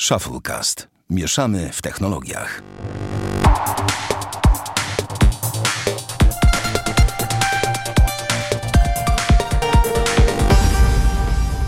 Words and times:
Shufflecast. 0.00 0.88
Mieszamy 1.10 1.70
w 1.72 1.82
technologiach. 1.82 2.62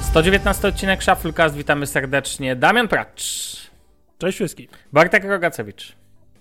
Sto 0.02 0.22
dziewiętnasty 0.22 0.68
odcinek 0.68 1.02
Shufflecast. 1.02 1.54
Witamy 1.54 1.86
serdecznie. 1.86 2.56
Damian 2.56 2.88
Pracz. 2.88 3.56
Cześć 4.18 4.38
wszystkim. 4.38 4.66
Bartek 4.92 5.24
Rogacewicz. 5.24 5.96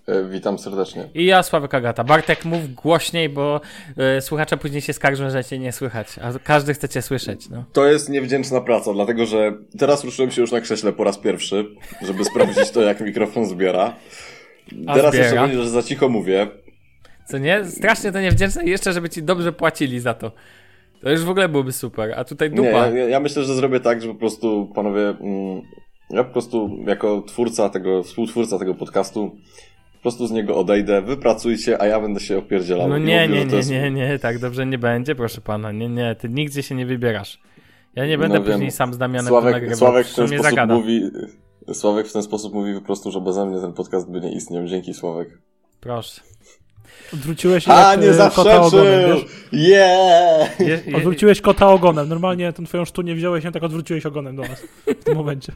E, 0.08 0.24
Witam 0.30 0.60
serdecznie. 0.60 1.10
I 1.14 1.26
ja, 1.26 1.44
Sławek 1.44 1.74
Agata. 1.74 2.04
Bartek, 2.04 2.46
mów 2.46 2.74
głośniej, 2.74 3.30
bo 3.30 3.62
y, 4.18 4.22
słuchacze 4.22 4.58
później 4.58 4.82
się 4.82 4.94
skarżą, 4.94 5.30
że 5.30 5.44
cię 5.44 5.60
nie 5.60 5.72
słychać, 5.72 6.08
a 6.22 6.40
każdy 6.44 6.74
chce 6.74 6.90
cię 6.90 7.02
słyszeć. 7.02 7.50
No. 7.50 7.64
To 7.74 7.86
jest 7.86 8.10
niewdzięczna 8.10 8.62
praca, 8.62 8.94
dlatego 8.94 9.26
że 9.26 9.54
teraz 9.78 10.04
ruszyłem 10.04 10.32
się 10.32 10.42
już 10.42 10.52
na 10.52 10.62
krześle 10.62 10.94
po 10.94 11.04
raz 11.04 11.18
pierwszy, 11.18 11.66
żeby 12.02 12.26
sprawdzić 12.26 12.72
to, 12.72 12.82
jak 12.82 13.02
mikrofon 13.02 13.46
zbiera. 13.46 13.96
A 14.88 14.96
Teraz 14.96 15.14
zbiera? 15.14 15.26
jeszcze 15.28 15.42
będzie, 15.42 15.64
że 15.64 15.70
za 15.70 15.84
cicho 15.84 16.10
mówię. 16.10 16.48
Co 17.26 17.38
nie? 17.38 17.66
Strasznie 17.66 18.12
to 18.12 18.22
niewdzięczne 18.22 18.64
i 18.64 18.70
jeszcze, 18.70 18.94
żeby 18.94 19.10
ci 19.10 19.24
dobrze 19.24 19.54
płacili 19.54 20.00
za 20.00 20.14
to. 20.14 20.32
To 21.02 21.10
już 21.12 21.22
w 21.24 21.30
ogóle 21.30 21.50
byłoby 21.50 21.72
super, 21.72 22.14
a 22.18 22.24
tutaj 22.24 22.50
Nie, 22.50 22.56
dupa. 22.56 22.70
ja, 22.70 22.90
ja 22.90 23.10
ja 23.10 23.20
myślę, 23.20 23.44
że 23.44 23.56
zrobię 23.56 23.80
tak, 23.80 24.02
że 24.02 24.08
po 24.08 24.16
prostu, 24.16 24.72
panowie, 24.76 25.10
mm, 25.10 25.62
ja 26.10 26.24
po 26.24 26.32
prostu 26.34 26.70
jako 26.86 27.22
twórca 27.22 27.70
tego, 27.70 28.04
współtwórca 28.04 28.60
tego 28.60 28.76
podcastu, 28.76 29.32
po 29.32 29.38
prostu 30.08 30.28
z 30.28 30.32
niego 30.32 30.58
odejdę, 30.58 31.02
wypracujcie, 31.02 31.82
a 31.82 31.86
ja 31.86 32.00
będę 32.00 32.20
się 32.20 32.38
opierdzielał. 32.38 32.88
No 32.90 32.98
nie, 32.98 33.22
mówił, 33.28 33.36
nie, 33.36 33.46
nie, 33.46 33.56
jest- 33.58 33.70
nie, 33.72 33.92
nie, 33.92 34.20
tak 34.20 34.40
dobrze 34.40 34.66
nie 34.66 34.78
będzie, 34.78 35.16
proszę 35.16 35.42
pana. 35.42 35.72
Nie, 35.72 35.90
nie, 35.90 36.16
ty 36.16 36.30
nigdzie 36.30 36.64
się 36.64 36.76
nie 36.76 36.86
wybierasz. 36.86 37.40
Ja 37.96 38.06
nie 38.08 38.18
będę 38.18 38.38
No 38.40 38.44
wiem. 38.44 38.54
później 38.54 38.72
sam 38.72 38.94
z 38.94 38.98
Damianem 38.98 39.28
Sławek, 39.28 39.54
nagrywał, 39.54 39.78
Sławek 39.78 40.08
w 40.08 40.16
ten 40.16 40.28
sposób 40.28 40.44
zagada. 40.44 40.76
mówi, 40.76 41.02
Sławek 41.74 42.08
w 42.08 42.14
ten 42.14 42.24
sposób 42.24 42.54
mówi 42.54 42.74
po 42.74 42.82
prostu, 42.82 43.12
że 43.12 43.22
beze 43.22 43.46
mnie 43.46 43.62
ten 43.62 43.74
podcast 43.74 44.12
by 44.12 44.22
nie 44.22 44.32
istniał. 44.32 44.66
Dzięki, 44.66 44.94
Sławek. 44.94 45.30
Proszę. 45.80 46.22
Odwróciłeś 47.14 47.64
się 47.64 47.72
A, 47.72 47.92
jak, 47.92 48.02
nie 48.02 48.10
e, 48.10 48.32
kota 48.36 48.62
ogonem, 48.62 49.16
wiesz? 49.16 49.26
Yeah! 49.52 50.60
Je, 50.60 50.82
je, 50.86 50.98
Odwróciłeś 50.98 51.42
kota 51.42 51.68
ogonem. 51.68 52.10
Normalnie 52.10 52.54
tą 52.54 52.66
twoją 52.66 52.86
sztunię 52.86 53.16
wziąłeś 53.16 53.46
i 53.46 53.52
tak 53.52 53.64
odwróciłeś 53.64 54.06
ogonem 54.06 54.36
do 54.36 54.42
nas 54.42 54.64
w 54.88 55.04
tym 55.04 55.16
momencie. 55.18 55.54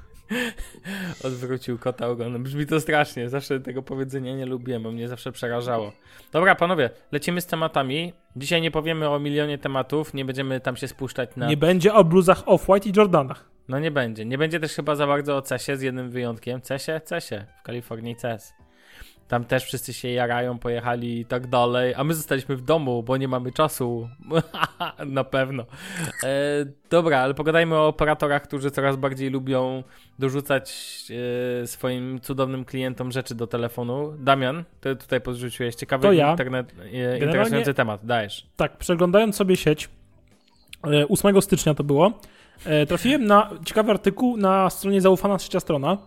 Odwrócił 1.23 1.77
kota 1.77 2.07
ogonem. 2.07 2.43
Brzmi 2.43 2.65
to 2.65 2.81
strasznie. 2.81 3.29
Zawsze 3.29 3.59
tego 3.59 3.81
powiedzenia 3.81 4.35
nie 4.35 4.45
lubiłem, 4.45 4.83
bo 4.83 4.91
mnie 4.91 5.07
zawsze 5.07 5.31
przerażało. 5.31 5.91
Dobra, 6.31 6.55
panowie, 6.55 6.89
lecimy 7.11 7.41
z 7.41 7.45
tematami. 7.45 8.13
Dzisiaj 8.35 8.61
nie 8.61 8.71
powiemy 8.71 9.09
o 9.09 9.19
milionie 9.19 9.57
tematów, 9.57 10.13
nie 10.13 10.25
będziemy 10.25 10.59
tam 10.59 10.75
się 10.75 10.87
spuszczać 10.87 11.29
na... 11.35 11.47
Nie 11.47 11.57
będzie 11.57 11.93
o 11.93 12.03
bluzach 12.03 12.43
Off-White 12.45 12.87
i 12.87 12.93
Jordanach. 12.97 13.45
No 13.67 13.79
nie 13.79 13.91
będzie. 13.91 14.25
Nie 14.25 14.37
będzie 14.37 14.59
też 14.59 14.73
chyba 14.73 14.95
za 14.95 15.07
bardzo 15.07 15.37
o 15.37 15.41
CESie, 15.41 15.77
z 15.77 15.81
jednym 15.81 16.09
wyjątkiem. 16.09 16.61
CESie? 16.61 17.01
CESie. 17.05 17.45
W 17.59 17.63
Kalifornii 17.63 18.15
CES. 18.15 18.53
Tam 19.31 19.45
też 19.45 19.63
wszyscy 19.63 19.93
się 19.93 20.09
jarają, 20.09 20.59
pojechali 20.59 21.19
i 21.19 21.25
tak 21.25 21.47
dalej, 21.47 21.93
a 21.95 22.03
my 22.03 22.13
zostaliśmy 22.13 22.55
w 22.55 22.61
domu, 22.61 23.03
bo 23.03 23.17
nie 23.17 23.27
mamy 23.27 23.51
czasu. 23.51 24.09
Na 25.05 25.23
pewno. 25.23 25.65
E, 26.23 26.65
dobra, 26.89 27.19
ale 27.19 27.33
pogadajmy 27.33 27.75
o 27.75 27.87
operatorach, 27.87 28.43
którzy 28.43 28.71
coraz 28.71 28.95
bardziej 28.95 29.29
lubią 29.29 29.83
dorzucać 30.19 30.71
e, 31.63 31.67
swoim 31.67 32.19
cudownym 32.21 32.65
klientom 32.65 33.11
rzeczy 33.11 33.35
do 33.35 33.47
telefonu. 33.47 34.13
Damian, 34.19 34.63
ty 34.81 34.95
tutaj 34.95 35.21
podrzuciłeś 35.21 35.75
ciekawy 35.75 36.07
To 36.07 36.13
ja. 36.13 36.31
internet, 36.31 36.75
e, 36.93 37.19
interesujący 37.19 37.73
temat. 37.73 38.05
Dajesz. 38.05 38.47
Tak, 38.55 38.77
przeglądając 38.77 39.35
sobie 39.35 39.55
sieć, 39.55 39.89
e, 40.87 41.07
8 41.07 41.41
stycznia 41.41 41.73
to 41.73 41.83
było, 41.83 42.19
e, 42.65 42.85
trafiłem 42.85 43.25
na 43.25 43.49
ciekawy 43.65 43.91
artykuł 43.91 44.37
na 44.37 44.69
stronie 44.69 45.01
zaufana 45.01 45.37
trzecia 45.37 45.59
strona, 45.59 45.97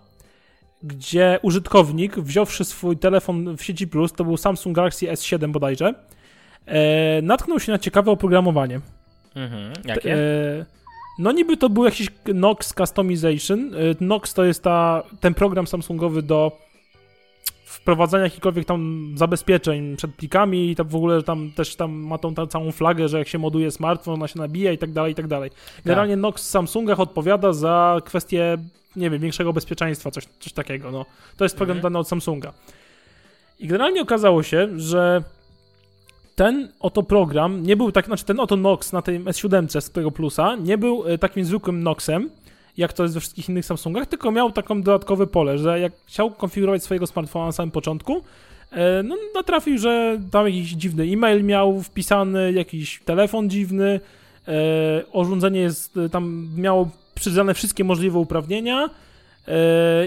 gdzie 0.85 1.39
użytkownik, 1.43 2.17
wziąwszy 2.17 2.65
swój 2.65 2.97
telefon 2.97 3.57
w 3.57 3.63
sieci 3.63 3.89
Plus, 3.89 4.13
to 4.13 4.25
był 4.25 4.37
Samsung 4.37 4.77
Galaxy 4.77 5.07
S7 5.07 5.53
bodajże, 5.53 5.95
e, 6.67 7.23
natknął 7.23 7.61
się 7.61 7.73
na 7.73 7.79
ciekawe 7.79 8.11
oprogramowanie. 8.11 8.81
Mhm. 9.35 9.73
Jakie? 9.85 10.15
E, 10.15 10.65
no 11.19 11.33
niby 11.33 11.57
to 11.57 11.69
był 11.69 11.85
jakiś 11.85 12.09
Nox 12.35 12.75
Customization. 12.75 13.75
E, 13.75 13.79
Nox 14.01 14.35
to 14.35 14.45
jest 14.45 14.63
ta, 14.63 15.03
ten 15.21 15.35
program 15.35 15.67
Samsungowy 15.67 16.23
do 16.23 16.64
wprowadzania 17.75 18.25
jakichkolwiek 18.25 18.65
tam 18.65 19.13
zabezpieczeń 19.17 19.97
przed 19.97 20.15
plikami 20.15 20.71
i 20.71 20.77
tam 20.77 20.89
w 20.89 20.95
ogóle 20.97 21.23
tam 21.23 21.51
też 21.51 21.77
tam 21.77 21.93
ma 21.93 22.19
tą, 22.19 22.35
tą 22.35 22.47
całą 22.47 22.73
flagę, 22.73 23.09
że 23.09 23.19
jak 23.19 23.29
się 23.29 23.39
moduje 23.39 23.71
smartfon, 23.71 24.15
ona 24.15 24.29
się 24.29 24.39
nabija 24.39 24.73
i 24.73 24.79
tak 24.79 24.93
dalej, 24.93 25.13
i 25.13 25.15
tak 25.15 25.27
dalej. 25.27 25.51
Generalnie 25.85 26.17
Nox 26.17 26.43
w 26.43 26.47
Samsungach 26.47 27.01
odpowiada 27.01 27.53
za 27.53 28.01
kwestię, 28.05 28.57
nie 28.97 29.11
wiem, 29.11 29.23
większego 29.23 29.53
bezpieczeństwa, 29.53 30.11
coś, 30.11 30.25
coś 30.41 30.53
takiego, 30.53 30.91
no. 30.91 31.07
To 31.37 31.45
jest 31.45 31.57
program 31.57 31.77
Mhm. 31.77 31.93
dany 31.93 31.99
od 31.99 32.09
Samsunga. 32.09 32.53
I 33.61 33.67
generalnie 33.67 34.03
okazało 34.03 34.43
się, 34.43 34.69
że 34.77 35.23
ten 36.37 36.69
oto 36.81 37.03
program 37.03 37.63
nie 37.63 37.77
był 37.77 37.93
tak, 37.93 38.07
znaczy 38.07 38.25
ten 38.25 38.41
oto 38.41 38.57
Nox 38.57 38.93
na 38.93 39.03
tej 39.03 39.21
S7 39.21 39.81
z 39.81 39.91
tego 39.91 40.11
plusa 40.11 40.57
nie 40.57 40.79
był 40.79 41.05
e, 41.07 41.19
takim 41.19 41.45
zwykłym 41.45 41.83
Noxem, 41.83 42.31
jak 42.77 42.93
to 42.93 43.03
jest 43.03 43.15
we 43.15 43.21
wszystkich 43.21 43.49
innych 43.49 43.65
Samsungach, 43.65 44.07
tylko 44.07 44.31
miał 44.31 44.53
taką 44.53 44.83
dodatkowe 44.83 45.27
pole, 45.27 45.59
że 45.59 45.81
jak 45.81 45.93
chciał 46.07 46.31
konfigurować 46.31 46.83
swojego 46.83 47.07
smartfona 47.07 47.47
na 47.47 47.53
samym 47.53 47.71
początku, 47.71 48.23
e, 48.73 49.03
no 49.03 49.17
natrafił, 49.35 49.79
że 49.79 50.21
tam 50.31 50.47
jakiś 50.47 50.71
dziwny 50.71 51.05
e-mail 51.05 51.45
miał 51.45 51.83
wpisany, 51.83 52.53
jakiś 52.53 53.01
telefon 53.05 53.51
dziwny, 53.51 54.01
e, 54.49 55.05
urządzenie 55.13 55.61
jest, 55.61 55.97
e, 55.97 56.09
tam 56.09 56.49
miało 56.57 56.91
przyznane 57.15 57.55
wszystkie 57.55 57.85
możliwe 57.85 58.19
uprawnienia, 58.19 58.91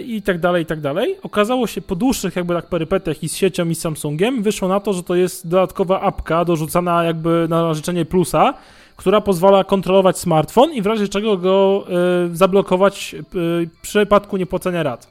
i 0.06 0.22
tak 0.22 0.40
dalej, 0.40 0.64
i 0.64 0.66
tak 0.66 0.82
dalej. 0.82 1.16
Okazało 1.24 1.68
się 1.68 1.82
po 1.82 1.96
dłuższych 1.96 2.36
jakby 2.36 2.54
tak 2.54 2.70
perypetiach 2.70 3.24
i 3.24 3.30
z 3.30 3.36
siecią 3.36 3.70
i 3.70 3.76
z 3.76 3.80
Samsungiem 3.80 4.44
wyszło 4.44 4.68
na 4.68 4.80
to, 4.80 4.94
że 4.94 5.04
to 5.04 5.16
jest 5.16 5.48
dodatkowa 5.48 6.02
apka 6.02 6.46
dorzucana 6.46 7.04
jakby 7.04 7.46
na 7.50 7.74
życzenie 7.74 8.06
plusa, 8.06 8.54
która 8.98 9.22
pozwala 9.22 9.64
kontrolować 9.64 10.18
smartfon 10.18 10.74
i 10.74 10.82
w 10.82 10.86
razie 10.86 11.08
czego 11.08 11.38
go 11.38 11.86
e, 11.90 12.36
zablokować 12.36 13.16
e, 13.20 13.24
w 13.32 13.68
przypadku 13.82 14.38
niepłacenia 14.38 14.84
rat. 14.84 15.08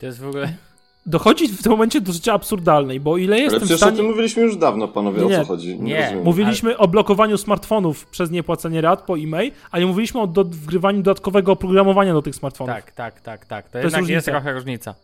To 0.00 0.06
jest 0.06 0.20
w 0.20 0.28
ogóle... 0.28 0.52
Dochodzi 1.08 1.48
w 1.48 1.62
tym 1.62 1.72
momencie 1.72 2.00
do 2.00 2.12
rzeczy 2.12 2.32
absurdalnej, 2.32 3.00
bo 3.00 3.16
ile 3.16 3.34
Ale 3.36 3.42
jestem 3.42 3.60
w 3.60 3.62
przecież 3.62 3.78
stanie... 3.78 3.92
o 3.92 3.96
tym 3.96 4.06
mówiliśmy 4.06 4.42
już 4.42 4.56
dawno, 4.56 4.88
panowie, 4.88 5.18
Nie, 5.20 5.26
o 5.26 5.28
nie. 5.28 5.36
co 5.38 5.44
chodzi. 5.44 5.80
Nie. 5.80 6.00
rozumiem. 6.02 6.24
Mówiliśmy 6.24 6.78
o 6.78 6.88
blokowaniu 6.88 7.38
smartfonów 7.38 8.06
przez 8.06 8.30
niepłacenie 8.30 8.80
rat 8.80 9.02
po 9.02 9.18
e-mail, 9.18 9.52
a 9.70 9.78
nie 9.78 9.86
mówiliśmy 9.86 10.20
o 10.20 10.26
do, 10.26 10.44
wgrywaniu 10.44 11.02
dodatkowego 11.02 11.52
oprogramowania 11.52 12.12
do 12.12 12.22
tych 12.22 12.36
smartfonów. 12.36 12.74
Tak, 12.74 12.90
tak, 12.92 13.20
tak, 13.20 13.46
tak. 13.46 13.70
To, 13.70 13.78
jest 13.78 13.84
jednak 13.84 14.00
jest 14.00 14.28
różnica. 14.28 14.30
trochę 14.30 14.52
różnica. 14.52 14.94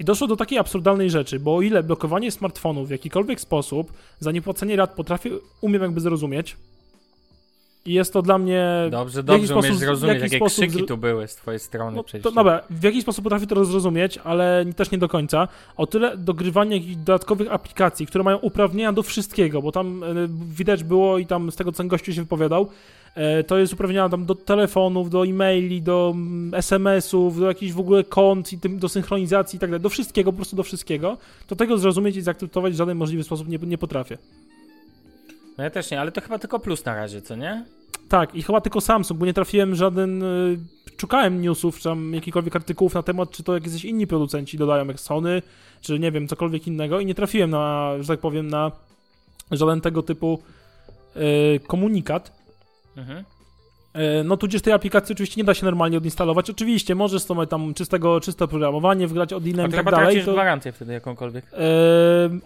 I 0.00 0.04
doszło 0.04 0.26
do 0.26 0.36
takiej 0.36 0.58
absurdalnej 0.58 1.10
rzeczy, 1.10 1.40
bo 1.40 1.56
o 1.56 1.62
ile 1.62 1.82
blokowanie 1.82 2.30
smartfonów 2.30 2.88
w 2.88 2.90
jakikolwiek 2.90 3.40
sposób 3.40 3.92
za 4.20 4.32
niepłacenie 4.32 4.76
rat 4.76 4.94
potrafię, 4.94 5.30
umiem 5.60 5.82
jakby 5.82 6.00
zrozumieć. 6.00 6.56
I 7.84 7.92
jest 7.92 8.12
to 8.12 8.22
dla 8.22 8.38
mnie. 8.38 8.66
Dobrze, 8.90 9.22
dobrze 9.22 9.54
umiesz 9.54 9.66
sposób- 9.66 9.80
zrozumieć, 9.80 10.14
jaki 10.14 10.24
jakie 10.24 10.36
sposób 10.36 10.68
krzyki 10.68 10.84
tu 10.84 10.96
były 10.96 11.28
z 11.28 11.36
twojej 11.36 11.60
strony 11.60 11.96
No, 11.96 12.04
przecież. 12.04 12.22
to, 12.24 12.30
dobra, 12.30 12.62
w 12.70 12.82
jaki 12.82 13.02
sposób 13.02 13.24
potrafię 13.24 13.46
to 13.46 13.64
zrozumieć, 13.64 14.18
ale 14.24 14.64
też 14.76 14.90
nie 14.90 14.98
do 14.98 15.08
końca. 15.08 15.48
O 15.76 15.86
tyle 15.86 16.16
dogrywanie 16.16 16.76
jakichś 16.76 16.96
dodatkowych 16.96 17.52
aplikacji, 17.52 18.06
które 18.06 18.24
mają 18.24 18.36
uprawnienia 18.36 18.92
do 18.92 19.02
wszystkiego, 19.02 19.62
bo 19.62 19.72
tam 19.72 20.04
e, 20.04 20.06
widać 20.54 20.84
było 20.84 21.18
i 21.18 21.26
tam 21.26 21.50
z 21.50 21.56
tego, 21.56 21.72
co 21.72 21.84
gościu 21.84 22.12
się 22.12 22.22
wypowiadał, 22.22 22.68
e, 23.14 23.44
to 23.44 23.58
jest 23.58 23.72
uprawnienia 23.72 24.08
tam 24.08 24.26
do 24.26 24.34
telefonów, 24.34 25.10
do 25.10 25.26
e-maili, 25.26 25.82
do 25.82 26.12
mm, 26.14 26.54
SMS-ów, 26.54 27.40
do 27.40 27.46
jakichś 27.46 27.72
w 27.72 27.80
ogóle 27.80 28.04
kont 28.04 28.52
i 28.52 28.58
tym, 28.58 28.78
do 28.78 28.88
synchronizacji 28.88 29.56
i 29.56 29.60
tak 29.60 29.70
dalej, 29.70 29.82
do 29.82 29.88
wszystkiego, 29.88 30.32
po 30.32 30.36
prostu 30.36 30.56
do 30.56 30.62
wszystkiego. 30.62 31.16
To 31.46 31.56
tego 31.56 31.78
zrozumieć 31.78 32.16
i 32.16 32.22
zaakceptować 32.22 32.72
w 32.72 32.76
żaden 32.76 32.98
możliwy 32.98 33.24
sposób 33.24 33.48
nie, 33.48 33.58
nie 33.58 33.78
potrafię. 33.78 34.18
No 35.60 35.64
ja 35.64 35.70
też 35.70 35.90
nie, 35.90 36.00
ale 36.00 36.12
to 36.12 36.20
chyba 36.20 36.38
tylko 36.38 36.60
plus 36.60 36.84
na 36.84 36.94
razie, 36.94 37.22
co 37.22 37.36
nie? 37.36 37.64
Tak, 38.08 38.34
i 38.34 38.42
chyba 38.42 38.60
tylko 38.60 38.80
Samsung, 38.80 39.20
bo 39.20 39.26
nie 39.26 39.34
trafiłem 39.34 39.74
żaden. 39.74 40.22
y, 40.22 40.58
Szukałem 41.00 41.42
newsów, 41.42 41.78
czy 41.78 41.84
tam 41.84 42.14
jakichkolwiek 42.14 42.56
artykułów 42.56 42.94
na 42.94 43.02
temat, 43.02 43.30
czy 43.30 43.42
to 43.42 43.54
jakieś 43.54 43.84
inni 43.84 44.06
producenci 44.06 44.58
dodają, 44.58 44.86
jak 44.86 45.00
Sony, 45.00 45.42
czy 45.80 45.98
nie 45.98 46.12
wiem, 46.12 46.28
cokolwiek 46.28 46.66
innego, 46.66 47.00
i 47.00 47.06
nie 47.06 47.14
trafiłem 47.14 47.50
na, 47.50 47.92
że 48.00 48.08
tak 48.08 48.20
powiem, 48.20 48.48
na 48.48 48.72
żaden 49.50 49.80
tego 49.80 50.02
typu 50.02 50.38
y, 51.16 51.60
komunikat. 51.66 52.32
Mhm. 52.96 53.24
Y, 54.20 54.24
no 54.24 54.36
tudzież 54.36 54.62
tej 54.62 54.72
aplikacji 54.72 55.12
oczywiście 55.12 55.40
nie 55.40 55.44
da 55.44 55.54
się 55.54 55.64
normalnie 55.66 55.98
odinstalować. 55.98 56.50
Oczywiście 56.50 56.94
możesz 56.94 57.22
sobie 57.22 57.46
tam 57.46 57.74
czystego, 57.74 58.20
czyste 58.20 58.44
oprogramowanie 58.44 59.06
wgrać 59.06 59.32
od 59.32 59.46
innym 59.46 59.66
i 59.68 59.72
tak 59.72 59.84
dalej. 59.84 60.00
tracisz 60.06 60.24
To, 60.24 60.32
gwarancję 60.32 60.72
wtedy 60.72 60.92
jakąkolwiek. 60.92 61.44
e, 61.52 61.58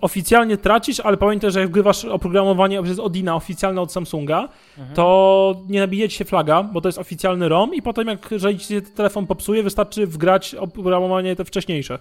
oficjalnie 0.01 0.57
tracisz, 0.57 1.01
ale 1.01 1.17
pamiętaj, 1.17 1.51
że 1.51 1.61
jak 1.61 1.69
wgrywasz 1.69 2.05
oprogramowanie 2.05 2.83
przez 2.83 2.99
Odina 2.99 3.35
oficjalne 3.37 3.81
od 3.81 3.93
Samsunga, 3.93 4.49
Mhm. 4.79 4.97
to 4.97 5.57
nie 5.69 5.81
nabije 5.81 6.11
się 6.11 6.25
flaga, 6.25 6.63
bo 6.63 6.81
to 6.81 6.89
jest 6.89 6.99
oficjalny 6.99 7.49
ROM 7.49 7.75
i 7.75 7.83
potem 7.83 8.09
jak 8.09 8.31
jeżeli 8.31 8.59
ci 8.59 8.67
się 8.67 8.83
telefon 8.83 9.27
popsuje, 9.27 9.63
wystarczy 9.63 10.07
wgrać 10.07 10.55
oprogramowanie 10.55 11.37
te 11.37 11.45
wcześniejsze, 11.45 11.99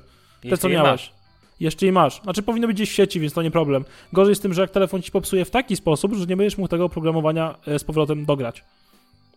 te 0.49 0.57
co 0.57 0.69
miałeś. 0.69 1.11
Jeszcze 1.59 1.85
i 1.87 1.91
masz. 1.91 2.21
Znaczy 2.21 2.41
powinno 2.41 2.67
być 2.67 2.75
gdzieś 2.77 2.89
w 2.89 2.93
sieci, 2.93 3.19
więc 3.19 3.33
to 3.33 3.41
nie 3.41 3.51
problem. 3.51 3.85
Gorzej 4.13 4.35
z 4.35 4.39
tym, 4.39 4.53
że 4.53 4.61
jak 4.61 4.71
telefon 4.71 5.01
ci 5.01 5.11
popsuje 5.11 5.45
w 5.45 5.51
taki 5.51 5.75
sposób, 5.75 6.13
że 6.13 6.25
nie 6.25 6.37
będziesz 6.37 6.57
mógł 6.57 6.67
tego 6.67 6.85
oprogramowania 6.85 7.55
e, 7.67 7.79
z 7.79 7.83
powrotem 7.83 8.25
dograć. 8.25 8.63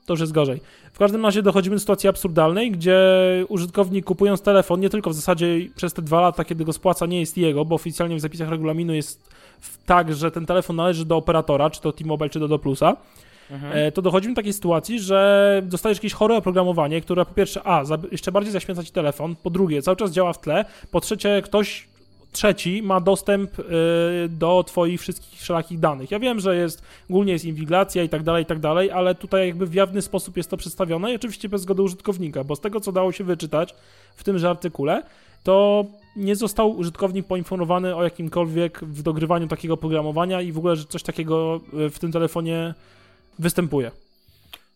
To 0.06 0.12
już 0.12 0.20
jest 0.20 0.32
gorzej. 0.32 0.60
W 0.92 0.98
każdym 0.98 1.24
razie 1.26 1.42
dochodzimy 1.42 1.76
do 1.76 1.80
sytuacji 1.80 2.08
absurdalnej, 2.08 2.70
gdzie 2.70 2.98
użytkownik 3.48 4.04
kupując 4.04 4.42
telefon, 4.42 4.80
nie 4.80 4.90
tylko 4.90 5.10
w 5.10 5.14
zasadzie 5.14 5.46
przez 5.76 5.92
te 5.92 6.02
dwa 6.02 6.20
lata, 6.20 6.44
kiedy 6.44 6.64
go 6.64 6.72
spłaca, 6.72 7.06
nie 7.06 7.20
jest 7.20 7.36
jego, 7.38 7.64
bo 7.64 7.74
oficjalnie 7.74 8.16
w 8.16 8.20
zapisach 8.20 8.48
regulaminu 8.48 8.94
jest 8.94 9.30
tak, 9.86 10.14
że 10.14 10.30
ten 10.30 10.46
telefon 10.46 10.76
należy 10.76 11.04
do 11.04 11.16
operatora, 11.16 11.70
czy 11.70 11.80
to 11.80 11.92
T-Mobile, 11.92 12.30
czy 12.30 12.40
do 12.40 12.48
Do 12.48 12.58
Plusa, 12.58 12.96
Mhm. 13.50 13.92
to 13.92 14.02
dochodzimy 14.02 14.34
do 14.34 14.38
takiej 14.38 14.52
sytuacji, 14.52 15.00
że 15.00 15.62
dostajesz 15.64 15.98
jakieś 15.98 16.12
chore 16.12 16.36
oprogramowanie, 16.36 17.00
które 17.00 17.24
po 17.26 17.34
pierwsze, 17.34 17.60
a, 17.64 17.82
jeszcze 18.12 18.32
bardziej 18.32 18.52
zaśmieca 18.52 18.84
ci 18.84 18.92
telefon, 18.92 19.36
po 19.42 19.50
drugie, 19.50 19.82
cały 19.82 19.96
czas 19.96 20.10
działa 20.10 20.32
w 20.32 20.40
tle, 20.40 20.64
po 20.90 21.00
trzecie, 21.00 21.42
ktoś 21.44 21.88
trzeci 22.36 22.82
ma 22.82 23.00
dostęp 23.00 23.58
y, 23.58 23.62
do 24.28 24.64
twoich 24.66 25.00
wszystkich 25.00 25.40
wszelakich 25.40 25.78
danych. 25.78 26.10
Ja 26.10 26.18
wiem, 26.18 26.40
że 26.40 26.56
jest, 26.56 26.82
ogólnie 27.10 27.32
jest 27.32 27.44
inwigilacja 27.44 28.02
i 28.02 28.08
tak 28.08 28.22
dalej, 28.22 28.42
i 28.42 28.46
tak 28.46 28.58
dalej, 28.58 28.90
ale 28.90 29.14
tutaj 29.14 29.46
jakby 29.46 29.66
w 29.66 29.74
jawny 29.74 30.02
sposób 30.02 30.36
jest 30.36 30.50
to 30.50 30.56
przedstawione 30.56 31.12
i 31.12 31.16
oczywiście 31.16 31.48
bez 31.48 31.62
zgody 31.62 31.82
użytkownika, 31.82 32.44
bo 32.44 32.56
z 32.56 32.60
tego, 32.60 32.80
co 32.80 32.92
dało 32.92 33.12
się 33.12 33.24
wyczytać 33.24 33.74
w 34.16 34.24
tymże 34.24 34.50
artykule, 34.50 35.02
to 35.44 35.84
nie 36.16 36.36
został 36.36 36.70
użytkownik 36.70 37.26
poinformowany 37.26 37.96
o 37.96 38.04
jakimkolwiek 38.04 38.80
w 38.84 39.02
dogrywaniu 39.02 39.48
takiego 39.48 39.74
oprogramowania 39.74 40.40
i 40.40 40.52
w 40.52 40.58
ogóle, 40.58 40.76
że 40.76 40.84
coś 40.84 41.02
takiego 41.02 41.60
y, 41.86 41.90
w 41.90 41.98
tym 41.98 42.12
telefonie 42.12 42.74
występuje. 43.38 43.90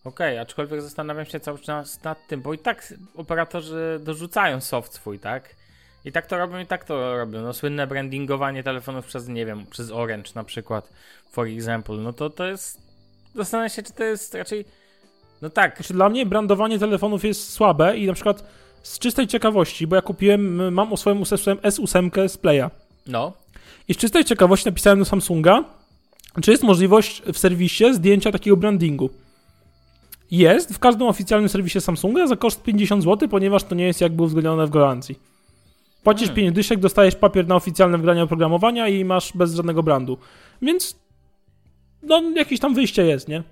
Okej, 0.04 0.38
aczkolwiek 0.38 0.82
zastanawiam 0.82 1.26
się 1.26 1.40
cały 1.40 1.58
czas 1.58 2.04
nad 2.04 2.26
tym, 2.26 2.42
bo 2.42 2.54
i 2.54 2.58
tak 2.58 2.94
operatorzy 3.16 4.00
dorzucają 4.04 4.60
soft 4.60 4.94
swój, 4.94 5.18
tak? 5.18 5.59
I 6.04 6.12
tak 6.12 6.26
to 6.26 6.38
robią, 6.38 6.58
i 6.58 6.66
tak 6.66 6.84
to 6.84 7.16
robią. 7.16 7.42
No 7.42 7.52
słynne 7.52 7.86
brandingowanie 7.86 8.62
telefonów 8.62 9.06
przez, 9.06 9.28
nie 9.28 9.46
wiem, 9.46 9.66
przez 9.66 9.90
Orange 9.90 10.30
na 10.34 10.44
przykład, 10.44 10.90
for 11.30 11.46
example. 11.46 11.96
No 11.96 12.12
to 12.12 12.30
to 12.30 12.46
jest... 12.46 12.80
Zastanawiam 13.34 13.70
się, 13.70 13.82
czy 13.82 13.92
to 13.92 14.04
jest 14.04 14.34
raczej... 14.34 14.64
No 15.42 15.50
tak, 15.50 15.76
Znaczy, 15.76 15.94
dla 15.94 16.08
mnie 16.08 16.26
brandowanie 16.26 16.78
telefonów 16.78 17.24
jest 17.24 17.52
słabe 17.52 17.98
i 17.98 18.06
na 18.06 18.12
przykład 18.12 18.44
z 18.82 18.98
czystej 18.98 19.26
ciekawości, 19.26 19.86
bo 19.86 19.96
ja 19.96 20.02
kupiłem, 20.02 20.74
mam 20.74 20.92
o 20.92 20.96
swoim 20.96 21.22
S8 21.22 22.28
z 22.28 22.36
Playa 22.36 22.70
no. 23.06 23.32
i 23.88 23.94
z 23.94 23.96
czystej 23.96 24.24
ciekawości 24.24 24.66
napisałem 24.66 24.98
do 24.98 25.04
Samsunga, 25.04 25.64
czy 26.42 26.50
jest 26.50 26.62
możliwość 26.62 27.22
w 27.22 27.38
serwisie 27.38 27.94
zdjęcia 27.94 28.32
takiego 28.32 28.56
brandingu. 28.56 29.10
Jest 30.30 30.74
w 30.74 30.78
każdym 30.78 31.08
oficjalnym 31.08 31.48
serwisie 31.48 31.80
Samsunga 31.80 32.26
za 32.26 32.36
koszt 32.36 32.62
50 32.62 33.04
zł, 33.04 33.28
ponieważ 33.28 33.64
to 33.64 33.74
nie 33.74 33.86
jest 33.86 34.00
jakby 34.00 34.22
uwzględnione 34.22 34.66
w 34.66 34.70
gwarancji. 34.70 35.29
Płacisz 36.02 36.28
Hmm. 36.28 36.36
5 36.44 36.54
dyszek, 36.54 36.80
dostajesz 36.80 37.14
papier 37.16 37.46
na 37.46 37.56
oficjalne 37.56 37.98
wgranie 37.98 38.22
oprogramowania 38.22 38.88
i 38.88 39.04
masz 39.04 39.32
bez 39.36 39.54
żadnego 39.54 39.82
brandu. 39.82 40.18
Więc 40.62 40.96
no 42.02 42.22
jakieś 42.36 42.60
tam 42.60 42.74
wyjście 42.74 43.04
jest, 43.04 43.28
nie? 43.28 43.42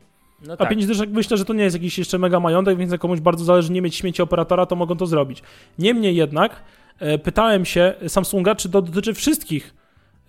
No 0.47 0.53
A 0.53 0.57
tak. 0.57 0.69
5 0.69 0.87
dyszek 0.87 1.11
myślę, 1.11 1.37
że 1.37 1.45
to 1.45 1.53
nie 1.53 1.65
jest 1.65 1.77
jakiś 1.77 1.99
jeszcze 1.99 2.19
mega 2.19 2.41
majątek, 2.41 2.79
więc 2.79 2.93
jak 2.93 3.01
komuś 3.01 3.21
bardzo 3.21 3.45
zależy 3.45 3.73
nie 3.73 3.83
mieć 3.83 3.97
śmieci 3.97 4.23
operatora, 4.23 4.67
to 4.67 4.77
mogą 4.77 4.97
to 4.97 5.07
zrobić. 5.07 5.43
Niemniej 5.79 6.17
jednak 6.17 6.63
e, 6.99 7.19
pytałem 7.19 7.65
się 7.65 7.95
Samsunga, 8.09 8.55
czy 8.55 8.71
to 8.71 8.83
dotyczy 8.83 9.15
wszystkich 9.15 9.75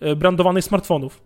e, 0.00 0.16
brandowanych 0.16 0.64
smartfonów. 0.64 1.22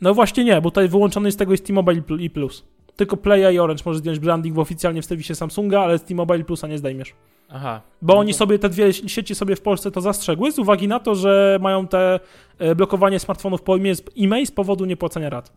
No 0.00 0.14
właśnie 0.14 0.44
nie, 0.44 0.60
bo 0.60 0.70
tutaj 0.70 0.88
wyłączony 0.88 1.28
jest 1.28 1.36
z 1.36 1.38
tego 1.38 1.52
jest 1.52 1.66
T-Mobile 1.66 2.02
i 2.18 2.30
Plus. 2.30 2.64
Tylko 2.96 3.16
Playa 3.16 3.54
i 3.54 3.58
Orange 3.58 3.82
może 3.86 3.98
zdjąć 3.98 4.18
branding 4.18 4.54
w 4.54 4.58
oficjalnie 4.58 5.02
w 5.02 5.06
serwisie 5.06 5.34
Samsunga, 5.34 5.80
ale 5.80 5.98
z 5.98 6.04
T-Mobile 6.04 6.44
Plusa 6.44 6.68
nie 6.68 6.78
zdejmiesz. 6.78 7.14
Aha. 7.48 7.80
Bo 8.02 8.18
oni 8.18 8.34
sobie, 8.34 8.58
te 8.58 8.68
dwie 8.68 8.92
sieci 8.92 9.34
sobie 9.34 9.56
w 9.56 9.60
Polsce 9.60 9.90
to 9.90 10.00
zastrzegły 10.00 10.52
z 10.52 10.58
uwagi 10.58 10.88
na 10.88 11.00
to, 11.00 11.14
że 11.14 11.58
mają 11.60 11.88
te 11.88 12.20
e, 12.58 12.74
blokowanie 12.74 13.18
smartfonów 13.18 13.62
po 13.62 13.76
e-mail 14.18 14.46
z 14.46 14.50
powodu 14.50 14.84
niepłacenia 14.84 15.30
rat. 15.30 15.52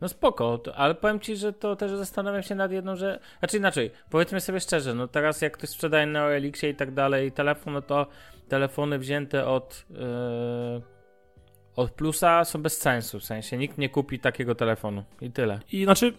No 0.00 0.08
spoko, 0.08 0.60
ale 0.74 0.94
powiem 0.94 1.20
ci, 1.20 1.36
że 1.36 1.52
to 1.52 1.76
też 1.76 1.90
zastanawiam 1.90 2.42
się 2.42 2.54
nad 2.54 2.72
jedną, 2.72 2.96
że... 2.96 3.20
Znaczy 3.38 3.56
inaczej, 3.56 3.90
powiedzmy 4.10 4.40
sobie 4.40 4.60
szczerze, 4.60 4.94
no 4.94 5.08
teraz 5.08 5.42
jak 5.42 5.52
ktoś 5.52 5.70
sprzedaje 5.70 6.06
na 6.06 6.24
OLX 6.24 6.64
i 6.64 6.74
tak 6.74 6.94
dalej 6.94 7.32
telefon, 7.32 7.72
no 7.72 7.82
to 7.82 8.06
telefony 8.48 8.98
wzięte 8.98 9.46
od... 9.46 9.84
Yy, 9.90 10.82
od 11.76 11.90
plusa 11.90 12.44
są 12.44 12.62
bez 12.62 12.78
sensu, 12.78 13.20
w 13.20 13.24
sensie 13.24 13.58
nikt 13.58 13.78
nie 13.78 13.88
kupi 13.88 14.18
takiego 14.18 14.54
telefonu 14.54 15.04
i 15.20 15.30
tyle. 15.30 15.60
I 15.72 15.84
znaczy, 15.84 16.12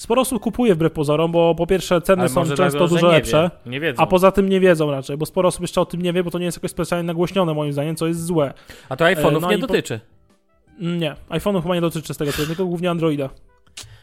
sporo 0.00 0.22
osób 0.22 0.42
kupuje 0.42 0.74
wbrew 0.74 0.92
pozorom, 0.92 1.32
bo 1.32 1.54
po 1.54 1.66
pierwsze 1.66 2.00
ceny 2.00 2.20
Ale 2.22 2.28
są 2.28 2.40
często 2.40 2.56
dlatego, 2.56 2.88
dużo 2.88 3.06
nie 3.06 3.12
lepsze, 3.12 3.50
Wie, 3.66 3.70
nie 3.70 3.80
wiedzą. 3.80 4.02
a 4.02 4.06
poza 4.06 4.32
tym 4.32 4.48
nie 4.48 4.60
wiedzą 4.60 4.90
raczej, 4.90 5.16
bo 5.16 5.26
sporo 5.26 5.48
osób 5.48 5.60
jeszcze 5.62 5.80
o 5.80 5.86
tym 5.86 6.02
nie 6.02 6.12
wie, 6.12 6.24
bo 6.24 6.30
to 6.30 6.38
nie 6.38 6.44
jest 6.44 6.58
jakoś 6.58 6.70
specjalnie 6.70 7.06
nagłośnione 7.06 7.54
moim 7.54 7.72
zdaniem, 7.72 7.96
co 7.96 8.06
jest 8.06 8.24
złe. 8.24 8.52
A 8.88 8.96
to 8.96 9.04
iPhone'ów 9.04 9.40
no 9.40 9.50
nie 9.50 9.56
i 9.56 9.60
po- 9.60 9.66
dotyczy. 9.66 10.00
Mm, 10.80 10.98
Nie, 10.98 11.14
iPhone'u 11.30 11.62
chyba 11.62 11.74
nie 11.74 11.80
dotyczy 11.80 12.14
z 12.14 12.16
tego, 12.16 12.32
tylko 12.32 12.66
głównie 12.66 12.90
Androida. 12.90 13.28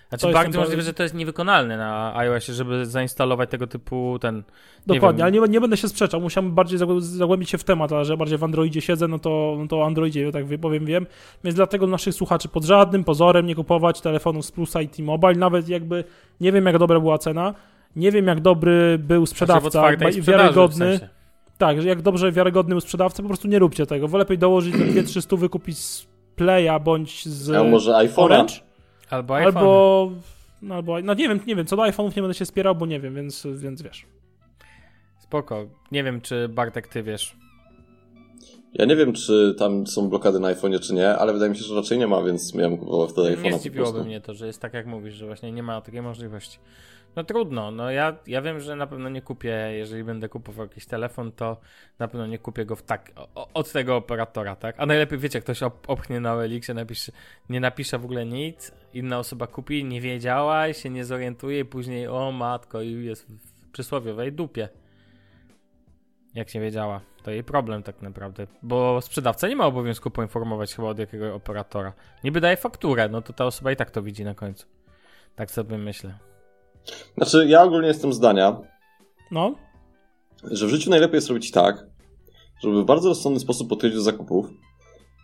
Znaczy 0.09 0.31
bardzo 0.31 0.59
możliwe, 0.59 0.81
że 0.81 0.93
to 0.93 1.03
jest 1.03 1.15
niewykonalne 1.15 1.77
na 1.77 2.15
iOSie, 2.17 2.53
żeby 2.53 2.85
zainstalować 2.85 3.49
tego 3.49 3.67
typu 3.67 4.17
ten... 4.21 4.43
Dokładnie, 4.87 5.17
wiem. 5.17 5.33
ale 5.43 5.47
nie, 5.47 5.53
nie 5.53 5.61
będę 5.61 5.77
się 5.77 5.87
sprzeczał, 5.87 6.21
musiałem 6.21 6.51
bardziej 6.51 6.79
zagłę- 6.79 7.01
zagłębić 7.01 7.49
się 7.49 7.57
w 7.57 7.63
temat, 7.63 7.91
a 7.93 8.03
że 8.03 8.17
bardziej 8.17 8.37
w 8.37 8.43
Androidzie 8.43 8.81
siedzę, 8.81 9.07
no 9.07 9.19
to, 9.19 9.55
no 9.59 9.67
to 9.67 9.85
Androidzie, 9.85 10.31
tak 10.31 10.47
wie- 10.47 10.57
powiem, 10.57 10.85
wiem. 10.85 11.05
Więc 11.43 11.55
dlatego 11.55 11.87
naszych 11.87 12.13
słuchaczy 12.13 12.49
pod 12.49 12.63
żadnym 12.65 13.03
pozorem 13.03 13.45
nie 13.45 13.55
kupować 13.55 14.01
telefonów 14.01 14.45
z 14.45 14.51
Plusa 14.51 14.81
i 14.81 14.87
T-Mobile, 14.87 15.35
nawet 15.35 15.69
jakby 15.69 16.03
nie 16.41 16.51
wiem 16.51 16.65
jak 16.65 16.77
dobra 16.77 16.99
była 16.99 17.17
cena, 17.17 17.53
nie 17.95 18.11
wiem 18.11 18.27
jak 18.27 18.41
dobry 18.41 18.97
był 18.99 19.25
Znaczy 19.25 19.31
sprzedawca, 19.31 19.69
sprzedaży, 19.69 20.21
wiarygodny. 20.21 20.85
W 20.95 20.99
sensie. 20.99 21.09
Tak, 21.57 21.81
że 21.81 21.87
jak 21.87 22.01
dobrze 22.01 22.31
wiarygodny 22.31 22.73
był 22.73 22.81
sprzedawca, 22.81 23.23
po 23.23 23.27
prostu 23.29 23.47
nie 23.47 23.59
róbcie 23.59 23.85
tego. 23.85 24.07
Wolę 24.07 24.21
lepiej 24.21 24.37
dołożyć 24.37 24.73
te 24.73 24.79
2-3 24.79 25.21
stówy 25.21 25.49
kupić 25.49 25.77
z 25.77 26.07
Playa 26.35 26.79
bądź 26.83 27.25
z 27.25 27.49
A 27.49 27.63
może 27.63 27.91
iPhone'a? 27.91 28.23
Orange, 28.23 28.53
Albo 29.09 29.35
iPhone. 29.35 29.57
albo, 29.57 30.11
no, 30.61 30.75
albo, 30.75 31.01
no 31.01 31.13
nie 31.13 31.27
wiem, 31.27 31.39
nie 31.47 31.55
wiem, 31.55 31.65
co 31.65 31.75
do 31.75 31.83
iPhone'ów 31.83 32.15
nie 32.15 32.21
będę 32.21 32.33
się 32.33 32.45
spierał, 32.45 32.75
bo 32.75 32.85
nie 32.85 32.99
wiem, 32.99 33.15
więc, 33.15 33.47
więc 33.55 33.81
wiesz. 33.81 34.05
Spoko. 35.19 35.65
Nie 35.91 36.03
wiem, 36.03 36.21
czy 36.21 36.49
Bartek, 36.49 36.87
ty 36.87 37.03
wiesz. 37.03 37.35
Ja 38.73 38.85
nie 38.85 38.95
wiem, 38.95 39.13
czy 39.13 39.55
tam 39.59 39.87
są 39.87 40.09
blokady 40.09 40.39
na 40.39 40.53
iPhone'ie, 40.53 40.79
czy 40.79 40.93
nie, 40.93 41.15
ale 41.15 41.33
wydaje 41.33 41.51
mi 41.51 41.57
się, 41.57 41.63
że 41.63 41.75
raczej 41.75 41.97
nie 41.97 42.07
ma, 42.07 42.23
więc 42.23 42.53
miałem 42.53 42.77
kupował 42.77 43.07
wtedy 43.07 43.27
iPhone'a 43.27 43.43
Nie 43.43 43.59
zdziwiłoby 43.59 44.03
mnie 44.03 44.21
to, 44.21 44.33
że 44.33 44.47
jest 44.47 44.61
tak 44.61 44.73
jak 44.73 44.85
mówisz, 44.85 45.15
że 45.15 45.25
właśnie 45.25 45.51
nie 45.51 45.63
ma 45.63 45.81
takiej 45.81 46.01
możliwości. 46.01 46.59
No 47.17 47.23
trudno, 47.23 47.71
no 47.71 47.91
ja, 47.91 48.17
ja 48.27 48.41
wiem, 48.41 48.59
że 48.59 48.75
na 48.75 48.87
pewno 48.87 49.09
nie 49.09 49.21
kupię, 49.21 49.69
jeżeli 49.71 50.03
będę 50.03 50.29
kupował 50.29 50.65
jakiś 50.65 50.85
telefon, 50.85 51.31
to 51.31 51.57
na 51.99 52.07
pewno 52.07 52.27
nie 52.27 52.39
kupię 52.39 52.65
go 52.65 52.75
w 52.75 52.83
tak, 52.83 53.11
o, 53.35 53.47
od 53.53 53.71
tego 53.71 53.95
operatora, 53.95 54.55
tak? 54.55 54.75
A 54.79 54.85
najlepiej, 54.85 55.19
wiecie, 55.19 55.41
ktoś 55.41 55.63
op, 55.63 55.89
opchnie 55.89 56.19
na 56.19 56.33
OLX, 56.33 56.69
napisze, 56.69 57.11
nie 57.49 57.59
napisze 57.59 57.99
w 57.99 58.05
ogóle 58.05 58.25
nic, 58.25 58.71
inna 58.93 59.19
osoba 59.19 59.47
kupi, 59.47 59.83
nie 59.83 60.01
wiedziała, 60.01 60.73
się 60.73 60.89
nie 60.89 61.05
zorientuje 61.05 61.59
i 61.59 61.65
później, 61.65 62.07
o 62.07 62.31
matko, 62.31 62.81
i 62.81 63.05
jest 63.05 63.27
w 63.27 63.71
przysłowiowej 63.71 64.33
dupie. 64.33 64.69
Jak 66.35 66.55
nie 66.55 66.61
wiedziała. 66.61 67.01
To 67.23 67.31
jej 67.31 67.43
problem 67.43 67.83
tak 67.83 68.01
naprawdę, 68.01 68.47
bo 68.61 69.01
sprzedawca 69.01 69.47
nie 69.47 69.55
ma 69.55 69.65
obowiązku 69.65 70.11
poinformować 70.11 70.75
chyba 70.75 70.87
od 70.87 70.99
jakiego 70.99 71.35
operatora. 71.35 71.93
Niby 72.23 72.41
daje 72.41 72.57
fakturę, 72.57 73.09
no 73.09 73.21
to 73.21 73.33
ta 73.33 73.45
osoba 73.45 73.71
i 73.71 73.75
tak 73.75 73.91
to 73.91 74.01
widzi 74.01 74.23
na 74.23 74.35
końcu. 74.35 74.67
Tak 75.35 75.51
sobie 75.51 75.77
myślę. 75.77 76.26
Znaczy, 77.17 77.45
ja 77.47 77.63
ogólnie 77.63 77.87
jestem 77.87 78.13
zdania, 78.13 78.57
No, 79.31 79.55
że 80.51 80.67
w 80.67 80.69
życiu 80.69 80.89
najlepiej 80.89 81.15
jest 81.15 81.27
robić 81.27 81.51
tak, 81.51 81.85
żeby 82.63 82.81
w 82.81 82.85
bardzo 82.85 83.09
rozsądny 83.09 83.39
sposób 83.39 83.69
podchodzić 83.69 83.95
do 83.95 84.01
zakupów 84.03 84.45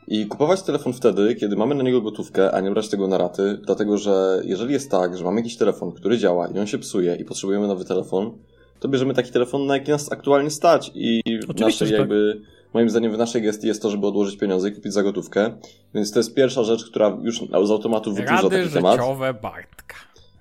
i 0.07 0.27
kupować 0.27 0.61
telefon 0.61 0.93
wtedy, 0.93 1.35
kiedy 1.35 1.55
mamy 1.55 1.75
na 1.75 1.83
niego 1.83 2.01
gotówkę, 2.01 2.51
a 2.51 2.59
nie 2.61 2.71
brać 2.71 2.89
tego 2.89 3.07
na 3.07 3.17
raty, 3.17 3.59
dlatego 3.65 3.97
że 3.97 4.41
jeżeli 4.45 4.73
jest 4.73 4.91
tak, 4.91 5.17
że 5.17 5.23
mamy 5.23 5.39
jakiś 5.39 5.57
telefon, 5.57 5.91
który 5.91 6.17
działa 6.17 6.47
i 6.47 6.59
on 6.59 6.67
się 6.67 6.77
psuje 6.77 7.15
i 7.15 7.25
potrzebujemy 7.25 7.67
nowy 7.67 7.85
telefon, 7.85 8.37
to 8.79 8.87
bierzemy 8.87 9.13
taki 9.13 9.31
telefon, 9.31 9.65
na 9.65 9.77
jaki 9.77 9.91
nas 9.91 10.11
aktualnie 10.11 10.49
stać 10.51 10.91
i 10.95 11.21
w 11.47 11.49
Oczywiście, 11.49 11.85
naszej 11.85 11.89
tak. 11.89 11.99
jakby, 11.99 12.41
moim 12.73 12.89
zdaniem 12.89 13.11
w 13.11 13.17
naszej 13.17 13.41
gestii 13.41 13.67
jest 13.67 13.81
to, 13.81 13.89
żeby 13.89 14.07
odłożyć 14.07 14.37
pieniądze 14.37 14.69
i 14.69 14.71
kupić 14.71 14.93
za 14.93 15.03
gotówkę, 15.03 15.57
więc 15.93 16.11
to 16.11 16.19
jest 16.19 16.35
pierwsza 16.35 16.63
rzecz, 16.63 16.85
która 16.85 17.17
już 17.21 17.39
z 17.39 17.71
automatu 17.71 18.13
wyklucza 18.13 18.41
Rady 18.41 18.61
taki 18.63 18.73
temat. 18.73 18.93
życiowe 18.93 19.33
Bartka. 19.33 19.95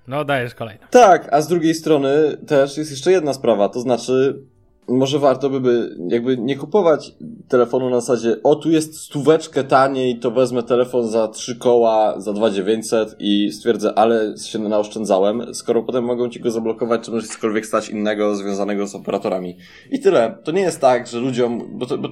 No 0.07 0.25
dajesz 0.25 0.55
kolejną. 0.55 0.85
Tak, 0.89 1.29
a 1.31 1.41
z 1.41 1.47
drugiej 1.47 1.73
strony 1.73 2.37
też 2.47 2.77
jest 2.77 2.91
jeszcze 2.91 3.11
jedna 3.11 3.33
sprawa, 3.33 3.69
to 3.69 3.79
znaczy 3.79 4.43
może 4.87 5.19
warto 5.19 5.49
by, 5.49 5.61
by 5.61 5.95
jakby 6.07 6.37
nie 6.37 6.55
kupować 6.55 7.15
telefonu 7.47 7.89
na 7.89 8.01
zasadzie 8.01 8.43
o 8.43 8.55
tu 8.55 8.71
jest 8.71 8.99
stóweczkę 8.99 9.63
taniej, 9.63 10.19
to 10.19 10.31
wezmę 10.31 10.63
telefon 10.63 11.07
za 11.07 11.27
trzy 11.27 11.55
koła, 11.55 12.21
za 12.21 12.33
2900 12.33 13.15
i 13.19 13.51
stwierdzę, 13.51 13.93
ale 13.97 14.37
się 14.37 14.59
naoszczędzałem, 14.59 15.55
skoro 15.55 15.83
potem 15.83 16.03
mogą 16.03 16.29
ci 16.29 16.39
go 16.39 16.51
zablokować, 16.51 17.01
czy 17.01 17.11
może 17.11 17.27
cokolwiek 17.27 17.65
stać 17.65 17.89
innego 17.89 18.35
związanego 18.35 18.87
z 18.87 18.95
operatorami. 18.95 19.57
I 19.91 19.99
tyle. 19.99 20.37
To 20.43 20.51
nie 20.51 20.61
jest 20.61 20.81
tak, 20.81 21.07
że 21.07 21.19
ludziom, 21.19 21.61
bo, 21.71 21.85
to, 21.85 21.97
bo, 21.97 22.09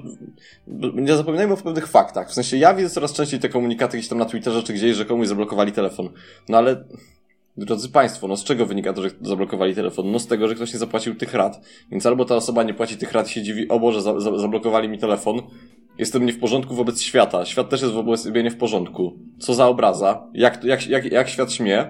bo 0.68 1.02
nie 1.02 1.16
zapominajmy 1.16 1.54
o 1.54 1.58
pewnych 1.58 1.88
faktach. 1.88 2.30
W 2.30 2.34
sensie 2.34 2.58
ja 2.58 2.74
widzę 2.74 2.90
coraz 2.90 3.14
częściej 3.14 3.40
te 3.40 3.50
komunikaty 3.50 3.98
gdzieś 3.98 4.10
tam 4.10 4.18
na 4.18 4.26
Twitterze 4.26 4.64
czy 4.64 4.74
gdzieś, 4.74 4.96
że 4.96 5.06
komuś 5.06 5.28
zablokowali 5.28 5.72
telefon. 5.72 6.10
No 6.50 6.58
ale 6.58 6.84
Drodzy 7.66 7.90
Państwo, 7.90 8.28
no 8.28 8.38
z 8.38 8.44
czego 8.44 8.66
wynika 8.66 8.94
to, 8.94 9.02
że 9.02 9.10
zablokowali 9.22 9.76
telefon? 9.76 10.12
No 10.12 10.20
z 10.20 10.28
tego, 10.28 10.48
że 10.48 10.56
ktoś 10.56 10.74
nie 10.74 10.80
zapłacił 10.80 11.16
tych 11.16 11.34
rat. 11.34 11.62
Więc 11.92 12.06
albo 12.06 12.26
ta 12.26 12.36
osoba 12.36 12.64
nie 12.64 12.74
płaci 12.74 12.98
tych 12.98 13.12
rat 13.12 13.30
i 13.30 13.34
się 13.34 13.42
dziwi, 13.44 13.70
o 13.70 13.80
Boże, 13.80 14.02
za, 14.02 14.20
za, 14.20 14.38
zablokowali 14.38 14.90
mi 14.90 14.98
telefon. 14.98 15.42
Jestem 15.98 16.26
nie 16.26 16.34
w 16.34 16.40
porządku 16.40 16.76
wobec 16.76 17.02
świata. 17.02 17.46
Świat 17.46 17.70
też 17.70 17.82
jest 17.82 17.94
wobec 17.94 18.24
siebie 18.24 18.44
nie 18.44 18.52
w 18.52 18.58
porządku. 18.58 19.20
Co 19.40 19.54
za 19.54 19.68
obraza? 19.68 20.28
Jak, 20.34 20.64
jak, 20.64 20.88
jak, 20.88 21.12
jak 21.12 21.30
świat 21.30 21.54
śmie? 21.54 21.90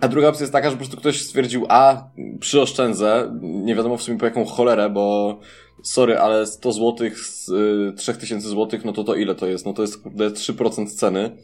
A 0.00 0.08
druga 0.08 0.28
opcja 0.28 0.42
jest 0.42 0.52
taka, 0.52 0.70
że 0.70 0.76
po 0.76 0.78
prostu 0.78 0.96
ktoś 0.96 1.22
stwierdził, 1.22 1.66
a 1.68 2.10
przyoszczędzę, 2.40 3.38
nie 3.42 3.74
wiadomo 3.74 3.96
w 3.96 4.02
sumie 4.02 4.18
po 4.18 4.24
jaką 4.24 4.44
cholerę, 4.44 4.90
bo 4.90 5.38
sorry, 5.82 6.18
ale 6.18 6.46
100 6.46 6.72
zł 6.72 7.10
z 7.16 7.48
y, 7.48 7.92
3000 7.96 8.48
zł, 8.48 8.80
no 8.84 8.92
to 8.92 9.04
to 9.04 9.14
ile 9.14 9.34
to 9.34 9.46
jest? 9.46 9.66
No 9.66 9.72
to 9.72 9.82
jest 9.82 10.02
kurde 10.02 10.30
3% 10.30 10.86
ceny. 10.86 11.36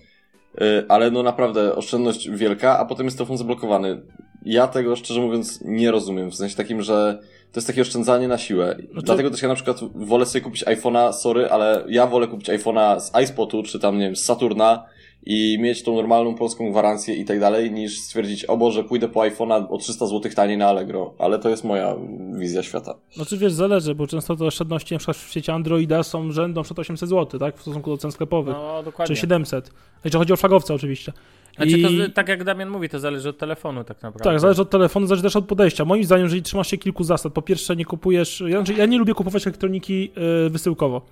Y, 0.55 0.85
ale 0.89 1.11
no 1.11 1.23
naprawdę 1.23 1.75
oszczędność 1.77 2.31
wielka, 2.31 2.79
a 2.79 2.85
potem 2.85 3.07
jest 3.07 3.19
telefon 3.19 3.39
zablokowany. 3.39 4.01
Ja 4.45 4.67
tego 4.67 4.97
szczerze 4.97 5.21
mówiąc 5.21 5.61
nie 5.65 5.91
rozumiem, 5.91 6.31
w 6.31 6.35
sensie 6.35 6.57
takim, 6.57 6.83
że 6.83 7.19
to 7.53 7.61
jest 7.61 7.67
takie 7.67 7.83
oszczędzanie 7.83 8.29
na 8.29 8.39
siłę. 8.39 8.77
Znaczy- 8.91 9.07
Dlatego 9.07 9.31
też 9.31 9.43
ja 9.43 9.49
na 9.49 9.55
przykład 9.55 9.81
wolę 9.95 10.27
sobie 10.27 10.43
kupić 10.43 10.65
iPhone'a, 10.65 11.13
sorry, 11.13 11.51
ale 11.51 11.85
ja 11.89 12.07
wolę 12.07 12.27
kupić 12.27 12.49
iPhone'a 12.49 13.01
z 13.01 13.13
iSpotu, 13.25 13.63
czy 13.63 13.79
tam, 13.79 13.99
nie 13.99 14.05
wiem, 14.05 14.17
z 14.17 14.25
Saturna 14.25 14.85
i 15.27 15.59
mieć 15.61 15.83
tą 15.83 15.95
normalną 15.97 16.35
polską 16.35 16.71
gwarancję 16.71 17.15
i 17.15 17.25
tak 17.25 17.41
dalej, 17.41 17.71
niż 17.71 17.99
stwierdzić, 18.01 18.45
o 18.45 18.57
Boże, 18.57 18.85
pójdę 18.85 19.09
po 19.09 19.21
iPhone'a 19.21 19.67
o 19.71 19.79
300 19.79 20.07
zł 20.07 20.33
taniej 20.37 20.59
na 20.59 20.67
Allegro. 20.69 21.15
Ale 21.19 21.39
to 21.39 21.49
jest 21.49 21.65
moja 21.65 21.95
wizja 22.33 22.63
świata. 22.63 22.95
Znaczy 23.13 23.39
wiesz, 23.39 23.53
zależy, 23.53 23.95
bo 23.95 24.07
często 24.07 24.37
te 24.37 24.45
oszczędności 24.45 24.95
na 24.95 24.99
przykład 24.99 25.17
w 25.17 25.31
świecie 25.31 25.53
Androida 25.53 26.03
są 26.03 26.33
rzędą 26.33 26.63
przed 26.63 26.79
800 26.79 27.09
zł, 27.09 27.41
tak? 27.41 27.57
W 27.57 27.61
stosunku 27.61 27.91
do 27.91 27.97
cen 27.97 28.13
sklepowych. 28.13 28.55
No, 28.59 28.83
dokładnie. 28.83 29.17
czy 29.17 29.21
700. 29.21 29.71
Znaczy 30.03 30.19
chodzi 30.19 30.33
o 30.33 30.37
flagowca 30.37 30.75
oczywiście. 30.75 31.13
Znaczy, 31.57 31.79
I- 31.79 31.83
to, 31.83 31.89
tak 32.15 32.29
jak 32.29 32.45
Damian 32.45 32.71
mówi, 32.71 32.89
to 32.89 32.99
zależy 32.99 33.29
od 33.29 33.39
telefonu 33.39 33.85
tak 33.85 34.03
naprawdę. 34.03 34.31
Tak, 34.31 34.41
zależy 34.41 34.63
od 34.63 34.71
telefonu, 34.71 35.07
zależy 35.07 35.23
też 35.23 35.37
od 35.37 35.47
podejścia. 35.47 35.85
Moim 35.85 36.05
zdaniem, 36.05 36.25
jeżeli 36.25 36.43
trzymasz 36.43 36.69
się 36.71 36.79
kilku 36.79 37.05
zasad, 37.05 37.33
po 37.33 37.43
pierwsze 37.43 37.77
nie 37.77 37.85
kupujesz, 37.85 38.43
ja, 38.47 38.63
znaczy, 38.63 38.81
ja 38.81 38.87
nie 38.87 38.99
lubię 38.99 39.15
kupować 39.15 39.47
elektroniki 39.47 40.11
yy, 40.17 40.51
wysyłkowo. 40.51 41.03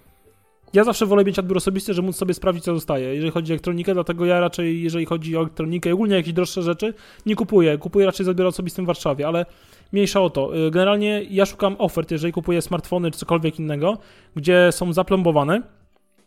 Ja 0.77 0.85
zawsze 0.85 1.07
wolę 1.07 1.25
mieć 1.25 1.39
odbiór 1.39 1.57
osobisty, 1.57 1.95
żeby 1.95 2.07
móc 2.07 2.17
sobie 2.17 2.35
sprawdzić, 2.35 2.65
co 2.65 2.75
zostaje, 2.75 3.15
jeżeli 3.15 3.31
chodzi 3.31 3.53
o 3.53 3.55
elektronikę, 3.55 3.95
dlatego 3.95 4.27
ja 4.27 4.41
raczej, 4.41 4.83
jeżeli 4.83 5.07
chodzi 5.07 5.37
o 5.37 5.41
elektronikę 5.41 5.91
i 5.91 5.93
ogólnie 5.93 6.17
jakieś 6.17 6.33
droższe 6.33 6.63
rzeczy, 6.63 6.95
nie 7.27 7.37
kupuję. 7.37 7.79
Kupuję 7.79 8.07
raczej 8.07 8.27
z 8.27 8.29
odbiorem 8.29 8.49
osobistym 8.49 8.85
w 8.85 8.87
Warszawie, 8.87 9.27
ale 9.27 9.47
mniejsza 9.93 10.21
o 10.21 10.31
to. 10.31 10.55
Yy, 10.55 10.71
Generalnie 10.71 11.23
ja 11.31 11.47
szukam 11.47 11.77
ofert, 11.79 12.11
jeżeli 12.11 12.33
kupuję 12.33 12.63
smartfony 12.63 13.11
czy 13.11 13.19
cokolwiek 13.19 13.59
innego, 13.59 13.99
gdzie 14.37 14.69
są 14.71 14.93
zaplombowane, 14.93 15.63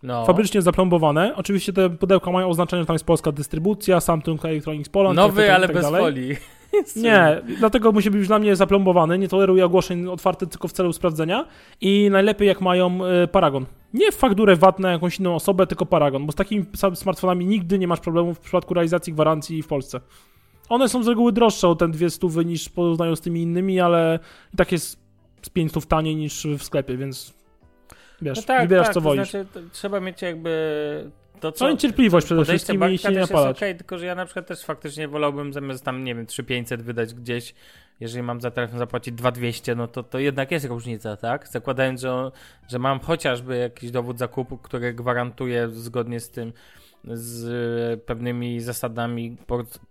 no. 0.04 0.26
fabrycznie 0.26 0.62
zaplombowane. 0.62 1.36
Oczywiście 1.36 1.74
te 1.74 1.90
pudełka 1.90 2.32
mają 2.32 2.48
oznaczenie, 2.48 2.82
że 2.82 2.88
tam 2.88 2.94
jest 2.94 3.06
polska 3.06 3.32
dystrybucja, 3.32 4.00
Samsung 4.00 4.46
Electronics 4.46 4.90
Poland, 4.90 5.18
tak, 5.18 5.28
Nowy, 5.28 5.42
tak, 5.42 5.56
ale 5.56 5.68
tak 5.68 5.76
bez 5.76 5.90
folii. 5.90 6.36
Nie, 6.96 7.42
dlatego 7.60 7.92
musi 7.92 8.12
być 8.12 8.28
dla 8.28 8.40
mnie 8.40 8.56
zaplombowany. 8.56 9.20
Nie 9.20 9.28
toleruję 9.28 9.66
ogłoszeń 9.66 10.08
otwartych 10.08 10.50
tylko 10.50 10.68
w 10.68 10.72
celu 10.72 10.94
sprawdzenia. 10.94 11.46
I 11.82 12.10
najlepiej 12.12 12.48
jak 12.48 12.62
mają 12.62 13.06
e, 13.06 13.28
paragon. 13.28 13.66
Nie 13.94 14.12
fakturę 14.12 14.56
VAT 14.56 14.80
na 14.80 14.92
jakąś 14.92 15.20
inną 15.20 15.36
osobę, 15.36 15.68
tylko 15.68 15.86
paragon, 15.86 16.26
bo 16.26 16.32
z 16.32 16.36
takimi 16.36 16.66
smartfonami 16.96 17.46
nigdy 17.46 17.80
nie 17.80 17.88
masz 17.88 18.00
problemu 18.00 18.34
w 18.34 18.40
przypadku 18.40 18.74
realizacji 18.74 19.14
gwarancji 19.14 19.64
w 19.64 19.68
Polsce. 19.68 20.02
One 20.70 20.90
są 20.90 21.04
z 21.04 21.08
reguły 21.08 21.32
droższe 21.32 21.68
o 21.68 21.76
ten 21.76 21.92
dwie 21.92 22.10
stówy 22.10 22.46
niż 22.46 22.70
porównują 22.70 23.16
z 23.16 23.22
tymi 23.22 23.42
innymi, 23.42 23.80
ale 23.80 24.20
tak 24.58 24.72
jest 24.72 25.00
z 25.42 25.50
5 25.50 25.72
stów 25.72 25.86
taniej 25.86 26.16
niż 26.16 26.48
w 26.58 26.64
sklepie, 26.64 26.98
więc 26.98 27.39
wiesz, 28.22 28.38
No 28.38 28.44
tak, 28.44 28.62
wybierasz 28.62 28.88
tak, 28.88 28.94
co 28.94 29.00
to 29.00 29.04
wolisz. 29.04 29.32
Znaczy, 29.32 29.48
to 29.54 29.60
trzeba 29.72 30.00
mieć 30.00 30.22
jakby 30.22 31.12
to, 31.40 31.52
co... 31.52 31.66
No 31.66 31.72
i 31.72 31.78
cierpliwość 31.78 32.26
przede 32.26 32.46
wszystkim 32.46 32.92
i 32.92 32.98
się 32.98 33.12
nie 33.12 33.20
napalać. 33.20 33.58
okej, 33.58 33.76
tylko 33.76 33.98
że 33.98 34.06
ja 34.06 34.16
na 34.16 34.26
przykład 34.26 34.48
też 34.48 34.64
faktycznie 34.64 35.08
wolałbym 35.08 35.54
zamiast 35.54 35.86
tam, 35.86 36.04
nie 36.04 36.16
wiem, 36.16 36.26
3500 36.26 36.82
wydać 36.82 37.14
gdzieś, 37.14 37.54
jeżeli 38.00 38.24
mam 38.24 38.42
za 38.42 38.52
telefon 38.52 38.80
zapłacić 38.80 39.16
2200, 39.16 39.76
no 39.76 39.88
to, 39.88 40.04
to 40.04 40.20
jednak 40.20 40.52
jest 40.52 40.66
różnica, 40.66 41.18
tak? 41.18 41.48
Zakładając, 41.48 42.02
że, 42.02 42.32
że 42.68 42.80
mam 42.80 43.00
chociażby 43.00 43.58
jakiś 43.58 43.92
dowód 43.92 44.20
zakupu, 44.20 44.58
który 44.58 44.94
gwarantuje 44.94 45.70
zgodnie 45.70 46.20
z 46.20 46.30
tym, 46.30 46.54
z 47.04 48.04
pewnymi 48.04 48.62
zasadami 48.62 49.38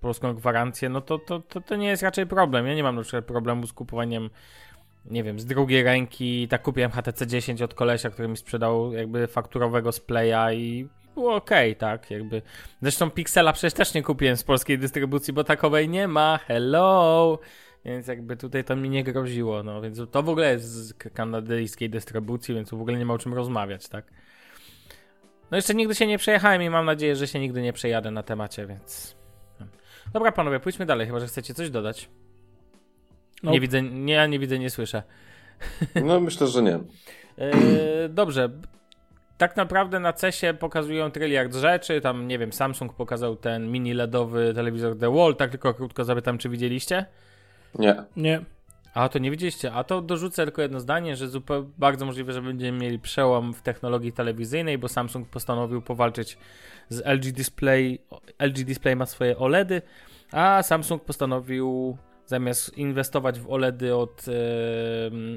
polską 0.00 0.34
gwarancję, 0.34 0.88
no 0.88 1.00
to, 1.00 1.18
to, 1.18 1.40
to, 1.40 1.60
to 1.60 1.76
nie 1.76 1.88
jest 1.88 2.02
raczej 2.02 2.26
problem. 2.26 2.66
Ja 2.66 2.74
nie 2.74 2.82
mam 2.82 2.96
na 2.96 3.02
przykład 3.02 3.24
problemu 3.24 3.66
z 3.66 3.72
kupowaniem 3.72 4.30
nie 5.10 5.24
wiem, 5.24 5.40
z 5.40 5.46
drugiej 5.46 5.82
ręki, 5.82 6.48
tak 6.48 6.62
kupiłem 6.62 6.90
HTC 6.90 7.26
10 7.26 7.62
od 7.62 7.74
kolesia, 7.74 8.10
który 8.10 8.28
mi 8.28 8.36
sprzedał 8.36 8.92
jakby 8.92 9.26
fakturowego 9.26 9.92
z 9.92 10.00
Playa 10.00 10.54
i 10.54 10.88
było 11.14 11.34
okej, 11.34 11.76
tak, 11.76 12.10
jakby. 12.10 12.42
Zresztą 12.82 13.10
Pixela 13.10 13.52
przecież 13.52 13.72
też 13.72 13.94
nie 13.94 14.02
kupiłem 14.02 14.36
z 14.36 14.42
polskiej 14.42 14.78
dystrybucji, 14.78 15.32
bo 15.32 15.44
takowej 15.44 15.88
nie 15.88 16.08
ma, 16.08 16.38
hello! 16.46 17.38
Więc 17.84 18.06
jakby 18.06 18.36
tutaj 18.36 18.64
to 18.64 18.76
mi 18.76 18.90
nie 18.90 19.04
groziło, 19.04 19.62
no, 19.62 19.80
więc 19.80 20.00
to 20.10 20.22
w 20.22 20.28
ogóle 20.28 20.52
jest 20.52 20.64
z 20.64 20.94
kanadyjskiej 20.94 21.90
dystrybucji, 21.90 22.54
więc 22.54 22.70
w 22.70 22.80
ogóle 22.80 22.98
nie 22.98 23.06
ma 23.06 23.14
o 23.14 23.18
czym 23.18 23.34
rozmawiać, 23.34 23.88
tak. 23.88 24.04
No 25.50 25.56
jeszcze 25.56 25.74
nigdy 25.74 25.94
się 25.94 26.06
nie 26.06 26.18
przejechałem 26.18 26.62
i 26.62 26.70
mam 26.70 26.84
nadzieję, 26.84 27.16
że 27.16 27.26
się 27.26 27.40
nigdy 27.40 27.62
nie 27.62 27.72
przejadę 27.72 28.10
na 28.10 28.22
temacie, 28.22 28.66
więc... 28.66 29.16
Dobra 30.12 30.32
panowie, 30.32 30.60
pójdźmy 30.60 30.86
dalej, 30.86 31.06
chyba, 31.06 31.20
że 31.20 31.26
chcecie 31.26 31.54
coś 31.54 31.70
dodać. 31.70 32.10
No. 33.42 33.50
Nie 33.52 33.60
widzę, 33.60 33.82
nie, 33.82 34.14
ja 34.14 34.26
nie 34.26 34.38
widzę, 34.38 34.58
nie 34.58 34.70
słyszę. 34.70 35.02
No 36.04 36.20
myślę, 36.20 36.46
że 36.46 36.62
nie. 36.62 36.78
Yy, 37.38 38.08
dobrze. 38.08 38.50
Tak 39.38 39.56
naprawdę 39.56 40.00
na 40.00 40.12
CESie 40.12 40.54
pokazują 40.54 41.10
tryliard 41.10 41.54
rzeczy. 41.54 42.00
Tam, 42.00 42.28
nie 42.28 42.38
wiem, 42.38 42.52
Samsung 42.52 42.94
pokazał 42.94 43.36
ten 43.36 43.72
mini 43.72 43.94
LEDowy 43.94 44.54
telewizor 44.54 44.98
The 44.98 45.14
Wall. 45.14 45.36
Tak 45.36 45.50
tylko 45.50 45.74
krótko 45.74 46.04
zapytam, 46.04 46.38
czy 46.38 46.48
widzieliście? 46.48 47.06
Nie. 47.74 48.04
Nie. 48.16 48.40
A 48.94 49.08
to 49.08 49.18
nie 49.18 49.30
widzieliście. 49.30 49.72
A 49.72 49.84
to 49.84 50.02
dorzucę 50.02 50.44
tylko 50.44 50.62
jedno 50.62 50.80
zdanie, 50.80 51.16
że 51.16 51.28
zupełnie 51.28 51.68
bardzo 51.78 52.06
możliwe, 52.06 52.32
że 52.32 52.42
będziemy 52.42 52.78
mieli 52.78 52.98
przełom 52.98 53.54
w 53.54 53.62
technologii 53.62 54.12
telewizyjnej, 54.12 54.78
bo 54.78 54.88
Samsung 54.88 55.28
postanowił 55.28 55.82
powalczyć 55.82 56.38
z 56.88 57.06
LG 57.06 57.32
Display. 57.32 57.98
LG 58.38 58.64
Display 58.64 58.96
ma 58.96 59.06
swoje 59.06 59.38
OLEDy, 59.38 59.82
a 60.32 60.62
Samsung 60.62 61.04
postanowił 61.04 61.96
zamiast 62.28 62.78
inwestować 62.78 63.40
w 63.40 63.50
OLEDy 63.50 63.94
od 63.96 64.24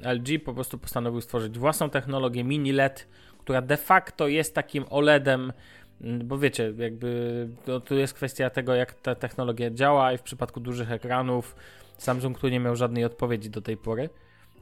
LG, 0.04 0.44
po 0.46 0.54
prostu 0.54 0.78
postanowił 0.78 1.22
stworzyć 1.22 1.60
własną 1.60 1.90
technologię 1.90 2.44
mini 2.44 2.72
LED, 2.72 3.08
która 3.40 3.62
de 3.62 3.78
facto 3.78 4.28
jest 4.28 4.56
takim 4.56 4.86
OLEDem, 4.90 5.54
bo 6.02 6.38
wiecie, 6.38 6.74
jakby 6.78 7.50
to, 7.66 7.80
tu 7.80 7.96
jest 7.96 8.14
kwestia 8.14 8.50
tego, 8.50 8.76
jak 8.76 8.94
ta 8.94 9.16
technologia 9.16 9.70
działa 9.72 10.14
i 10.14 10.18
w 10.18 10.22
przypadku 10.22 10.60
dużych 10.60 10.92
ekranów 10.92 11.56
Samsung 11.98 12.40
tu 12.40 12.48
nie 12.48 12.60
miał 12.60 12.76
żadnej 12.76 13.06
odpowiedzi 13.06 13.50
do 13.50 13.62
tej 13.62 13.78
pory. 13.78 14.10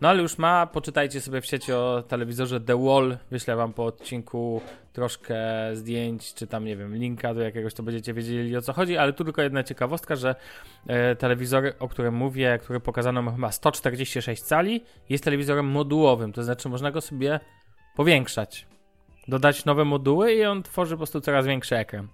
No 0.02 0.10
ale 0.10 0.22
już 0.22 0.38
ma, 0.38 0.68
poczytajcie 0.68 1.22
sobie 1.22 1.42
w 1.42 1.46
sieci 1.46 1.74
o 1.74 2.04
telewizorze 2.08 2.62
The 2.62 2.84
Wall, 2.84 3.18
wyślę 3.32 3.56
wam 3.56 3.74
po 3.74 3.86
odcinku 3.86 4.62
troszkę 4.94 5.36
zdjęć, 5.74 6.34
czy 6.34 6.48
tam, 6.48 6.66
nie 6.66 6.78
wiem, 6.78 6.96
linka 6.96 7.34
do 7.34 7.42
jakiegoś, 7.42 7.74
to 7.74 7.84
będziecie 7.84 8.14
wiedzieli 8.14 8.58
o 8.58 8.62
co 8.62 8.74
chodzi, 8.74 8.98
ale 8.98 9.14
tu 9.14 9.24
tylko 9.24 9.42
jedna 9.42 9.64
ciekawostka, 9.64 10.16
że 10.16 10.36
e, 10.88 11.16
telewizor, 11.16 11.74
o 11.80 11.88
którym 11.88 12.16
mówię, 12.16 12.60
który 12.64 12.80
pokazano 12.80 13.22
ma 13.22 13.32
chyba 13.32 13.52
146 13.52 14.44
cali, 14.44 14.84
jest 15.10 15.24
telewizorem 15.24 15.66
modułowym, 15.66 16.34
to 16.34 16.44
znaczy 16.44 16.70
można 16.70 16.92
go 16.92 17.02
sobie 17.02 17.40
powiększać, 17.96 18.68
dodać 19.28 19.66
nowe 19.66 19.86
moduły 19.86 20.34
i 20.34 20.46
on 20.46 20.64
tworzy 20.64 20.94
po 20.94 20.98
prostu 20.98 21.22
coraz 21.22 21.46
większy 21.46 21.78
ekran. 21.78 22.08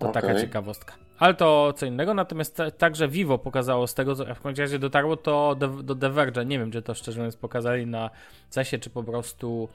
To 0.00 0.08
taka 0.08 0.26
Okej. 0.28 0.40
ciekawostka. 0.40 0.94
Ale 1.18 1.34
to 1.34 1.72
co 1.76 1.86
innego, 1.86 2.14
natomiast 2.14 2.56
ta- 2.56 2.70
także 2.70 3.08
Vivo 3.08 3.38
pokazało 3.38 3.86
z 3.86 3.94
tego, 3.94 4.14
co 4.14 4.34
w 4.34 4.40
końcu 4.40 4.60
razie 4.62 4.78
dotarło 4.78 5.16
to 5.16 5.54
do, 5.54 5.68
do 5.68 5.94
The 5.94 6.08
Verge'a. 6.10 6.46
Nie 6.46 6.58
wiem, 6.58 6.70
czy 6.70 6.82
to 6.82 6.94
szczerze 6.94 7.18
mówiąc 7.18 7.36
pokazali 7.36 7.86
na 7.86 8.10
CESie, 8.50 8.78
czy 8.78 8.90
po 8.90 9.04
prostu 9.04 9.68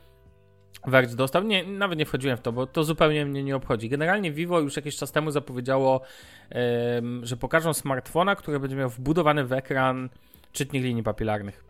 Verge 0.88 1.16
dostał. 1.16 1.44
Nie, 1.44 1.64
nawet 1.64 2.00
nie 2.00 2.06
wchodziłem 2.06 2.38
w 2.38 2.42
to, 2.42 2.52
bo 2.52 2.68
to 2.68 2.84
zupełnie 2.84 3.26
mnie 3.26 3.44
nie 3.44 3.56
obchodzi. 3.56 3.90
Generalnie 3.90 4.32
Vivo 4.32 4.60
już 4.60 4.76
jakiś 4.76 4.98
czas 4.98 5.12
temu 5.12 5.32
zapowiedziało, 5.32 6.02
em, 6.50 7.26
że 7.26 7.38
pokażą 7.38 7.74
smartfona, 7.74 8.36
który 8.36 8.60
będzie 8.60 8.76
miał 8.76 8.90
wbudowany 8.90 9.46
w 9.46 9.54
ekran 9.54 10.10
czytnik 10.52 10.84
linii 10.84 11.04
papilarnych. 11.04 11.69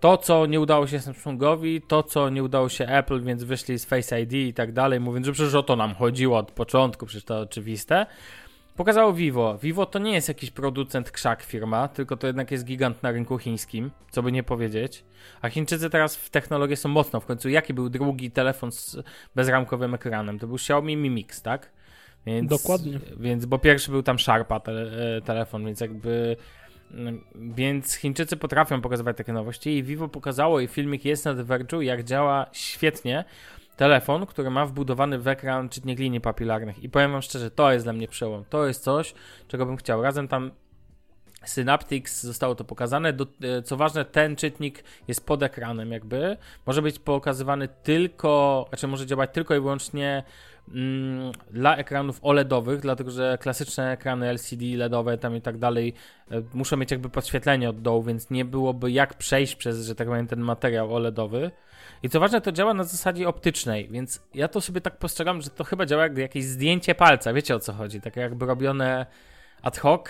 To, 0.00 0.16
co 0.16 0.46
nie 0.46 0.60
udało 0.60 0.86
się 0.86 1.00
Samsungowi, 1.00 1.82
to, 1.82 2.02
co 2.02 2.30
nie 2.30 2.42
udało 2.42 2.68
się 2.68 2.86
Apple, 2.86 3.22
więc 3.22 3.44
wyszli 3.44 3.78
z 3.78 3.84
Face 3.84 4.20
ID 4.20 4.32
i 4.32 4.54
tak 4.54 4.72
dalej, 4.72 5.00
mówiąc, 5.00 5.26
że 5.26 5.32
przecież 5.32 5.54
o 5.54 5.62
to 5.62 5.76
nam 5.76 5.94
chodziło 5.94 6.38
od 6.38 6.50
początku, 6.50 7.06
przecież 7.06 7.24
to 7.24 7.40
oczywiste. 7.40 8.06
Pokazało 8.76 9.12
Vivo. 9.12 9.58
Vivo 9.58 9.86
to 9.86 9.98
nie 9.98 10.12
jest 10.12 10.28
jakiś 10.28 10.50
producent 10.50 11.10
krzak 11.10 11.42
firma, 11.42 11.88
tylko 11.88 12.16
to 12.16 12.26
jednak 12.26 12.50
jest 12.50 12.64
gigant 12.64 13.02
na 13.02 13.10
rynku 13.10 13.38
chińskim, 13.38 13.90
co 14.10 14.22
by 14.22 14.32
nie 14.32 14.42
powiedzieć. 14.42 15.04
A 15.42 15.48
Chińczycy 15.48 15.90
teraz 15.90 16.16
w 16.16 16.30
technologię 16.30 16.76
są 16.76 16.88
mocno. 16.88 17.20
W 17.20 17.26
końcu 17.26 17.48
jaki 17.48 17.74
był 17.74 17.88
drugi 17.88 18.30
telefon 18.30 18.72
z 18.72 18.96
bezramkowym 19.34 19.94
ekranem? 19.94 20.38
To 20.38 20.46
był 20.46 20.56
Xiaomi 20.56 20.96
Mi 20.96 21.10
Mix, 21.10 21.42
tak? 21.42 21.70
Więc, 22.26 22.50
Dokładnie. 22.50 22.98
Więc, 23.20 23.46
bo 23.46 23.58
pierwszy 23.58 23.90
był 23.90 24.02
tam 24.02 24.18
Sharpa 24.18 24.60
te, 24.60 24.72
e, 24.72 25.20
telefon, 25.20 25.64
więc 25.64 25.80
jakby... 25.80 26.36
mm, 26.92 27.24
Więc 27.34 27.94
Chińczycy 27.94 28.36
potrafią 28.36 28.80
pokazywać 28.80 29.16
takie 29.16 29.32
nowości 29.32 29.76
i 29.76 29.82
Vivo 29.82 30.08
pokazało 30.08 30.60
i 30.60 30.68
filmik 30.68 31.04
jest 31.04 31.24
na 31.24 31.34
Verge'u, 31.34 31.80
jak 31.80 32.04
działa 32.04 32.46
świetnie 32.52 33.24
telefon, 33.76 34.26
który 34.26 34.50
ma 34.50 34.66
wbudowany 34.66 35.18
w 35.18 35.28
ekran 35.28 35.68
czytnik 35.68 35.98
linii 35.98 36.20
papilarnych. 36.20 36.82
I 36.82 36.88
powiem 36.88 37.12
wam 37.12 37.22
szczerze, 37.22 37.50
to 37.50 37.72
jest 37.72 37.84
dla 37.84 37.92
mnie 37.92 38.08
przełom. 38.08 38.44
To 38.48 38.66
jest 38.66 38.82
coś, 38.82 39.14
czego 39.48 39.66
bym 39.66 39.76
chciał. 39.76 40.02
Razem 40.02 40.28
tam 40.28 40.50
Synaptics 41.44 42.22
zostało 42.22 42.54
to 42.54 42.64
pokazane. 42.64 43.12
Do, 43.12 43.26
e, 43.42 43.62
co 43.62 43.76
ważne, 43.76 44.04
ten 44.04 44.36
czytnik 44.36 44.84
jest 45.08 45.26
pod 45.26 45.42
ekranem, 45.42 45.92
jakby. 45.92 46.36
Może 46.66 46.82
być 46.82 46.98
pokazywany 46.98 47.68
tylko, 47.82 48.64
znaczy 48.68 48.86
może 48.86 49.06
działać 49.06 49.30
tylko 49.32 49.54
i 49.54 49.60
wyłącznie 49.60 50.22
dla 51.50 51.76
ekranów 51.76 52.18
OLEDowych, 52.22 52.80
dlatego 52.80 53.10
że 53.10 53.38
klasyczne 53.40 53.92
ekrany 53.92 54.28
LCD, 54.28 54.64
LEDowe 54.76 55.18
tam 55.18 55.36
i 55.36 55.40
tak 55.40 55.58
dalej 55.58 55.94
e, 56.30 56.42
muszą 56.54 56.76
mieć 56.76 56.90
jakby 56.90 57.08
podświetlenie 57.08 57.70
od 57.70 57.82
dołu, 57.82 58.02
więc 58.02 58.30
nie 58.30 58.44
byłoby 58.44 58.90
jak 58.90 59.14
przejść 59.14 59.56
przez, 59.56 59.86
że 59.86 59.94
tak 59.94 60.08
powiem, 60.08 60.26
ten 60.26 60.40
materiał 60.40 60.94
OLEDowy. 60.94 61.50
I 62.02 62.08
co 62.08 62.20
ważne, 62.20 62.40
to 62.40 62.52
działa 62.52 62.74
na 62.74 62.84
zasadzie 62.84 63.28
optycznej, 63.28 63.88
więc 63.88 64.22
ja 64.34 64.48
to 64.48 64.60
sobie 64.60 64.80
tak 64.80 64.98
postrzegam, 64.98 65.42
że 65.42 65.50
to 65.50 65.64
chyba 65.64 65.86
działa 65.86 66.02
jak 66.02 66.18
jakieś 66.18 66.44
zdjęcie 66.44 66.94
palca, 66.94 67.32
wiecie 67.32 67.54
o 67.54 67.60
co 67.60 67.72
chodzi, 67.72 68.00
tak 68.00 68.16
jakby 68.16 68.46
robione 68.46 69.06
ad 69.62 69.78
hoc, 69.78 70.08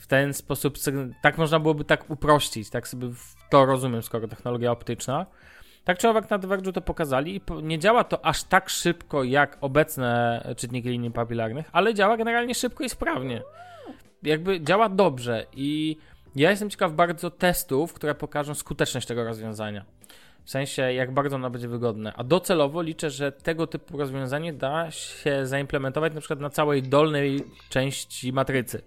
w 0.00 0.06
ten 0.06 0.34
sposób, 0.34 0.74
tak 1.22 1.38
można 1.38 1.60
byłoby 1.60 1.84
tak 1.84 2.10
uprościć, 2.10 2.70
tak 2.70 2.88
sobie 2.88 3.08
to 3.50 3.66
rozumiem, 3.66 4.02
skoro 4.02 4.28
technologia 4.28 4.72
optyczna. 4.72 5.26
Tak 5.90 5.98
czy 5.98 6.08
owak 6.08 6.30
na 6.30 6.38
Diverge'u 6.38 6.72
to 6.72 6.80
pokazali 6.80 7.36
i 7.36 7.40
nie 7.62 7.78
działa 7.78 8.04
to 8.04 8.24
aż 8.24 8.44
tak 8.44 8.68
szybko 8.68 9.24
jak 9.24 9.58
obecne 9.60 10.42
czytniki 10.56 10.88
linii 10.88 11.10
papilarnych, 11.10 11.68
ale 11.72 11.94
działa 11.94 12.16
generalnie 12.16 12.54
szybko 12.54 12.84
i 12.84 12.88
sprawnie. 12.88 13.42
Jakby 14.22 14.60
działa 14.60 14.88
dobrze 14.88 15.46
i 15.52 15.96
ja 16.36 16.50
jestem 16.50 16.70
ciekaw 16.70 16.92
bardzo 16.92 17.30
testów, 17.30 17.92
które 17.92 18.14
pokażą 18.14 18.54
skuteczność 18.54 19.06
tego 19.06 19.24
rozwiązania. 19.24 19.84
W 20.44 20.50
sensie, 20.50 20.92
jak 20.92 21.14
bardzo 21.14 21.36
ono 21.36 21.50
będzie 21.50 21.68
wygodne. 21.68 22.12
A 22.16 22.24
docelowo 22.24 22.82
liczę, 22.82 23.10
że 23.10 23.32
tego 23.32 23.66
typu 23.66 23.98
rozwiązanie 23.98 24.52
da 24.52 24.90
się 24.90 25.46
zaimplementować 25.46 26.14
na 26.14 26.20
przykład 26.20 26.40
na 26.40 26.50
całej 26.50 26.82
dolnej 26.82 27.44
części 27.68 28.32
matrycy 28.32 28.82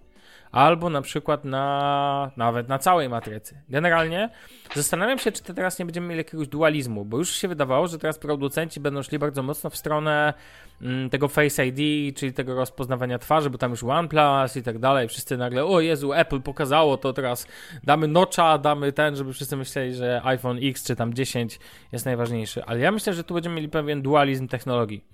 albo 0.54 0.90
na 0.90 1.02
przykład 1.02 1.44
na 1.44 2.30
nawet 2.36 2.68
na 2.68 2.78
całej 2.78 3.08
matrycy. 3.08 3.62
Generalnie 3.68 4.30
zastanawiam 4.74 5.18
się, 5.18 5.32
czy 5.32 5.42
teraz 5.42 5.78
nie 5.78 5.84
będziemy 5.84 6.06
mieli 6.06 6.18
jakiegoś 6.18 6.48
dualizmu, 6.48 7.04
bo 7.04 7.18
już 7.18 7.30
się 7.30 7.48
wydawało, 7.48 7.88
że 7.88 7.98
teraz 7.98 8.18
producenci 8.18 8.80
będą 8.80 9.02
szli 9.02 9.18
bardzo 9.18 9.42
mocno 9.42 9.70
w 9.70 9.76
stronę 9.76 10.34
mm, 10.82 11.10
tego 11.10 11.28
Face 11.28 11.66
ID, 11.66 12.16
czyli 12.16 12.32
tego 12.32 12.54
rozpoznawania 12.54 13.18
twarzy, 13.18 13.50
bo 13.50 13.58
tam 13.58 13.70
już 13.70 13.82
OnePlus 13.84 14.56
i 14.56 14.62
tak 14.62 14.78
dalej. 14.78 15.08
Wszyscy 15.08 15.36
nagle, 15.36 15.64
o 15.64 15.80
Jezu, 15.80 16.12
Apple 16.12 16.40
pokazało 16.40 16.96
to 16.96 17.12
teraz, 17.12 17.46
damy 17.84 18.08
notcha, 18.08 18.58
damy 18.58 18.92
ten, 18.92 19.16
żeby 19.16 19.32
wszyscy 19.32 19.56
myśleli, 19.56 19.94
że 19.94 20.20
iPhone 20.24 20.58
X 20.62 20.84
czy 20.84 20.96
tam 20.96 21.14
10 21.14 21.58
jest 21.92 22.04
najważniejszy. 22.04 22.64
Ale 22.64 22.80
ja 22.80 22.92
myślę, 22.92 23.14
że 23.14 23.24
tu 23.24 23.34
będziemy 23.34 23.56
mieli 23.56 23.68
pewien 23.68 24.02
dualizm 24.02 24.48
technologii. 24.48 25.13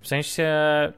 W 0.00 0.08
sensie 0.08 0.44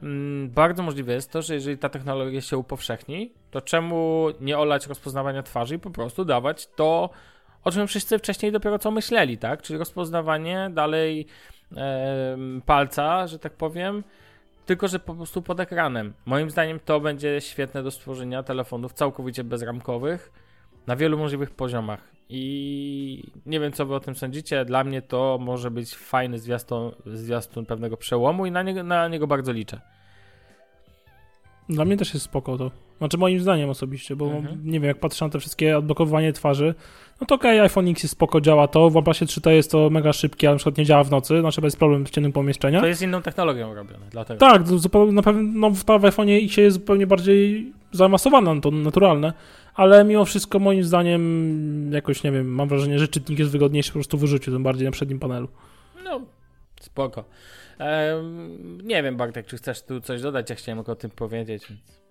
mm, 0.02 0.50
bardzo 0.50 0.82
możliwe 0.82 1.12
jest 1.12 1.30
to, 1.30 1.42
że 1.42 1.54
jeżeli 1.54 1.78
ta 1.78 1.88
technologia 1.88 2.40
się 2.40 2.58
upowszechni, 2.58 3.32
to 3.50 3.60
czemu 3.60 4.28
nie 4.40 4.58
olać 4.58 4.86
rozpoznawania 4.86 5.42
twarzy 5.42 5.74
i 5.74 5.78
po 5.78 5.90
prostu 5.90 6.24
dawać 6.24 6.66
to, 6.66 7.10
o 7.64 7.70
czym 7.70 7.86
wszyscy 7.86 8.18
wcześniej 8.18 8.52
dopiero 8.52 8.78
co 8.78 8.90
myśleli, 8.90 9.38
tak? 9.38 9.62
Czyli 9.62 9.78
rozpoznawanie 9.78 10.70
dalej 10.72 11.26
e, 11.76 12.36
palca, 12.66 13.26
że 13.26 13.38
tak 13.38 13.52
powiem, 13.52 14.04
tylko 14.66 14.88
że 14.88 14.98
po 14.98 15.14
prostu 15.14 15.42
pod 15.42 15.60
ekranem. 15.60 16.12
Moim 16.26 16.50
zdaniem 16.50 16.80
to 16.84 17.00
będzie 17.00 17.40
świetne 17.40 17.82
do 17.82 17.90
stworzenia 17.90 18.42
telefonów 18.42 18.92
całkowicie 18.92 19.44
bezramkowych 19.44 20.32
na 20.86 20.96
wielu 20.96 21.18
możliwych 21.18 21.50
poziomach. 21.50 22.11
I 22.34 23.24
nie 23.46 23.60
wiem, 23.60 23.72
co 23.72 23.86
wy 23.86 23.94
o 23.94 24.00
tym 24.00 24.14
sądzicie. 24.14 24.64
Dla 24.64 24.84
mnie 24.84 25.02
to 25.02 25.38
może 25.40 25.70
być 25.70 25.94
fajny 25.94 26.38
zwiastun, 26.38 26.92
zwiastun 27.06 27.66
pewnego 27.66 27.96
przełomu 27.96 28.46
i 28.46 28.50
na 28.50 28.62
niego, 28.62 28.82
na 28.82 29.08
niego 29.08 29.26
bardzo 29.26 29.52
liczę. 29.52 29.80
Dla 31.68 31.84
mnie 31.84 31.96
też 31.96 32.14
jest 32.14 32.26
spoko 32.26 32.58
to. 32.58 32.70
Znaczy 32.98 33.18
moim 33.18 33.40
zdaniem 33.40 33.70
osobiście, 33.70 34.16
bo 34.16 34.26
mhm. 34.26 34.60
nie 34.64 34.80
wiem, 34.80 34.88
jak 34.88 34.98
patrzę 34.98 35.24
na 35.24 35.30
te 35.30 35.40
wszystkie 35.40 35.78
odblokowanie 35.78 36.32
twarzy, 36.32 36.74
no 37.20 37.26
to 37.26 37.34
okej, 37.34 37.50
okay, 37.50 37.62
iPhone 37.62 37.88
X 37.88 38.02
jest 38.02 38.12
spoko, 38.12 38.40
działa 38.40 38.68
to, 38.68 38.90
w 38.90 38.96
OnePlusie 38.96 39.26
3T 39.26 39.50
jest 39.50 39.70
to 39.70 39.90
mega 39.90 40.12
szybkie, 40.12 40.48
ale 40.48 40.54
na 40.54 40.58
przykład 40.58 40.78
nie 40.78 40.84
działa 40.84 41.04
w 41.04 41.10
nocy, 41.10 41.40
znaczy 41.40 41.60
bez 41.60 41.76
problem 41.76 42.06
w 42.06 42.10
ciemnym 42.10 42.32
pomieszczeniu. 42.32 42.80
To 42.80 42.86
jest 42.86 43.02
inną 43.02 43.22
technologią 43.22 43.74
robione, 43.74 44.06
dlatego. 44.10 44.40
Tak, 44.40 44.68
zupełnie, 44.68 45.12
na 45.12 45.22
pewno 45.22 45.42
no, 45.54 45.70
w 45.98 46.04
iPhone 46.04 46.28
X 46.28 46.56
jest 46.56 46.74
zupełnie 46.74 47.06
bardziej 47.06 47.72
zaawansowane, 47.92 48.54
no 48.54 48.60
to 48.60 48.70
naturalne, 48.70 49.32
ale 49.74 50.04
mimo 50.04 50.24
wszystko 50.24 50.58
moim 50.58 50.84
zdaniem 50.84 51.92
jakoś, 51.92 52.22
nie 52.22 52.32
wiem, 52.32 52.48
mam 52.48 52.68
wrażenie, 52.68 52.98
że 52.98 53.08
czytnik 53.08 53.38
jest 53.38 53.50
wygodniejszy 53.50 53.90
po 53.90 53.94
prostu 53.94 54.18
w 54.18 54.22
użyciu, 54.22 54.52
tym 54.52 54.62
bardziej 54.62 54.86
na 54.86 54.92
przednim 54.92 55.18
panelu. 55.18 55.48
No, 56.04 56.20
spoko. 56.80 57.24
Ehm, 57.78 58.80
nie 58.84 59.02
wiem, 59.02 59.16
Bartek, 59.16 59.46
czy 59.46 59.56
chcesz 59.56 59.82
tu 59.82 60.00
coś 60.00 60.22
dodać? 60.22 60.50
Ja 60.50 60.56
chciałem 60.56 60.84
o 60.86 60.94
tym 60.94 61.10
powiedzieć. 61.10 61.66
Więc... 61.68 62.02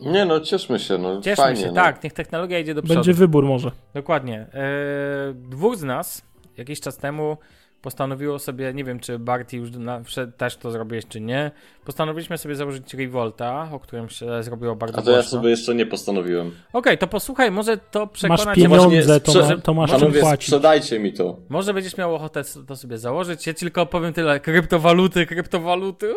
Nie 0.00 0.24
no, 0.24 0.40
cieszmy 0.40 0.78
się, 0.78 0.98
no 0.98 1.20
Cieszmy 1.20 1.44
fajnie, 1.44 1.60
się, 1.60 1.66
no. 1.66 1.74
tak, 1.74 2.04
niech 2.04 2.12
technologia 2.12 2.58
idzie 2.58 2.74
do 2.74 2.82
przodu. 2.82 2.94
Będzie 2.94 3.14
wybór 3.14 3.44
może. 3.44 3.70
Dokładnie. 3.94 4.46
Eee, 4.52 5.34
dwóch 5.34 5.76
z 5.76 5.82
nas 5.82 6.22
jakiś 6.56 6.80
czas 6.80 6.96
temu 6.96 7.36
postanowiło 7.82 8.38
sobie, 8.38 8.74
nie 8.74 8.84
wiem 8.84 9.00
czy 9.00 9.18
Barty 9.18 9.56
już 9.56 9.70
na, 9.70 10.00
też 10.36 10.56
to 10.56 10.70
zrobiłeś 10.70 11.06
czy 11.06 11.20
nie, 11.20 11.50
postanowiliśmy 11.84 12.38
sobie 12.38 12.54
założyć 12.54 12.94
Revolta, 12.94 13.68
o 13.72 13.80
którym 13.80 14.08
się 14.08 14.42
zrobiło 14.42 14.76
bardzo 14.76 14.98
A 14.98 15.02
to 15.02 15.10
ja 15.10 15.22
sobie 15.22 15.50
jeszcze 15.50 15.74
nie 15.74 15.86
postanowiłem. 15.86 16.46
Okej, 16.46 16.58
okay, 16.72 16.96
to 16.96 17.06
posłuchaj, 17.06 17.50
może 17.50 17.76
to 17.76 18.06
przekonać... 18.06 18.46
Masz 18.46 18.56
pieniądze, 18.56 19.20
to, 19.20 19.32
ma, 19.34 19.56
to 19.56 19.74
masz 19.74 19.90
czym 19.90 20.12
płacić. 20.12 20.46
sprzedajcie 20.46 20.98
mi 20.98 21.12
to. 21.12 21.36
Może 21.48 21.74
będziesz 21.74 21.96
miał 21.96 22.14
ochotę 22.14 22.42
to 22.66 22.76
sobie 22.76 22.98
założyć, 22.98 23.46
ja 23.46 23.54
tylko 23.54 23.86
powiem 23.86 24.12
tyle, 24.12 24.40
kryptowaluty, 24.40 25.26
kryptowaluty, 25.26 26.14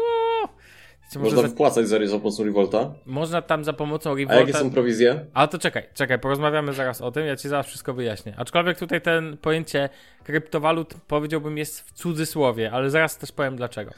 można 1.20 1.42
za... 1.42 1.48
wpłacać 1.48 1.88
za, 1.88 2.08
za 2.08 2.18
pomocą 2.18 2.44
Revolta? 2.44 2.94
Można 3.06 3.42
tam 3.42 3.64
za 3.64 3.74
pomocą 3.74 4.16
Revolta... 4.16 4.34
A 4.34 4.40
jakie 4.40 4.54
są 4.54 4.72
prowizje? 4.72 5.26
Ale 5.34 5.48
to 5.48 5.60
czekaj, 5.60 5.84
czekaj, 5.94 6.20
porozmawiamy 6.20 6.74
zaraz 6.74 7.02
o 7.02 7.12
tym, 7.12 7.26
ja 7.26 7.36
ci 7.36 7.50
zaraz 7.50 7.68
wszystko 7.68 7.94
wyjaśnię. 7.94 8.34
Aczkolwiek 8.38 8.80
tutaj 8.80 9.02
ten 9.02 9.38
pojęcie 9.38 9.90
kryptowalut 10.24 10.94
powiedziałbym 11.08 11.58
jest 11.58 11.82
w 11.82 11.92
cudzysłowie, 11.92 12.72
ale 12.72 12.90
zaraz 12.90 13.18
też 13.18 13.32
powiem 13.32 13.56
dlaczego. 13.56 13.92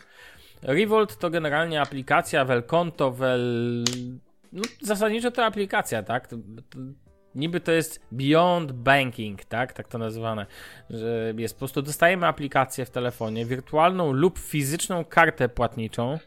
Revolt 0.61 1.17
to 1.17 1.29
generalnie 1.29 1.81
aplikacja, 1.81 2.45
wel 2.45 2.63
konto, 2.63 3.11
wel... 3.11 3.83
No, 4.51 4.61
zasadniczo 4.81 5.31
to 5.31 5.45
aplikacja, 5.45 6.03
tak? 6.03 6.29
Niby 7.35 7.59
to 7.59 7.71
jest 7.71 8.05
beyond 8.11 8.71
banking, 8.71 9.45
tak? 9.45 9.73
Tak 9.73 9.87
to 9.87 9.97
nazywane. 9.97 10.45
Że 10.89 11.33
jest 11.37 11.55
po 11.55 11.59
prostu 11.59 11.81
dostajemy 11.81 12.27
aplikację 12.27 12.85
w 12.85 12.89
telefonie, 12.89 13.45
wirtualną 13.45 14.11
lub 14.11 14.39
fizyczną 14.39 15.05
kartę 15.05 15.49
płatniczą, 15.49 16.19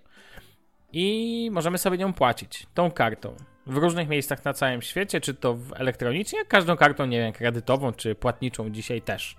i 0.98 1.50
możemy 1.52 1.78
sobie 1.78 1.98
nią 1.98 2.12
płacić, 2.12 2.66
tą 2.74 2.90
kartą. 2.90 3.36
W 3.66 3.76
różnych 3.76 4.08
miejscach 4.08 4.44
na 4.44 4.52
całym 4.52 4.82
świecie, 4.82 5.20
czy 5.20 5.34
to 5.34 5.56
elektronicznie, 5.74 6.44
każdą 6.44 6.76
kartą, 6.76 7.06
nie 7.06 7.18
wiem, 7.18 7.32
kredytową, 7.32 7.92
czy 7.92 8.14
płatniczą 8.14 8.70
dzisiaj 8.70 9.02
też. 9.02 9.36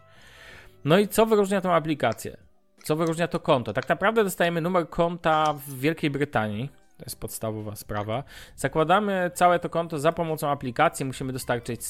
No 0.85 0.99
i 0.99 1.07
co 1.07 1.25
wyróżnia 1.25 1.61
tą 1.61 1.73
aplikację? 1.73 2.37
Co 2.83 2.95
wyróżnia 2.95 3.27
to 3.27 3.39
konto? 3.39 3.73
Tak 3.73 3.89
naprawdę 3.89 4.23
dostajemy 4.23 4.61
numer 4.61 4.89
konta 4.89 5.53
w 5.53 5.79
Wielkiej 5.79 6.09
Brytanii. 6.09 6.69
To 6.97 7.03
jest 7.05 7.19
podstawowa 7.19 7.75
sprawa. 7.75 8.23
Zakładamy 8.55 9.31
całe 9.33 9.59
to 9.59 9.69
konto 9.69 9.99
za 9.99 10.11
pomocą 10.11 10.49
aplikacji. 10.49 11.05
Musimy 11.05 11.33
dostarczyć, 11.33 11.81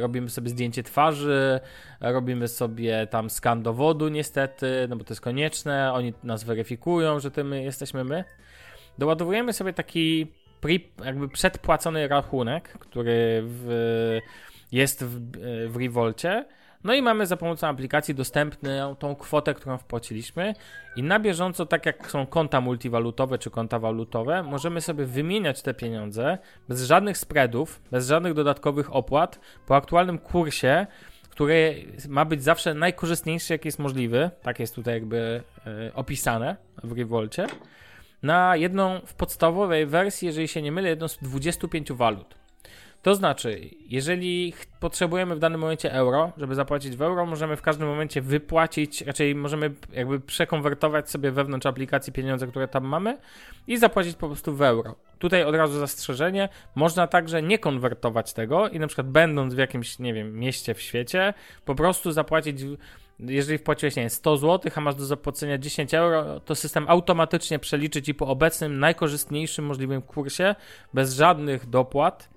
robimy 0.00 0.30
sobie 0.30 0.50
zdjęcie 0.50 0.82
twarzy, 0.82 1.60
robimy 2.00 2.48
sobie 2.48 3.06
tam 3.06 3.30
skan 3.30 3.62
dowodu, 3.62 4.08
niestety, 4.08 4.86
no 4.88 4.96
bo 4.96 5.04
to 5.04 5.12
jest 5.12 5.20
konieczne. 5.20 5.92
Oni 5.92 6.14
nas 6.22 6.44
weryfikują, 6.44 7.20
że 7.20 7.30
to 7.30 7.44
my 7.44 7.62
jesteśmy 7.62 8.04
my 8.04 8.24
doładowujemy 8.98 9.52
sobie 9.52 9.72
taki 9.72 10.26
pre, 10.60 10.72
jakby 11.04 11.28
przedpłacony 11.28 12.08
rachunek, 12.08 12.68
który 12.68 13.42
w, 13.44 14.18
jest 14.72 15.04
w, 15.04 15.20
w 15.68 15.76
Revolcie. 15.76 16.44
No 16.84 16.94
i 16.94 17.02
mamy 17.02 17.26
za 17.26 17.36
pomocą 17.36 17.66
aplikacji 17.66 18.14
dostępną 18.14 18.96
tą 18.96 19.16
kwotę, 19.16 19.54
którą 19.54 19.78
wpłaciliśmy 19.78 20.54
i 20.96 21.02
na 21.02 21.20
bieżąco, 21.20 21.66
tak 21.66 21.86
jak 21.86 22.10
są 22.10 22.26
konta 22.26 22.60
multiwalutowe 22.60 23.38
czy 23.38 23.50
konta 23.50 23.78
walutowe, 23.78 24.42
możemy 24.42 24.80
sobie 24.80 25.04
wymieniać 25.04 25.62
te 25.62 25.74
pieniądze 25.74 26.38
bez 26.68 26.82
żadnych 26.82 27.18
spreadów, 27.18 27.80
bez 27.90 28.08
żadnych 28.08 28.34
dodatkowych 28.34 28.96
opłat 28.96 29.40
po 29.66 29.76
aktualnym 29.76 30.18
kursie, 30.18 30.86
który 31.30 31.84
ma 32.08 32.24
być 32.24 32.42
zawsze 32.42 32.74
najkorzystniejszy, 32.74 33.52
jaki 33.52 33.68
jest 33.68 33.78
możliwy. 33.78 34.30
Tak 34.42 34.60
jest 34.60 34.74
tutaj 34.74 34.94
jakby 34.94 35.42
y, 35.88 35.94
opisane 35.94 36.56
w 36.84 36.98
Revolcie 36.98 37.46
na 38.22 38.56
jedną 38.56 39.00
w 39.06 39.14
podstawowej 39.14 39.86
wersji, 39.86 40.26
jeżeli 40.26 40.48
się 40.48 40.62
nie 40.62 40.72
mylę, 40.72 40.88
jedną 40.88 41.08
z 41.08 41.18
25 41.18 41.92
walut. 41.92 42.34
To 43.02 43.14
znaczy, 43.14 43.60
jeżeli 43.88 44.54
potrzebujemy 44.80 45.36
w 45.36 45.38
danym 45.38 45.60
momencie 45.60 45.92
euro, 45.92 46.32
żeby 46.36 46.54
zapłacić 46.54 46.96
w 46.96 47.02
euro, 47.02 47.26
możemy 47.26 47.56
w 47.56 47.62
każdym 47.62 47.88
momencie 47.88 48.22
wypłacić, 48.22 49.02
raczej 49.02 49.34
możemy 49.34 49.70
jakby 49.92 50.20
przekonwertować 50.20 51.10
sobie 51.10 51.30
wewnątrz 51.30 51.66
aplikacji 51.66 52.12
pieniądze, 52.12 52.46
które 52.46 52.68
tam 52.68 52.84
mamy 52.84 53.18
i 53.66 53.76
zapłacić 53.76 54.16
po 54.16 54.26
prostu 54.26 54.56
w 54.56 54.62
euro. 54.62 54.94
Tutaj 55.18 55.44
od 55.44 55.54
razu 55.54 55.78
zastrzeżenie, 55.78 56.48
można 56.74 57.06
także 57.06 57.42
nie 57.42 57.58
konwertować 57.58 58.32
tego 58.32 58.68
i 58.68 58.78
na 58.78 58.86
przykład 58.86 59.08
będąc 59.08 59.54
w 59.54 59.58
jakimś, 59.58 59.98
nie 59.98 60.14
wiem, 60.14 60.38
mieście 60.38 60.74
w 60.74 60.80
świecie, 60.80 61.34
po 61.64 61.74
prostu 61.74 62.12
zapłacić 62.12 62.60
jeżeli 63.20 63.58
wpłaciłeś 63.58 63.96
nie 63.96 64.10
100 64.10 64.36
zł, 64.36 64.72
a 64.74 64.80
masz 64.80 64.94
do 64.94 65.06
zapłacenia 65.06 65.58
10 65.58 65.94
euro, 65.94 66.40
to 66.40 66.54
system 66.54 66.84
automatycznie 66.88 67.58
przeliczy 67.58 68.02
ci 68.02 68.14
po 68.14 68.26
obecnym 68.26 68.78
najkorzystniejszym 68.78 69.64
możliwym 69.64 70.02
kursie, 70.02 70.54
bez 70.94 71.14
żadnych 71.14 71.66
dopłat, 71.66 72.30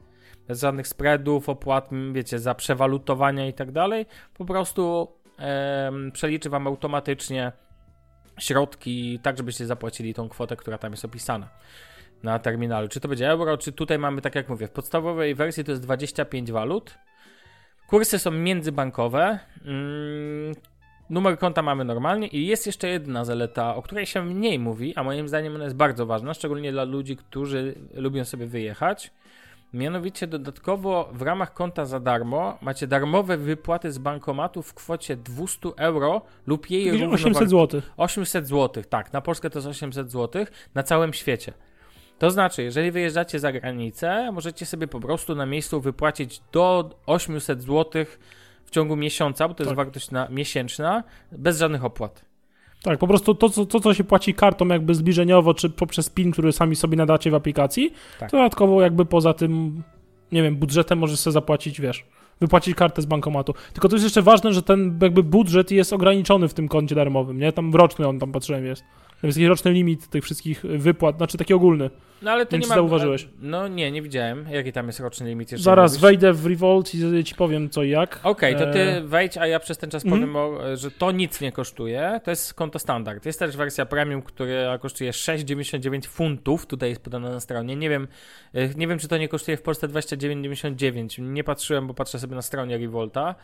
bez 0.47 0.61
żadnych 0.61 0.87
spreadów, 0.87 1.49
opłat, 1.49 1.89
wiecie, 2.11 2.39
za 2.39 2.55
przewalutowania 2.55 3.47
i 3.47 3.53
tak 3.53 3.71
dalej. 3.71 4.05
Po 4.33 4.45
prostu 4.45 5.11
przeliczy 6.13 6.49
wam 6.49 6.67
automatycznie 6.67 7.51
środki, 8.39 9.19
tak 9.23 9.37
żebyście 9.37 9.65
zapłacili 9.65 10.13
tą 10.13 10.29
kwotę, 10.29 10.55
która 10.55 10.77
tam 10.77 10.91
jest 10.91 11.05
opisana 11.05 11.49
na 12.23 12.39
terminalu. 12.39 12.87
Czy 12.87 12.99
to 12.99 13.07
będzie 13.07 13.29
euro, 13.29 13.57
czy 13.57 13.71
tutaj 13.71 13.99
mamy, 13.99 14.21
tak 14.21 14.35
jak 14.35 14.49
mówię, 14.49 14.67
w 14.67 14.71
podstawowej 14.71 15.35
wersji 15.35 15.63
to 15.63 15.71
jest 15.71 15.83
25 15.83 16.51
walut. 16.51 16.97
Kursy 17.87 18.19
są 18.19 18.31
międzybankowe. 18.31 19.39
Numer 21.11 21.37
konta 21.37 21.61
mamy 21.61 21.85
normalnie 21.85 22.27
i 22.27 22.47
jest 22.47 22.65
jeszcze 22.65 22.87
jedna 22.87 23.25
zaleta, 23.25 23.75
o 23.75 23.81
której 23.81 24.05
się 24.05 24.25
mniej 24.25 24.59
mówi, 24.59 24.95
a 24.95 25.03
moim 25.03 25.27
zdaniem 25.27 25.55
ona 25.55 25.63
jest 25.63 25.75
bardzo 25.75 26.05
ważna, 26.05 26.33
szczególnie 26.33 26.71
dla 26.71 26.83
ludzi, 26.83 27.17
którzy 27.17 27.75
lubią 27.93 28.25
sobie 28.25 28.47
wyjechać. 28.47 29.11
Mianowicie 29.73 30.27
dodatkowo 30.27 31.09
w 31.13 31.21
ramach 31.21 31.53
konta 31.53 31.85
za 31.85 31.99
darmo 31.99 32.57
macie 32.61 32.87
darmowe 32.87 33.37
wypłaty 33.37 33.91
z 33.91 33.97
bankomatu 33.97 34.61
w 34.61 34.73
kwocie 34.73 35.15
200 35.17 35.69
euro 35.77 36.21
lub 36.47 36.69
jej 36.69 36.91
równowag- 36.91 37.13
800 37.13 37.49
zł. 37.49 37.81
800 37.97 38.47
zł, 38.47 38.83
tak, 38.89 39.13
na 39.13 39.21
Polskę 39.21 39.49
to 39.49 39.59
jest 39.59 39.67
800 39.67 40.11
zł 40.11 40.45
na 40.75 40.83
całym 40.83 41.13
świecie. 41.13 41.53
To 42.19 42.31
znaczy, 42.31 42.63
jeżeli 42.63 42.91
wyjeżdżacie 42.91 43.39
za 43.39 43.51
granicę, 43.51 44.31
możecie 44.31 44.65
sobie 44.65 44.87
po 44.87 44.99
prostu 44.99 45.35
na 45.35 45.45
miejscu 45.45 45.81
wypłacić 45.81 46.41
do 46.51 46.89
800 47.05 47.61
zł 47.61 48.05
w 48.71 48.73
ciągu 48.73 48.95
miesiąca, 48.95 49.47
bo 49.47 49.53
to 49.53 49.63
jest 49.63 49.69
Tak. 49.69 49.77
wartość 49.77 50.11
na, 50.11 50.27
miesięczna, 50.29 51.03
bez 51.31 51.59
żadnych 51.59 51.85
opłat. 51.85 52.25
Tak, 52.83 52.99
po 52.99 53.07
prostu 53.07 53.35
to 53.35 53.49
co, 53.49 53.65
to, 53.65 53.79
co 53.79 53.93
się 53.93 54.03
płaci 54.03 54.33
kartą 54.33 54.67
jakby 54.67 54.95
zbliżeniowo, 54.95 55.53
czy 55.53 55.69
poprzez 55.69 56.09
PIN, 56.09 56.31
który 56.31 56.51
sami 56.51 56.75
sobie 56.75 56.97
nadacie 56.97 57.31
w 57.31 57.35
aplikacji, 57.35 57.93
Tak. 58.19 58.31
to 58.31 58.37
dodatkowo 58.37 58.81
jakby 58.81 59.05
poza 59.05 59.33
tym, 59.33 59.83
nie 60.31 60.43
wiem, 60.43 60.55
budżetem 60.55 60.99
możesz 60.99 61.19
sobie 61.19 61.31
zapłacić, 61.33 61.81
wiesz, 61.81 62.05
wypłacić 62.41 62.75
kartę 62.75 63.01
z 63.01 63.05
bankomatu. 63.05 63.53
Tylko 63.73 63.89
to 63.89 63.95
jest 63.95 64.03
jeszcze 64.03 64.21
ważne, 64.21 64.53
że 64.53 64.63
ten 64.63 64.99
jakby 65.01 65.23
budżet 65.23 65.71
jest 65.71 65.93
ograniczony 65.93 66.47
w 66.47 66.53
tym 66.53 66.67
koncie 66.67 66.95
darmowym, 66.95 67.39
nie? 67.39 67.51
Tam 67.51 67.75
roczny 67.75 68.07
on 68.07 68.19
tam 68.19 68.31
patrzyłem 68.31 68.65
jest. 68.65 68.83
Jest 69.23 69.37
jakiś 69.37 69.49
roczny 69.49 69.71
limit 69.71 70.07
tych 70.07 70.23
wszystkich 70.23 70.61
wypłat, 70.61 71.17
znaczy 71.17 71.37
taki 71.37 71.53
ogólny. 71.53 71.89
No 72.21 72.31
ale 72.31 72.45
to 72.45 72.55
Nie 72.55 72.61
nie 72.61 72.67
ma... 72.67 72.75
zauważyłeś. 72.75 73.27
No 73.41 73.67
nie, 73.67 73.91
nie 73.91 74.01
widziałem. 74.01 74.45
Jaki 74.51 74.71
tam 74.71 74.87
jest 74.87 74.99
roczny 74.99 75.29
limit 75.29 75.51
jeszcze? 75.51 75.63
Zaraz 75.63 75.91
mówisz? 75.91 76.01
wejdę 76.01 76.33
w 76.33 76.45
Revolt 76.45 76.95
i 76.95 77.23
ci 77.23 77.35
powiem 77.35 77.69
co 77.69 77.83
i 77.83 77.89
jak. 77.89 78.19
Okej, 78.23 78.55
to 78.55 78.71
ty 78.71 78.79
E, 78.79 79.01
wejdź, 79.01 79.37
a 79.37 79.47
ja 79.47 79.59
przez 79.59 79.77
ten 79.77 79.89
czas 79.89 80.05
Mhm. 80.05 80.21
powiem, 80.21 80.35
o, 80.35 80.77
że 80.77 80.91
to 80.91 81.11
nic 81.11 81.41
nie 81.41 81.51
kosztuje. 81.51 82.19
To 82.23 82.31
jest 82.31 82.53
konto 82.53 82.79
standard. 82.79 83.25
Jest 83.25 83.39
też 83.39 83.57
wersja 83.57 83.85
premium, 83.85 84.21
która 84.21 84.77
kosztuje 84.77 85.11
6,99 85.11 86.05
funtów. 86.07 86.65
Tutaj 86.65 86.89
jest 86.89 87.03
podana 87.03 87.29
na 87.29 87.39
stronie. 87.39 87.75
Nie 87.75 87.89
wiem, 87.89 88.07
e, 88.53 88.69
nie 88.69 88.87
wiem, 88.87 88.99
czy 88.99 89.07
to 89.07 89.17
nie 89.17 89.27
kosztuje 89.27 89.57
w 89.57 89.61
Polsce 89.61 89.87
29,99. 89.87 91.19
Nie 91.19 91.43
patrzyłem, 91.43 91.87
bo 91.87 91.93
patrzę 91.93 92.19
sobie 92.19 92.35
na 92.35 92.41
stronie 92.41 92.77
Revolta. 92.77 93.35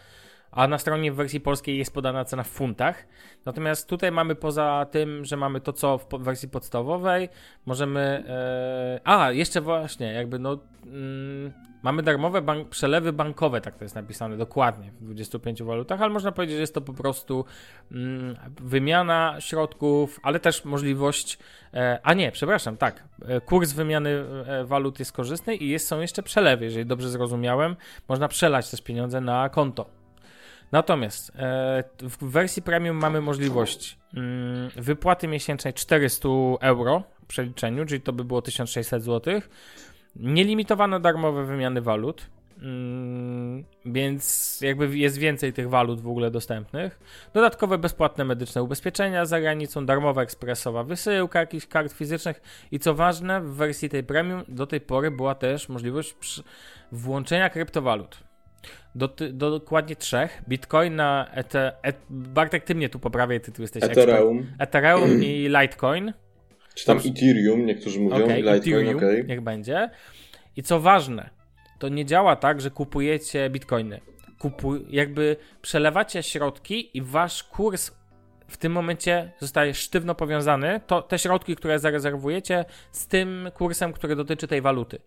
A 0.52 0.68
na 0.68 0.78
stronie 0.78 1.12
w 1.12 1.16
wersji 1.16 1.40
polskiej 1.40 1.78
jest 1.78 1.94
podana 1.94 2.26
cena 2.26 2.44
w 2.44 2.48
funtach. 2.48 3.08
Natomiast 3.46 3.90
tutaj 3.90 4.12
mamy 4.12 4.36
poza 4.36 4.86
tym, 4.92 5.26
że 5.26 5.38
mamy 5.38 5.62
to, 5.62 5.74
co 5.74 5.98
w 5.98 6.08
wersji 6.20 6.50
podstawowej, 6.50 7.30
możemy. 7.66 8.24
E, 8.28 9.00
a, 9.04 9.32
jeszcze 9.32 9.62
właśnie, 9.62 10.14
jakby 10.14 10.40
no. 10.40 10.58
Mm, 10.86 11.52
mamy 11.84 12.04
darmowe 12.04 12.42
bank, 12.42 12.70
przelewy 12.70 13.14
bankowe, 13.14 13.62
tak 13.62 13.78
to 13.78 13.86
jest 13.86 13.96
napisane 13.96 14.38
dokładnie 14.38 14.92
w 14.92 15.04
25 15.04 15.64
walutach, 15.64 16.02
ale 16.02 16.14
można 16.14 16.32
powiedzieć, 16.32 16.56
że 16.56 16.62
jest 16.62 16.74
to 16.74 16.82
po 16.82 16.94
prostu 16.94 17.46
mm, 17.92 18.36
wymiana 18.62 19.36
środków, 19.40 20.20
ale 20.24 20.40
też 20.40 20.66
możliwość. 20.66 21.40
E, 21.74 22.00
a 22.04 22.14
nie, 22.14 22.32
przepraszam, 22.32 22.78
tak. 22.78 23.04
E, 23.26 23.42
kurs 23.42 23.72
wymiany 23.72 24.24
walut 24.66 25.00
jest 25.00 25.12
korzystny 25.12 25.56
i 25.56 25.70
jest, 25.70 25.88
są 25.88 26.00
jeszcze 26.00 26.24
przelewy, 26.24 26.66
jeżeli 26.66 26.86
dobrze 26.86 27.10
zrozumiałem. 27.10 27.76
Można 28.10 28.28
przelać 28.28 28.72
też 28.72 28.82
pieniądze 28.82 29.22
na 29.22 29.50
konto. 29.50 29.98
Natomiast 30.72 31.32
e, 31.36 31.84
w 32.02 32.18
wersji 32.32 32.62
premium 32.62 32.98
mamy 32.98 33.22
możliwość 33.22 33.98
mm, 34.14 34.70
wypłaty 34.76 35.28
miesięcznej 35.28 35.74
400 35.74 36.30
euro 36.62 37.04
w 37.24 37.26
przeliczeniu, 37.26 37.86
czyli 37.86 38.02
to 38.02 38.14
by 38.14 38.24
było 38.24 38.42
1600 38.42 39.04
zł. 39.04 39.42
Nielimitowane 40.16 41.00
darmowe 41.00 41.46
wymiany 41.46 41.82
walut. 41.82 42.30
Mm, 42.62 43.64
więc 43.86 44.58
jakby 44.62 44.98
jest 44.98 45.18
więcej 45.18 45.54
tych 45.54 45.70
walut 45.70 46.02
w 46.02 46.08
ogóle 46.08 46.32
dostępnych. 46.32 47.00
Dodatkowe 47.34 47.78
bezpłatne 47.78 48.26
medyczne 48.26 48.64
ubezpieczenia 48.64 49.26
za 49.26 49.42
granicą, 49.42 49.86
darmowa 49.86 50.22
ekspresowa 50.22 50.84
wysyłka 50.84 51.40
jakichś 51.40 51.68
kart 51.68 51.94
fizycznych 51.94 52.42
i 52.72 52.80
co 52.80 52.96
ważne, 52.96 53.42
w 53.42 53.56
wersji 53.56 53.90
tej 53.90 54.04
premium 54.04 54.44
do 54.48 54.68
tej 54.68 54.82
pory 54.82 55.12
była 55.12 55.36
też 55.36 55.70
możliwość 55.70 56.16
włączenia 56.92 57.50
kryptowalut. 57.50 58.27
Do, 58.96 59.08
do 59.32 59.52
dokładnie 59.52 59.96
trzech. 59.96 60.42
Bitcoina, 60.50 61.28
ete, 61.34 61.72
et, 61.84 61.98
Bartek, 62.10 62.64
ty 62.64 62.76
mnie 62.76 62.90
tu 62.90 63.00
poprawiaj, 63.00 63.42
ty 63.42 63.52
tu 63.52 63.62
jesteś 63.62 63.84
ekspert. 63.84 64.10
Ethereum, 64.10 64.48
Ethereum 64.60 65.24
i 65.24 65.50
Litecoin. 65.62 66.14
czy 66.76 66.86
tam 66.86 66.98
Ethereum, 66.98 67.66
niektórzy 67.66 68.00
mówią, 68.00 68.26
Okej, 68.26 68.44
Litecoin, 68.44 68.58
Ethereum, 68.60 68.98
okej. 68.98 69.26
niech 69.26 69.42
będzie. 69.42 69.90
I 70.56 70.64
co 70.64 70.80
ważne, 70.80 71.30
to 71.80 71.90
nie 71.90 72.06
działa 72.06 72.36
tak, 72.36 72.62
że 72.62 72.72
kupujecie 72.72 73.50
bitcoiny. 73.50 74.02
Kupuj, 74.40 74.86
jakby 74.90 75.36
przelewacie 75.62 76.24
środki 76.24 76.98
i 76.98 77.02
wasz 77.02 77.44
kurs 77.44 77.92
w 78.48 78.58
tym 78.58 78.72
momencie 78.72 79.32
zostaje 79.40 79.74
sztywno 79.74 80.16
powiązany. 80.16 80.82
To 80.88 81.02
te 81.02 81.20
środki, 81.20 81.56
które 81.56 81.80
zarezerwujecie 81.80 82.66
z 82.92 83.08
tym 83.08 83.50
kursem, 83.54 83.94
który 83.94 84.16
dotyczy 84.16 84.48
tej 84.48 84.62
waluty. 84.62 85.00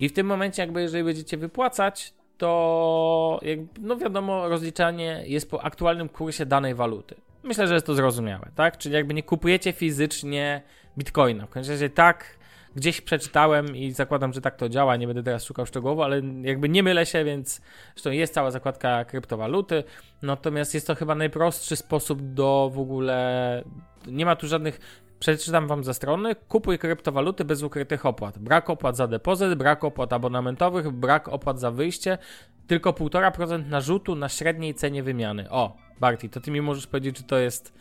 I 0.00 0.08
w 0.08 0.12
tym 0.12 0.26
momencie, 0.26 0.62
jakby 0.62 0.82
jeżeli 0.82 1.04
będziecie 1.04 1.36
wypłacać, 1.36 2.14
to 2.38 3.40
no 3.80 3.96
wiadomo, 3.96 4.48
rozliczanie 4.48 5.22
jest 5.26 5.50
po 5.50 5.62
aktualnym 5.62 6.08
kursie 6.08 6.46
danej 6.46 6.74
waluty. 6.74 7.14
Myślę, 7.42 7.66
że 7.66 7.74
jest 7.74 7.86
to 7.86 7.94
zrozumiałe, 7.94 8.50
tak? 8.54 8.78
Czyli 8.78 8.94
jakby 8.94 9.14
nie 9.14 9.22
kupujecie 9.22 9.72
fizycznie 9.72 10.62
bitcoina. 10.98 11.46
W 11.46 11.50
każdym 11.50 11.74
razie 11.74 11.90
tak, 11.90 12.38
gdzieś 12.76 13.00
przeczytałem 13.00 13.76
i 13.76 13.92
zakładam, 13.92 14.32
że 14.32 14.40
tak 14.40 14.56
to 14.56 14.68
działa. 14.68 14.96
Nie 14.96 15.06
będę 15.06 15.22
teraz 15.22 15.44
szukał 15.44 15.66
szczegółowo, 15.66 16.04
ale 16.04 16.22
jakby 16.42 16.68
nie 16.68 16.82
mylę 16.82 17.06
się, 17.06 17.24
więc 17.24 17.60
zresztą 17.94 18.10
jest 18.10 18.34
cała 18.34 18.50
zakładka 18.50 19.04
kryptowaluty. 19.04 19.84
Natomiast 20.22 20.74
jest 20.74 20.86
to 20.86 20.94
chyba 20.94 21.14
najprostszy 21.14 21.76
sposób 21.76 22.22
do 22.22 22.70
w 22.74 22.78
ogóle. 22.78 23.64
Nie 24.06 24.26
ma 24.26 24.36
tu 24.36 24.46
żadnych. 24.46 25.04
Przeczytam 25.18 25.66
wam 25.66 25.84
ze 25.84 25.94
strony. 25.94 26.34
Kupuj 26.48 26.78
kryptowaluty 26.78 27.44
bez 27.44 27.62
ukrytych 27.62 28.06
opłat. 28.06 28.38
Brak 28.38 28.70
opłat 28.70 28.96
za 28.96 29.06
depozyt, 29.06 29.54
brak 29.54 29.84
opłat 29.84 30.12
abonamentowych, 30.12 30.90
brak 30.90 31.28
opłat 31.28 31.60
za 31.60 31.70
wyjście. 31.70 32.18
Tylko 32.66 32.92
1,5% 32.92 33.68
narzutu 33.68 34.14
na 34.14 34.28
średniej 34.28 34.74
cenie 34.74 35.02
wymiany. 35.02 35.50
O, 35.50 35.76
Barty, 36.00 36.28
to 36.28 36.40
ty 36.40 36.50
mi 36.50 36.60
możesz 36.60 36.86
powiedzieć, 36.86 37.16
czy 37.16 37.22
to 37.22 37.38
jest 37.38 37.72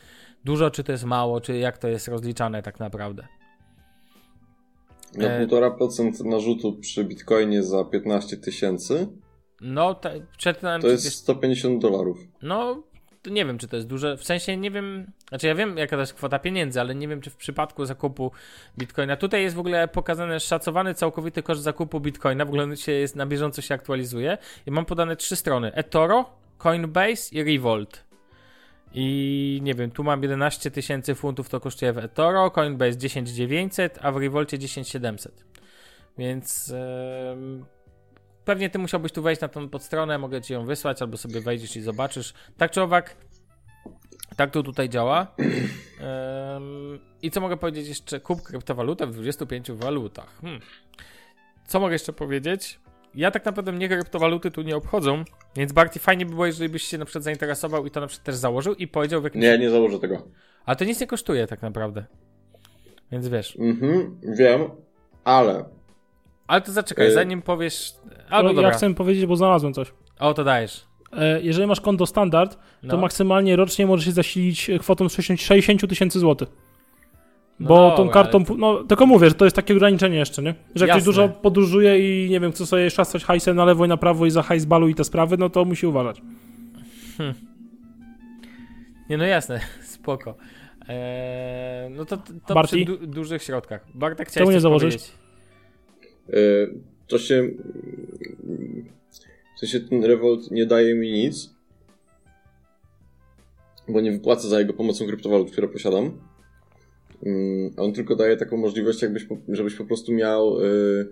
dużo, 0.46 0.72
czy 0.72 0.84
to 0.84 0.92
jest 0.92 1.04
mało, 1.04 1.42
czy 1.42 1.58
jak 1.58 1.78
to 1.78 1.88
jest 1.88 2.08
rozliczane 2.08 2.64
tak 2.64 2.80
naprawdę. 2.80 3.28
Na 5.18 5.26
E, 5.26 5.48
1,5% 5.48 6.26
narzutu 6.26 6.74
przy 6.74 7.04
Bitcoinie 7.04 7.64
za 7.64 7.84
15 7.84 8.38
tysięcy 8.38 9.08
No, 9.62 9.94
te, 9.94 10.26
przeczytałem 10.38 10.82
to 10.82 10.88
jest 10.88 11.14
150 11.14 11.82
dolarów. 11.82 12.18
No, 12.42 12.84
nie 13.32 13.46
wiem, 13.46 13.58
czy 13.58 13.68
to 13.68 13.76
jest 13.76 13.88
duże. 13.88 14.18
W 14.18 14.24
sensie 14.24 14.58
nie 14.58 14.72
wiem. 14.72 15.12
Znaczy, 15.30 15.48
ja 15.48 15.56
wiem, 15.56 15.78
jaka 15.78 15.96
to 15.96 16.00
jest 16.00 16.14
kwota 16.14 16.40
pieniędzy, 16.40 16.82
ale 16.82 16.96
nie 16.96 17.08
wiem, 17.08 17.22
czy 17.22 17.30
w 17.30 17.36
przypadku 17.36 17.86
zakupu 17.86 18.32
bitcoina. 18.78 19.16
Tutaj 19.16 19.42
jest 19.42 19.56
w 19.56 19.60
ogóle 19.60 19.88
pokazany 19.88 20.40
szacowany 20.40 20.94
całkowity 20.94 21.44
koszt 21.44 21.62
zakupu 21.62 22.00
bitcoina. 22.00 22.46
W 22.46 22.48
ogóle 22.48 22.78
się 22.78 22.92
jest 22.92 23.16
na 23.16 23.26
bieżąco 23.26 23.62
się 23.62 23.76
aktualizuje. 23.76 24.38
I 24.66 24.72
mam 24.72 24.86
podane 24.86 25.16
trzy 25.16 25.36
strony: 25.36 25.74
eToro, 25.74 26.26
Coinbase 26.58 27.36
i 27.36 27.44
Revolt. 27.44 28.06
I 28.94 29.60
nie 29.64 29.74
wiem, 29.74 29.92
tu 29.92 30.04
mam 30.04 30.22
11 30.22 30.72
tysięcy 30.72 31.16
funtów, 31.16 31.50
to 31.50 31.60
kosztuje 31.60 31.94
w 31.94 31.98
eToro, 31.98 32.52
Coinbase 32.52 32.96
10900, 32.96 34.00
a 34.02 34.12
w 34.12 34.18
Revolcie 34.18 34.58
10700. 34.58 35.46
Więc 36.18 36.74
em, 37.32 37.66
pewnie 38.46 38.70
ty 38.70 38.80
musiałbyś 38.80 39.12
tu 39.12 39.22
wejść 39.22 39.42
na 39.42 39.48
tą 39.48 39.70
podstronę, 39.70 40.18
mogę 40.18 40.42
ci 40.42 40.54
ją 40.54 40.66
wysłać, 40.66 41.02
albo 41.02 41.18
sobie 41.18 41.42
wejdziesz 41.42 41.76
i 41.76 41.82
zobaczysz. 41.82 42.34
Tak 42.58 42.72
czy 42.72 42.82
owak, 42.82 43.16
tak 44.36 44.52
to 44.52 44.64
tutaj 44.64 44.90
działa. 44.90 45.28
Em, 46.00 47.00
I 47.22 47.32
co 47.32 47.42
mogę 47.42 47.58
powiedzieć 47.58 47.88
jeszcze? 47.88 48.20
Kup 48.20 48.42
kryptowalutę 48.42 49.08
w 49.08 49.14
25 49.14 49.72
walutach. 49.72 50.38
Hmm. 50.42 50.62
Co 51.68 51.80
mogę 51.80 51.94
jeszcze 51.94 52.14
powiedzieć? 52.14 52.80
Ja 53.16 53.32
tak 53.32 53.46
naprawdę 53.46 53.72
mnie 53.72 53.90
kryptowaluty 53.90 54.52
tu 54.52 54.62
nie 54.62 54.76
obchodzą, 54.76 55.24
więc 55.56 55.72
bardziej 55.72 56.02
fajnie 56.02 56.26
by 56.26 56.32
było, 56.32 56.46
jeżeli 56.46 56.70
byś 56.70 56.84
się 56.84 56.98
na 56.98 57.06
przykład 57.06 57.24
zainteresował 57.24 57.86
i 57.86 57.92
to 57.92 58.02
na 58.02 58.08
przykład 58.08 58.26
też 58.26 58.36
założył 58.36 58.74
i 58.74 58.88
powiedział 58.88 59.22
w 59.22 59.24
jakimś... 59.24 59.44
Nie, 59.44 59.58
nie 59.58 59.70
założę 59.70 60.00
tego. 60.00 60.28
Ale 60.66 60.76
to 60.76 60.86
nic 60.86 61.02
nie 61.02 61.08
kosztuje 61.08 61.48
tak 61.48 61.62
naprawdę. 61.62 62.06
Więc 63.12 63.28
wiesz. 63.28 63.58
Mhm, 63.60 64.20
wiem, 64.38 64.62
ale 65.24 65.66
Ale 66.48 66.62
to 66.62 66.72
zaczekaj, 66.72 67.08
Y- 67.08 67.12
zanim 67.14 67.42
powiesz... 67.42 67.94
Albo 68.30 68.50
ja 68.50 68.56
dobra. 68.56 68.72
chcę 68.72 68.94
powiedzieć, 68.94 69.26
bo 69.26 69.36
znalazłem 69.36 69.74
coś. 69.74 69.94
O, 70.20 70.34
to 70.34 70.44
dajesz. 70.44 70.86
E, 71.14 71.42
Jeżeli 71.42 71.68
masz 71.68 71.82
konto 71.82 72.06
standard, 72.06 72.54
to 72.56 72.60
No. 72.84 72.98
maksymalnie 72.98 73.56
rocznie 73.56 73.86
możesz 73.88 74.06
się 74.06 74.12
zasilić 74.12 74.70
kwotą 74.80 75.10
60 75.10 75.42
60 75.42 75.88
tysięcy 75.90 76.20
złotych. 76.20 76.50
No 77.60 77.68
Bo 77.68 77.76
dobra, 77.76 77.98
tą 77.98 78.10
kartą, 78.10 78.38
ale 78.38 78.46
to- 78.48 78.56
no 78.58 78.84
tylko 78.84 79.06
mówię, 79.06 79.30
że 79.30 79.36
to 79.36 79.46
jest 79.46 79.56
takie 79.56 79.74
ograniczenie 79.74 80.18
jeszcze, 80.18 80.42
nie? 80.42 80.56
Że 80.76 80.86
jak 80.88 80.96
ktoś 80.96 81.04
dużo 81.06 81.30
podróżuje 81.30 82.26
i 82.26 82.30
nie 82.30 82.40
wiem, 82.40 82.52
chce 82.52 82.66
sobie 82.66 82.90
szastać 82.90 83.24
hajsem 83.24 83.56
na 83.56 83.66
lewo 83.66 83.86
i 83.86 83.88
na 83.88 83.98
prawo 83.98 84.26
i 84.26 84.32
za 84.32 84.42
hajs 84.44 84.66
balu 84.66 84.88
i 84.88 84.96
te 84.96 85.04
sprawy, 85.04 85.38
no 85.38 85.50
to 85.50 85.66
musi 85.66 85.88
uważać. 85.88 86.22
Nie, 89.10 89.18
no 89.18 89.26
jasne, 89.26 89.60
spoko. 89.96 90.36
Eee, 90.88 91.90
no 91.90 92.06
to, 92.06 92.18
to 92.48 92.64
przy 92.64 92.86
du 92.86 92.98
dużych 93.08 93.44
środkach. 93.44 93.86
Bartek, 93.94 94.28
Czemu 94.32 94.34
chciałeś 94.34 94.50
nie 94.50 94.54
coś 94.56 94.62
założysz? 94.62 94.94
powiedzieć? 94.96 95.12
E, 96.30 96.38
to 97.08 97.18
się. 97.18 97.50
W 99.56 99.60
sensie 99.60 99.80
ten 99.80 100.04
Revolt 100.04 100.52
nie 100.52 100.66
daje 100.66 100.96
mi 100.96 101.12
nic. 101.12 101.56
Bo 103.88 104.02
nie 104.02 104.12
wypłacę 104.12 104.48
za 104.48 104.60
jego 104.60 104.74
pomocą 104.74 105.08
kryptowalut, 105.08 105.52
które 105.52 105.68
posiadam. 105.68 106.20
Mm, 107.26 107.72
On 107.78 107.94
tylko 107.94 108.16
daje 108.16 108.38
taką 108.38 108.58
możliwość, 108.58 109.02
jakbyś, 109.02 109.28
żebyś 109.48 109.76
po 109.76 109.86
prostu 109.86 110.14
miał. 110.14 110.62
y, 110.62 111.08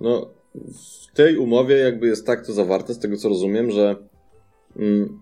No, 0.00 0.30
w 0.54 1.12
tej 1.14 1.36
umowie 1.36 1.76
jakby 1.76 2.06
jest 2.06 2.26
tak 2.26 2.46
to 2.46 2.52
zawarte, 2.52 2.94
z 2.94 2.98
tego 2.98 3.16
co 3.16 3.28
rozumiem, 3.28 3.70
że 3.70 3.96
mm, 4.76 5.18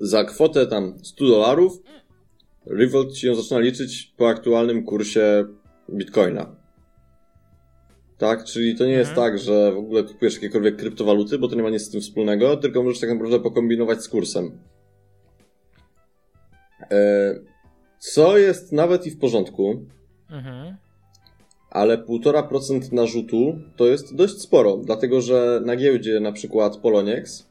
za 0.00 0.24
kwotę 0.24 0.66
tam 0.66 0.94
100 1.02 1.26
dolarów 1.26 1.82
Revolt 2.66 3.12
ci 3.12 3.26
ją 3.26 3.34
zaczyna 3.34 3.60
liczyć 3.60 4.14
po 4.16 4.28
aktualnym 4.28 4.84
kursie 4.84 5.44
Bitcoina. 5.90 6.59
Tak, 8.20 8.44
czyli 8.44 8.76
to 8.76 8.84
nie 8.84 8.92
jest 8.92 9.10
Mhm. 9.10 9.26
tak, 9.32 9.38
że 9.38 9.72
w 9.72 9.78
ogóle 9.78 10.02
kupujesz 10.04 10.34
jakiekolwiek 10.34 10.76
kryptowaluty, 10.76 11.38
bo 11.38 11.48
to 11.48 11.56
nie 11.56 11.62
ma 11.62 11.70
nic 11.70 11.82
z 11.82 11.90
tym 11.90 12.00
wspólnego, 12.00 12.56
tylko 12.56 12.82
możesz 12.82 13.00
tak 13.00 13.10
naprawdę 13.10 13.40
pokombinować 13.40 14.02
z 14.02 14.08
kursem. 14.08 14.58
E, 16.90 17.34
co 17.98 18.38
jest 18.38 18.72
nawet 18.72 19.06
i 19.06 19.10
w 19.10 19.18
porządku, 19.18 19.84
Mhm. 20.30 20.76
ale 21.70 21.98
1,5% 21.98 22.92
narzutu 22.92 23.58
to 23.76 23.86
jest 23.86 24.14
dość 24.16 24.40
sporo, 24.40 24.76
dlatego 24.76 25.20
że 25.20 25.60
na 25.64 25.76
giełdzie 25.76 26.20
na 26.20 26.32
przykład 26.32 26.76
Poloniex, 26.76 27.48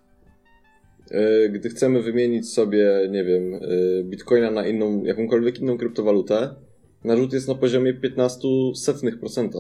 e, 1.12 1.50
gdy 1.50 1.70
chcemy 1.70 2.02
wymienić 2.02 2.50
sobie, 2.54 3.08
nie 3.12 3.24
wiem, 3.24 3.54
e, 3.54 3.60
bitcoina 4.04 4.52
na 4.52 4.68
inną, 4.68 5.04
jakąkolwiek 5.04 5.60
inną 5.60 5.78
kryptowalutę, 5.78 6.56
narzut 7.04 7.34
jest 7.34 7.48
na 7.48 7.56
poziomie 7.56 7.94
15 7.94 8.48
setnych 8.76 9.20
procenta. 9.20 9.60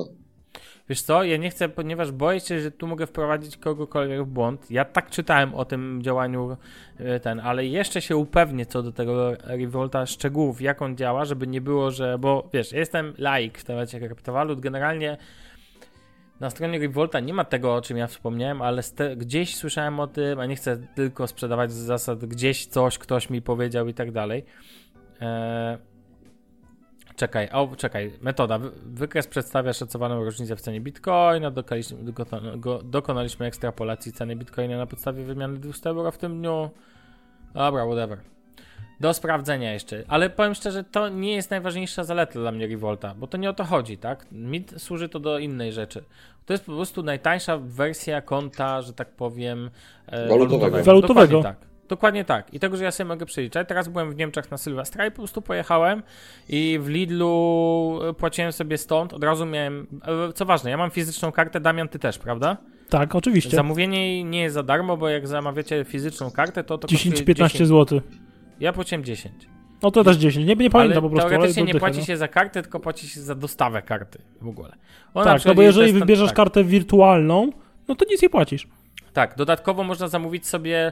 Wiesz 0.89 1.01
co, 1.01 1.23
ja 1.23 1.37
nie 1.37 1.49
chcę, 1.49 1.69
ponieważ 1.69 2.11
boję 2.11 2.39
się, 2.39 2.59
że 2.59 2.71
tu 2.71 2.87
mogę 2.87 3.07
wprowadzić 3.07 3.57
kogokolwiek 3.57 4.23
w 4.23 4.25
błąd. 4.25 4.71
Ja 4.71 4.85
tak 4.85 5.09
czytałem 5.09 5.55
o 5.55 5.65
tym 5.65 5.99
działaniu 6.03 6.57
e, 6.97 7.19
ten, 7.19 7.39
ale 7.39 7.65
jeszcze 7.65 8.01
się 8.01 8.17
upewnię 8.17 8.65
co 8.65 8.83
do 8.83 8.91
tego 8.91 9.31
Revolta 9.43 10.05
szczegółów, 10.05 10.61
jak 10.61 10.81
on 10.81 10.97
działa, 10.97 11.25
żeby 11.25 11.47
nie 11.47 11.61
było, 11.61 11.91
że, 11.91 12.17
bo 12.19 12.49
wiesz, 12.53 12.71
jestem 12.71 13.13
laik 13.17 13.57
w 13.57 13.63
temacie 13.63 13.99
kryptowalut, 13.99 14.59
generalnie 14.59 15.17
na 16.39 16.49
stronie 16.49 16.79
Revolta 16.79 17.19
nie 17.19 17.33
ma 17.33 17.43
tego, 17.43 17.75
o 17.75 17.81
czym 17.81 17.97
ja 17.97 18.07
wspomniałem, 18.07 18.61
ale 18.61 18.81
gdzieś 19.17 19.55
słyszałem 19.55 19.99
o 19.99 20.07
tym, 20.07 20.39
a 20.39 20.45
nie 20.45 20.55
chcę 20.55 20.77
tylko 20.95 21.27
sprzedawać 21.27 21.71
z 21.71 21.77
zasad, 21.77 22.25
gdzieś 22.25 22.65
coś 22.65 22.97
ktoś 22.97 23.29
mi 23.29 23.41
powiedział 23.41 23.87
i 23.87 23.93
tak 23.93 24.11
dalej. 24.11 24.45
Eee, 25.21 25.77
Czekaj, 27.19 27.49
o, 27.51 27.69
czekaj, 27.77 28.11
metoda. 28.21 28.57
Wy- 28.57 28.71
Wykres 28.85 29.27
przedstawia 29.27 29.73
szacowaną 29.73 30.23
różnicę 30.23 30.55
w 30.55 30.61
cenie 30.61 30.81
bitcoina. 30.81 31.51
Dokonaliśmy 32.83 33.45
ekstrapolacji 33.45 34.13
ceny 34.13 34.35
bitcoina 34.35 34.77
na 34.77 34.85
podstawie 34.85 35.23
wymiany 35.23 35.57
200 35.59 35.89
euro 35.89 36.11
w 36.11 36.17
tym 36.17 36.39
dniu. 36.39 36.69
Dobra, 37.53 37.85
whatever. 37.85 38.17
Do 38.99 39.13
sprawdzenia 39.13 39.73
jeszcze. 39.73 40.03
Ale 40.07 40.29
powiem 40.29 40.55
szczerze, 40.55 40.83
to 40.83 41.09
nie 41.09 41.35
jest 41.35 41.51
najważniejsza 41.51 42.03
zaleta 42.03 42.33
dla 42.39 42.51
mnie 42.51 42.67
Revolta, 42.67 43.15
bo 43.15 43.27
to 43.27 43.37
nie 43.37 43.49
o 43.49 43.53
to 43.53 43.63
chodzi, 43.63 43.97
tak? 43.97 44.25
Mi 44.31 44.61
t- 44.61 44.79
służy 44.79 45.09
to 45.09 45.19
do 45.19 45.39
innej 45.39 45.71
rzeczy. 45.73 46.03
To 46.45 46.53
jest 46.53 46.65
po 46.65 46.71
prostu 46.75 47.03
najtańsza 47.03 47.57
wersja 47.57 48.21
konta, 48.21 48.81
że 48.81 48.93
tak 48.93 49.09
powiem, 49.15 49.69
e, 50.07 50.27
Walutowego. 50.27 50.83
Walutowego. 50.83 51.37
Dokładnie 51.37 51.43
tak. 51.43 51.68
Dokładnie 51.89 52.25
tak. 52.25 52.53
I 52.53 52.59
tego, 52.59 52.77
że 52.77 52.83
ja 52.83 52.91
sobie 52.91 53.07
mogę 53.07 53.25
przeliczać. 53.25 53.67
Teraz 53.67 53.87
byłem 53.87 54.11
w 54.11 54.15
Niemczech 54.15 54.51
na 54.51 54.57
Sylwestra 54.57 55.05
i 55.05 55.11
po 55.11 55.17
prostu 55.17 55.41
pojechałem 55.41 56.03
i 56.49 56.79
w 56.81 56.87
Lidlu 56.87 57.99
e, 58.09 58.13
płaciłem 58.13 58.51
sobie 58.51 58.77
stąd. 58.77 59.13
Od 59.13 59.23
razu 59.23 59.45
miałem. 59.45 59.87
e, 60.29 60.33
Co 60.33 60.45
ważne, 60.45 60.69
ja 60.69 60.77
mam 60.77 60.91
fizyczną 60.91 61.31
kartę, 61.31 61.59
Damian, 61.59 61.87
ty 61.87 61.99
też, 61.99 62.17
prawda? 62.17 62.57
Tak, 62.89 63.15
oczywiście. 63.15 63.55
Zamówienie 63.55 64.23
nie 64.23 64.41
jest 64.41 64.53
za 64.53 64.63
darmo, 64.63 64.97
bo 64.97 65.09
jak 65.09 65.27
zamawiacie 65.27 65.85
fizyczną 65.85 66.31
kartę, 66.31 66.63
to 66.63 66.77
to 66.77 66.87
kosztuje 66.87 67.15
10-15 67.15 67.35
10. 67.35 67.69
zł. 67.69 68.01
Ja 68.59 68.73
płaciłem 68.73 69.03
10. 69.03 69.33
No 69.83 69.91
to 69.91 70.03
też 70.03 70.17
10. 70.17 70.47
Nie, 70.47 70.55
nie 70.55 70.69
pamiętam 70.69 70.97
ale 70.97 71.01
po 71.01 71.09
prostu. 71.09 71.27
ale 71.27 71.29
teoretycznie 71.35 71.65
do 71.65 71.73
nie 71.73 71.79
płaci 71.79 71.99
no. 71.99 72.05
się 72.05 72.17
za 72.17 72.27
kartę, 72.27 72.61
tylko 72.61 72.79
płaci 72.79 73.07
się 73.09 73.21
za 73.21 73.35
dostawę 73.35 73.81
karty 73.81 74.21
w 74.41 74.47
ogóle. 74.47 74.75
Ona 75.13 75.25
na 75.25 75.33
Tak, 75.37 75.45
no 75.45 75.55
bo 75.55 75.61
jeżeli 75.61 75.93
wybierzesz 75.93 76.27
tak. 76.27 76.35
kartę 76.35 76.63
wirtualną, 76.63 77.49
no 77.87 77.95
to 77.95 78.05
nic 78.09 78.21
nie 78.21 78.29
płacisz. 78.29 78.67
Tak, 79.13 79.35
dodatkowo 79.37 79.83
można 79.83 80.07
zamówić 80.07 80.47
sobie. 80.47 80.91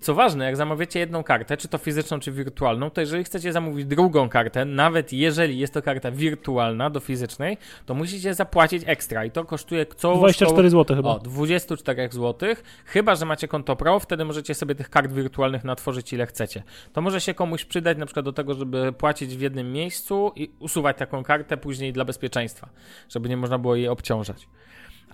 Co 0.00 0.14
ważne, 0.14 0.44
jak 0.44 0.56
zamawiacie 0.56 1.00
jedną 1.00 1.24
kartę, 1.24 1.56
czy 1.56 1.68
to 1.68 1.78
fizyczną, 1.78 2.20
czy 2.20 2.32
wirtualną, 2.32 2.90
to 2.90 3.00
jeżeli 3.00 3.24
chcecie 3.24 3.52
zamówić 3.52 3.86
drugą 3.86 4.28
kartę, 4.28 4.64
nawet 4.64 5.12
jeżeli 5.12 5.58
jest 5.58 5.74
to 5.74 5.82
karta 5.82 6.10
wirtualna 6.10 6.90
do 6.90 7.00
fizycznej, 7.00 7.58
to 7.86 7.94
musicie 7.94 8.34
zapłacić 8.34 8.82
ekstra 8.86 9.24
i 9.24 9.30
to 9.30 9.44
kosztuje 9.44 9.86
co 9.86 10.16
24 10.16 10.70
zł 10.70 10.96
chyba. 10.96 11.10
O, 11.10 11.18
24 11.18 12.08
zł. 12.12 12.48
Chyba, 12.84 13.14
że 13.14 13.26
macie 13.26 13.48
konto 13.48 13.76
Pro, 13.76 14.00
wtedy 14.00 14.24
możecie 14.24 14.54
sobie 14.54 14.74
tych 14.74 14.90
kart 14.90 15.12
wirtualnych 15.12 15.64
natworzyć 15.64 16.12
ile 16.12 16.26
chcecie. 16.26 16.62
To 16.92 17.00
może 17.00 17.20
się 17.20 17.34
komuś 17.34 17.64
przydać 17.64 17.98
na 17.98 18.06
przykład 18.06 18.24
do 18.24 18.32
tego, 18.32 18.54
żeby 18.54 18.92
płacić 18.92 19.36
w 19.36 19.40
jednym 19.40 19.72
miejscu 19.72 20.32
i 20.36 20.50
usuwać 20.58 20.96
taką 20.98 21.22
kartę 21.22 21.56
później 21.56 21.92
dla 21.92 22.04
bezpieczeństwa, 22.04 22.68
żeby 23.08 23.28
nie 23.28 23.36
można 23.36 23.58
było 23.58 23.76
jej 23.76 23.88
obciążać. 23.88 24.48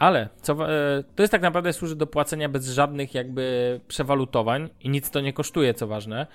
Ale 0.02 0.28
co, 0.42 0.52
e, 0.70 1.04
to 1.16 1.22
jest 1.22 1.30
tak 1.30 1.42
naprawdę 1.42 1.72
służy 1.72 1.96
do 1.96 2.06
płacenia 2.06 2.48
bez 2.48 2.68
żadnych 2.70 3.14
jakby 3.14 3.80
przewalutowań 3.88 4.68
i 4.80 4.88
nic 4.88 5.10
to 5.10 5.20
nie 5.20 5.32
kosztuje, 5.32 5.74
co 5.74 5.86
ważne. 5.86 6.26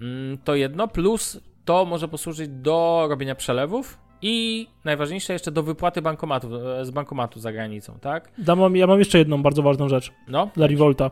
Mm, 0.00 0.38
To 0.44 0.54
jedno, 0.54 0.88
plus 0.88 1.40
to 1.64 1.84
może 1.84 2.08
posłużyć 2.08 2.48
do 2.48 3.06
robienia 3.10 3.34
przelewów 3.34 3.98
i 4.22 4.66
najważniejsze 4.84 5.32
jeszcze 5.32 5.50
do 5.52 5.62
wypłaty 5.62 6.02
bankomatu, 6.02 6.48
e, 6.56 6.84
z 6.84 6.90
bankomatu 6.90 7.40
za 7.40 7.52
granicą, 7.52 7.98
tak? 8.00 8.30
Dam, 8.38 8.58
mam- 8.58 8.76
ja 8.76 8.86
mam 8.86 8.98
jeszcze 8.98 9.18
jedną 9.18 9.42
bardzo 9.42 9.62
ważną 9.62 9.88
rzecz 9.88 10.12
No, 10.28 10.50
dla 10.54 10.66
Revolta. 10.66 11.10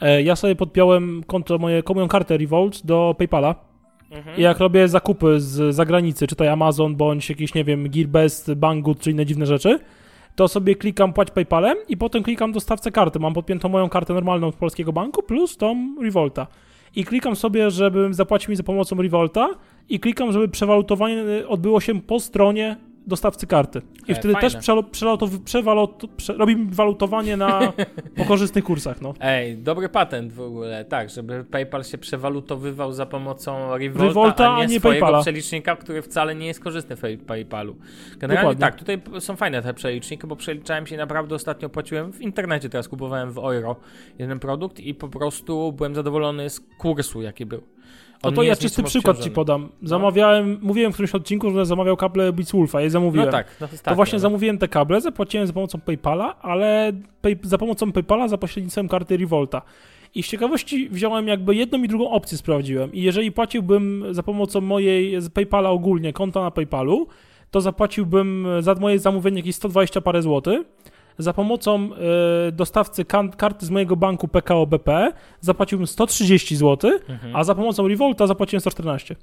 E, 0.00 0.22
ja 0.22 0.36
sobie 0.36 0.56
podpiąłem 0.56 1.22
konto, 1.26 1.58
moje, 1.58 1.82
moją 1.94 2.08
kartę 2.08 2.36
Revolt 2.38 2.86
do 2.86 3.14
PayPala 3.18 3.54
Mhm. 4.10 4.36
i 4.36 4.42
jak 4.42 4.58
robię 4.58 4.88
zakupy 4.88 5.40
z 5.40 5.74
zagranicy, 5.74 6.26
czytaj 6.26 6.48
Amazon 6.48 6.96
bądź 6.96 7.28
jakiś, 7.30 7.54
nie 7.54 7.64
wiem, 7.64 7.90
Gearbest, 7.90 8.54
Banggood 8.54 9.00
czy 9.00 9.10
inne 9.10 9.26
dziwne 9.26 9.46
rzeczy, 9.46 9.78
to 10.36 10.48
sobie 10.48 10.74
klikam 10.74 11.12
płać 11.12 11.30
PayPalem 11.30 11.76
i 11.88 11.96
potem 11.96 12.22
klikam 12.22 12.52
dostawcę 12.52 12.90
karty. 12.90 13.18
Mam 13.18 13.34
podpiętą 13.34 13.68
moją 13.68 13.88
kartę 13.88 14.14
normalną 14.14 14.52
z 14.52 14.56
polskiego 14.56 14.92
banku 14.92 15.22
plus 15.22 15.56
tą 15.56 15.96
Revolta. 16.02 16.46
I 16.96 17.04
klikam 17.04 17.36
sobie, 17.36 17.70
żeby 17.70 18.14
zapłacił 18.14 18.50
mi 18.50 18.56
za 18.56 18.62
pomocą 18.62 18.96
Revolta 19.02 19.48
i 19.88 20.00
klikam, 20.00 20.32
żeby 20.32 20.48
przewalutowanie 20.48 21.24
odbyło 21.48 21.80
się 21.80 22.00
po 22.00 22.20
stronie 22.20 22.76
dostawcy 23.06 23.46
karty. 23.46 23.82
I 24.08 24.12
E, 24.12 24.14
wtedy 24.14 24.34
fajne. 24.34 24.50
też 24.50 24.60
przelo, 24.60 24.82
przelotow, 24.82 25.30
przewalot, 25.44 26.02
prze, 26.16 26.32
robi 26.32 26.56
mi 26.56 26.70
walutowanie 26.74 27.36
na 27.36 27.72
po 28.16 28.24
korzystnych 28.24 28.64
kursach, 28.64 29.00
no. 29.00 29.14
Ej, 29.20 29.56
dobry 29.58 29.88
patent 29.88 30.32
w 30.32 30.40
ogóle, 30.40 30.84
tak, 30.84 31.10
żeby 31.10 31.44
PayPal 31.44 31.84
się 31.84 31.98
przewalutowywał 31.98 32.92
za 32.92 33.06
pomocą 33.06 33.78
Revolta, 33.78 34.04
Revolta, 34.08 34.54
a 34.54 34.58
nie, 34.60 34.66
nie 34.66 34.80
swojego 34.80 35.00
PayPala. 35.06 35.22
przelicznika, 35.22 35.76
który 35.76 36.02
wcale 36.02 36.34
nie 36.34 36.46
jest 36.46 36.60
korzystny 36.60 36.96
w 36.96 37.00
Pay- 37.00 37.18
PayPalu. 37.18 37.76
Generalnie 38.18 38.54
Dokładnie. 38.54 38.60
tak, 38.60 38.76
tutaj 38.78 39.20
są 39.20 39.36
fajne 39.36 39.62
te 39.62 39.74
przeliczniki, 39.74 40.26
bo 40.26 40.36
przeliczałem 40.36 40.86
się 40.86 40.96
naprawdę 40.96 41.34
ostatnio, 41.34 41.68
płaciłem 41.68 42.12
w 42.12 42.20
internecie, 42.20 42.68
teraz 42.68 42.88
kupowałem 42.88 43.32
w 43.32 43.38
euro 43.38 43.76
jeden 44.18 44.38
produkt 44.38 44.80
i 44.80 44.94
po 44.94 45.08
prostu 45.08 45.72
byłem 45.72 45.94
zadowolony 45.94 46.50
z 46.50 46.60
kursu, 46.78 47.22
jaki 47.22 47.46
był. 47.46 47.62
No 48.22 48.28
On 48.28 48.34
to 48.34 48.42
nie 48.42 48.48
ja 48.48 48.56
czysty 48.56 48.82
przykład 48.82 49.18
ci 49.18 49.30
podam. 49.30 49.68
Zamawiałem, 49.82 50.58
mówiłem 50.62 50.92
w 50.92 50.94
którymś 50.94 51.14
odcinku, 51.14 51.50
że 51.50 51.66
zamawiał 51.66 51.96
kable 51.96 52.32
Beatswolfa, 52.32 52.80
je 52.80 52.90
zamówiłem. 52.90 53.26
No 53.26 53.32
tak, 53.32 53.46
no 53.60 53.68
To 53.68 53.74
tak, 53.82 53.96
właśnie 53.96 54.16
no. 54.16 54.20
zamówiłem 54.20 54.58
te 54.58 54.68
kable, 54.68 55.00
zapłaciłem 55.00 55.46
za 55.46 55.52
pomocą 55.52 55.80
PayPala, 55.80 56.36
ale 56.42 56.92
pay, 57.22 57.36
za 57.42 57.58
pomocą 57.58 57.92
PayPala 57.92 58.28
za 58.28 58.38
pośrednictwem 58.38 58.88
karty 58.88 59.16
Revolta. 59.16 59.62
I 60.14 60.22
z 60.22 60.28
ciekawości 60.28 60.88
wziąłem 60.88 61.28
jakby 61.28 61.54
jedną 61.54 61.82
i 61.82 61.88
drugą 61.88 62.10
opcję 62.10 62.38
sprawdziłem. 62.38 62.92
I 62.92 63.02
jeżeli 63.02 63.32
płaciłbym 63.32 64.04
za 64.10 64.22
pomocą 64.22 64.60
mojej 64.60 65.20
z 65.20 65.28
PayPala 65.28 65.70
ogólnie 65.70 66.12
konta 66.12 66.42
na 66.42 66.50
PayPalu, 66.50 67.06
to 67.50 67.60
zapłaciłbym 67.60 68.46
za 68.60 68.74
moje 68.74 68.98
zamówienie 68.98 69.36
jakieś 69.36 69.54
120 69.56 70.00
parę 70.00 70.22
złotych. 70.22 70.60
Za 71.18 71.32
pomocą 71.32 71.88
e, 72.48 72.52
dostawcy 72.52 73.04
kan- 73.04 73.30
karty 73.32 73.66
z 73.66 73.70
mojego 73.70 73.96
banku 73.96 74.28
PKO 74.28 74.66
BP 74.66 75.12
zapłaciłbym 75.40 75.86
130 75.86 76.56
zł, 76.56 76.90
Mhm. 77.08 77.36
a 77.36 77.44
za 77.44 77.54
pomocą 77.54 77.88
Revolta 77.88 78.26
zapłaciłem 78.26 78.60
114. 78.60 79.16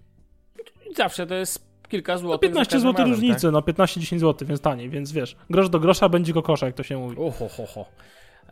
Zawsze 0.98 1.28
to 1.28 1.36
jest 1.36 1.74
kilka 1.90 2.14
No 2.14 2.20
złotych. 2.20 2.42
15 2.50 2.72
za 2.72 2.76
każdym 2.76 2.92
zł 2.92 3.06
razem, 3.06 3.12
różnicy, 3.14 3.52
no 3.52 3.62
15-10 3.62 4.20
zł, 4.20 4.48
więc 4.48 4.62
taniej, 4.62 4.90
więc 4.90 5.12
wiesz, 5.12 5.36
grosz 5.50 5.70
do 5.70 5.80
grosza 5.80 6.10
będzie 6.10 6.34
kokosza, 6.34 6.66
jak 6.66 6.76
to 6.76 6.84
się 6.84 6.98
mówi. 6.98 7.16
Tak? 7.16 7.26
Oho, 7.26 7.48
ho, 7.50 7.66
ho. 7.66 7.86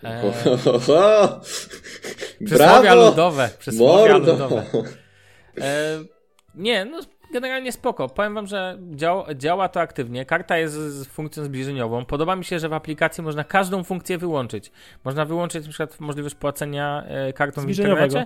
Eee! 0.03 0.31
Przysłowia 2.45 2.93
ludowe. 2.95 3.49
Przysłowia 3.59 4.13
Mordo! 4.13 4.31
ludowe. 4.31 4.63
E, 5.61 5.99
nie, 6.55 6.85
no 6.85 6.99
generalnie 7.31 7.71
spoko. 7.71 8.09
Powiem 8.09 8.33
wam, 8.33 8.47
że 8.47 8.77
dział, 8.91 9.23
działa 9.35 9.69
to 9.69 9.81
aktywnie. 9.81 10.25
Karta 10.25 10.57
jest 10.57 10.73
z 10.73 11.07
funkcją 11.07 11.43
zbliżeniową. 11.43 12.05
Podoba 12.05 12.35
mi 12.35 12.45
się, 12.45 12.59
że 12.59 12.69
w 12.69 12.73
aplikacji 12.73 13.23
można 13.23 13.43
każdą 13.43 13.83
funkcję 13.83 14.17
wyłączyć. 14.17 14.71
Można 15.03 15.25
wyłączyć 15.25 15.65
na 15.65 15.69
przykład 15.69 15.99
możliwość 15.99 16.35
płacenia 16.35 17.03
e, 17.07 17.33
kartą 17.33 17.61
w 17.61 17.69
internecie. 17.69 18.25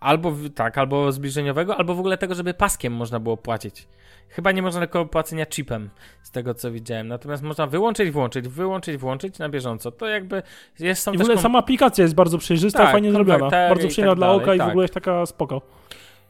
albo 0.00 0.32
tak, 0.54 0.78
albo 0.78 1.12
zbliżeniowego, 1.12 1.76
albo 1.76 1.94
w 1.94 1.98
ogóle 1.98 2.18
tego, 2.18 2.34
żeby 2.34 2.54
paskiem 2.54 2.92
można 2.92 3.20
było 3.20 3.36
płacić. 3.36 3.88
Chyba 4.28 4.52
nie 4.52 4.62
można 4.62 4.80
tylko 4.80 5.06
płacenia 5.06 5.46
chipem, 5.46 5.90
z 6.22 6.30
tego 6.30 6.54
co 6.54 6.70
widziałem. 6.72 7.08
Natomiast 7.08 7.42
można 7.42 7.66
wyłączyć, 7.66 8.10
włączyć, 8.10 8.48
wyłączyć, 8.48 8.96
włączyć 8.96 9.38
na 9.38 9.48
bieżąco. 9.48 9.90
To 9.90 10.06
jakby 10.06 10.42
jest 10.78 11.02
są 11.02 11.12
I 11.12 11.18
w 11.18 11.20
ogóle 11.20 11.34
kom- 11.34 11.42
sama 11.42 11.58
aplikacja 11.58 12.02
jest 12.02 12.14
bardzo 12.14 12.38
przejrzysta, 12.38 12.78
Tak, 12.78 12.92
fajnie 12.92 13.12
zrobiona. 13.12 13.50
Bardzo 13.50 13.88
przyjemna 13.88 14.12
tak 14.12 14.18
dla 14.18 14.26
dalej, 14.26 14.42
oka 14.42 14.54
i 14.54 14.56
w 14.56 14.60
tak. 14.60 14.68
ogóle 14.68 14.84
jest 14.84 14.94
taka 14.94 15.26
spoko. 15.26 15.62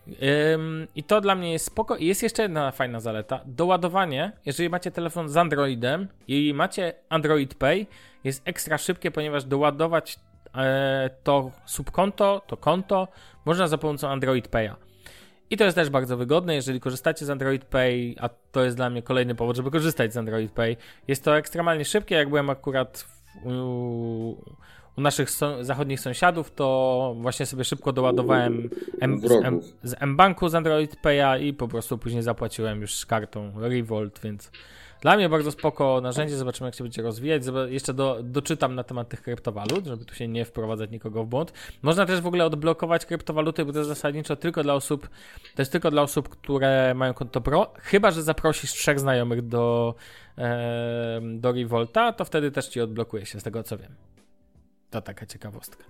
Ym, 0.08 0.86
I 0.94 1.02
to 1.02 1.20
dla 1.20 1.34
mnie 1.34 1.52
jest 1.52 1.64
spoko. 1.64 1.96
I 1.96 2.06
jest 2.06 2.22
jeszcze 2.22 2.42
jedna 2.42 2.70
fajna 2.70 3.00
zaleta. 3.00 3.40
Doładowanie, 3.46 4.32
jeżeli 4.46 4.68
macie 4.68 4.90
telefon 4.90 5.28
z 5.28 5.36
Androidem 5.36 6.08
i 6.28 6.54
macie 6.54 6.94
Android 7.08 7.54
Pay, 7.54 7.86
jest 8.24 8.42
ekstra 8.44 8.78
szybkie, 8.78 9.10
ponieważ 9.10 9.44
doładować 9.44 10.18
e, 10.54 11.10
to 11.22 11.50
subkonto, 11.66 12.42
to 12.46 12.56
konto 12.56 13.08
można 13.44 13.68
za 13.68 13.78
pomocą 13.78 14.08
Android 14.08 14.48
Pay'a. 14.48 14.74
I 15.50 15.56
to 15.56 15.64
jest 15.64 15.74
też 15.74 15.90
bardzo 15.90 16.16
wygodne, 16.16 16.54
jeżeli 16.54 16.80
korzystacie 16.80 17.26
z 17.26 17.30
Android 17.30 17.64
Pay, 17.64 18.14
a 18.20 18.28
to 18.52 18.64
jest 18.64 18.76
dla 18.76 18.90
mnie 18.90 19.02
kolejny 19.02 19.34
powód, 19.34 19.56
żeby 19.56 19.70
korzystać 19.70 20.12
z 20.12 20.16
Android 20.16 20.52
Pay. 20.52 20.76
Jest 21.08 21.24
to 21.24 21.36
ekstremalnie 21.36 21.84
szybkie, 21.84 22.14
jak 22.14 22.28
byłem 22.28 22.50
akurat 22.50 22.98
w, 22.98 23.46
u, 23.46 24.56
u 24.96 25.00
naszych 25.00 25.30
so, 25.30 25.64
zachodnich 25.64 26.00
sąsiadów, 26.00 26.50
to 26.50 27.14
właśnie 27.18 27.46
sobie 27.46 27.64
szybko 27.64 27.92
doładowałem 27.92 28.70
M, 29.00 29.20
z, 29.20 29.44
M, 29.44 29.60
z 29.82 29.94
M-Banku 30.00 30.48
z 30.48 30.54
Android 30.54 30.96
Pay'a 31.04 31.42
i 31.42 31.54
po 31.54 31.68
prostu 31.68 31.98
później 31.98 32.22
zapłaciłem 32.22 32.80
już 32.80 33.06
kartą 33.06 33.52
Revolt, 33.56 34.20
więc 34.24 34.50
dla 35.02 35.16
mnie 35.16 35.28
bardzo 35.28 35.50
spoko 35.50 36.00
narzędzie, 36.00 36.36
zobaczymy 36.36 36.68
jak 36.68 36.74
się 36.74 36.84
będzie 36.84 37.02
rozwijać. 37.02 37.42
Jeszcze 37.68 37.94
do, 37.94 38.18
doczytam 38.22 38.74
na 38.74 38.84
temat 38.84 39.08
tych 39.08 39.22
kryptowalut, 39.22 39.86
żeby 39.86 40.04
tu 40.04 40.14
się 40.14 40.28
nie 40.28 40.44
wprowadzać 40.44 40.90
nikogo 40.90 41.24
w 41.24 41.26
błąd. 41.26 41.52
Można 41.82 42.06
też 42.06 42.20
w 42.20 42.26
ogóle 42.26 42.44
odblokować 42.44 43.06
kryptowaluty, 43.06 43.64
bo 43.64 43.72
to 43.72 43.78
jest 43.78 43.88
zasadniczo 43.88 44.36
tylko 44.36 44.62
dla 44.62 44.74
osób, 44.74 45.08
to 45.54 45.62
jest 45.62 45.72
tylko 45.72 45.90
dla 45.90 46.02
osób, 46.02 46.28
które 46.28 46.94
mają 46.94 47.14
konto 47.14 47.40
Pro, 47.40 47.72
chyba 47.78 48.10
że 48.10 48.22
zaprosisz 48.22 48.72
trzech 48.72 49.00
znajomych 49.00 49.48
do, 49.48 49.94
e, 50.38 51.20
do 51.22 51.52
Revolta, 51.52 52.12
to 52.12 52.24
wtedy 52.24 52.50
też 52.50 52.68
ci 52.68 52.80
odblokuje 52.80 53.26
się, 53.26 53.40
z 53.40 53.42
tego 53.42 53.62
co 53.62 53.78
wiem. 53.78 54.11
To 54.92 55.00
taka 55.00 55.26
ciekawostka. 55.26 55.84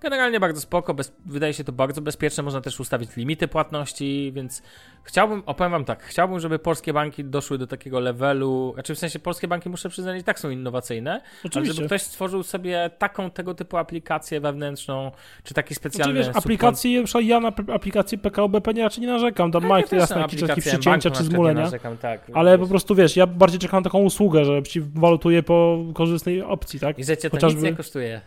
Generalnie 0.00 0.40
bardzo 0.40 0.60
spoko, 0.60 0.94
bez, 0.94 1.12
wydaje 1.26 1.54
się 1.54 1.64
to 1.64 1.72
bardzo 1.72 2.00
bezpieczne, 2.02 2.42
można 2.42 2.60
też 2.60 2.80
ustawić 2.80 3.16
limity 3.16 3.48
płatności, 3.48 4.32
więc 4.34 4.62
chciałbym, 5.02 5.42
opowiem 5.46 5.72
wam 5.72 5.84
tak, 5.84 6.02
chciałbym, 6.02 6.40
żeby 6.40 6.58
polskie 6.58 6.92
banki 6.92 7.24
doszły 7.24 7.58
do 7.58 7.66
takiego 7.66 8.00
levelu, 8.00 8.70
znaczy 8.74 8.94
w 8.94 8.98
sensie 8.98 9.18
polskie 9.18 9.48
banki 9.48 9.68
muszę 9.68 9.88
przyznać 9.88 10.20
i 10.20 10.24
tak 10.24 10.40
są 10.40 10.50
innowacyjne, 10.50 11.10
ale 11.12 11.22
Oczywiście. 11.44 11.74
żeby 11.74 11.86
ktoś 11.86 12.02
stworzył 12.02 12.42
sobie 12.42 12.90
taką 12.98 13.30
tego 13.30 13.54
typu 13.54 13.76
aplikację 13.76 14.40
wewnętrzną, 14.40 15.10
czy 15.44 15.54
taki 15.54 15.74
Znaczy, 15.74 15.80
specjalny 15.80 16.14
wiesz, 16.14 16.26
subkont- 16.26 16.38
aplikacje, 16.38 17.04
ja 17.22 17.40
na 17.40 17.52
aplikację 17.74 18.18
PKO 18.18 18.48
BP 18.48 18.74
nie, 18.74 18.82
raczej 18.82 19.00
nie 19.02 19.08
narzekam, 19.08 19.52
tam 19.52 19.62
ja 19.68 19.76
jakieś 19.76 19.90
też 19.90 20.00
jasne 20.00 20.20
jakieś 20.20 20.40
takie 20.40 20.60
przycięcia 20.60 21.10
czy 21.10 21.24
zmulenia, 21.24 21.60
narzekam, 21.62 21.96
tak, 21.96 22.20
ale 22.34 22.58
po 22.58 22.66
prostu 22.66 22.94
wiesz, 22.94 23.16
ja 23.16 23.26
bardziej 23.26 23.58
czekam 23.60 23.80
na 23.80 23.84
taką 23.84 23.98
usługę, 24.02 24.44
że 24.44 24.62
ci 24.62 24.80
walutuje 24.80 25.42
po 25.42 25.78
korzystnej 25.94 26.42
opcji, 26.42 26.80
tak? 26.80 26.98
I 26.98 27.04
że 27.04 27.16
cię 27.16 27.30
to 27.30 27.36
Chociażby- 27.36 27.60
nic 27.60 27.70
nie 27.70 27.76
kosztuje. 27.76 28.20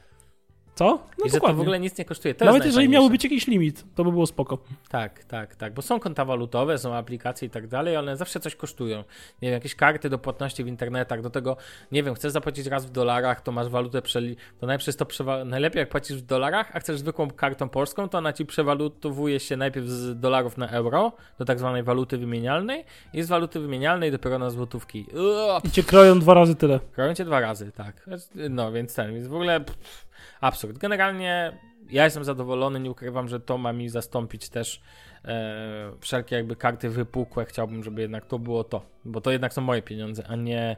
Co? 0.80 1.00
No 1.18 1.26
I 1.26 1.30
że 1.30 1.40
to 1.40 1.54
w 1.54 1.60
ogóle 1.60 1.80
nic 1.80 1.98
nie 1.98 2.06
kosztuje. 2.06 2.36
To 2.36 2.46
Nawet 2.46 2.66
jeżeli 2.66 2.90
miałby 2.90 3.10
być 3.10 3.24
jakiś 3.24 3.48
limit, 3.48 3.86
to 3.96 4.04
by 4.04 4.12
było 4.12 4.28
spoko. 4.28 4.58
Tak, 4.90 5.24
tak, 5.24 5.56
tak, 5.56 5.74
bo 5.74 5.82
są 5.82 6.00
konta 6.00 6.26
walutowe, 6.26 6.78
są 6.78 6.96
aplikacje 6.96 7.48
i 7.48 7.52
tak 7.52 7.68
dalej, 7.68 7.96
ale 7.96 8.08
one 8.08 8.18
zawsze 8.18 8.40
coś 8.40 8.56
kosztują. 8.56 8.98
Nie 9.42 9.50
wiem, 9.50 9.54
jakieś 9.54 9.76
karty 9.76 10.10
do 10.10 10.18
płatności 10.18 10.64
w 10.64 10.68
internetach, 10.68 11.22
do 11.22 11.30
tego, 11.30 11.58
nie 11.92 12.04
wiem, 12.04 12.16
chcesz 12.16 12.32
zapłacić 12.32 12.68
raz 12.68 12.86
w 12.86 12.90
dolarach, 12.90 13.42
to 13.42 13.52
masz 13.52 13.70
walutę 13.70 14.02
przeli... 14.02 14.36
To 14.60 14.68
najpierw 14.68 14.98
to 14.98 15.06
przewa... 15.06 15.46
najlepiej 15.46 15.80
jak 15.80 15.90
płacisz 15.90 16.18
w 16.18 16.26
dolarach, 16.26 16.76
a 16.76 16.80
chcesz 16.80 17.00
zwykłą 17.00 17.32
kartą 17.32 17.70
polską, 17.70 18.10
to 18.10 18.18
ona 18.18 18.34
ci 18.34 18.46
przewalutowuje 18.46 19.40
się 19.40 19.58
najpierw 19.58 19.88
z 19.88 20.20
dolarów 20.20 20.58
na 20.58 20.70
euro, 20.70 21.12
do 21.40 21.46
tak 21.46 21.60
zwanej 21.60 21.84
waluty 21.84 22.18
wymienialnej 22.18 22.86
i 23.14 23.24
z 23.24 23.28
waluty 23.28 23.60
wymienialnej 23.60 24.12
dopiero 24.12 24.40
na 24.40 24.50
złotówki. 24.50 25.06
Uuu, 25.14 25.60
I 25.64 25.72
cię 25.72 25.84
kroją 25.84 26.20
dwa 26.20 26.34
razy 26.34 26.56
tyle. 26.56 26.80
Kroją 26.92 27.14
cię 27.14 27.26
dwa 27.26 27.40
razy, 27.40 27.72
tak. 27.72 28.10
No, 28.50 28.72
więc 28.72 28.96
ten, 28.96 29.14
więc 29.14 29.28
w 29.28 29.34
ogóle 29.34 29.60
pff, 29.60 30.09
absurd. 30.42 30.78
Generalnie 30.78 31.58
ja 31.90 32.04
jestem 32.04 32.24
zadowolony, 32.24 32.80
nie 32.80 32.92
ukrywam, 32.92 33.28
że 33.28 33.40
to 33.40 33.58
ma 33.58 33.74
mi 33.74 33.90
zastąpić 33.90 34.50
też 34.50 34.82
e, 35.26 35.92
wszelkie 36.00 36.36
jakby 36.36 36.56
karty 36.56 36.90
wypukłe. 36.90 37.46
Chciałbym, 37.46 37.84
żeby 37.84 38.02
jednak 38.02 38.26
to 38.26 38.40
było 38.40 38.64
to, 38.64 38.86
bo 39.06 39.22
to 39.22 39.32
jednak 39.32 39.54
są 39.54 39.62
moje 39.62 39.82
pieniądze, 39.82 40.24
a 40.28 40.36
nie 40.36 40.78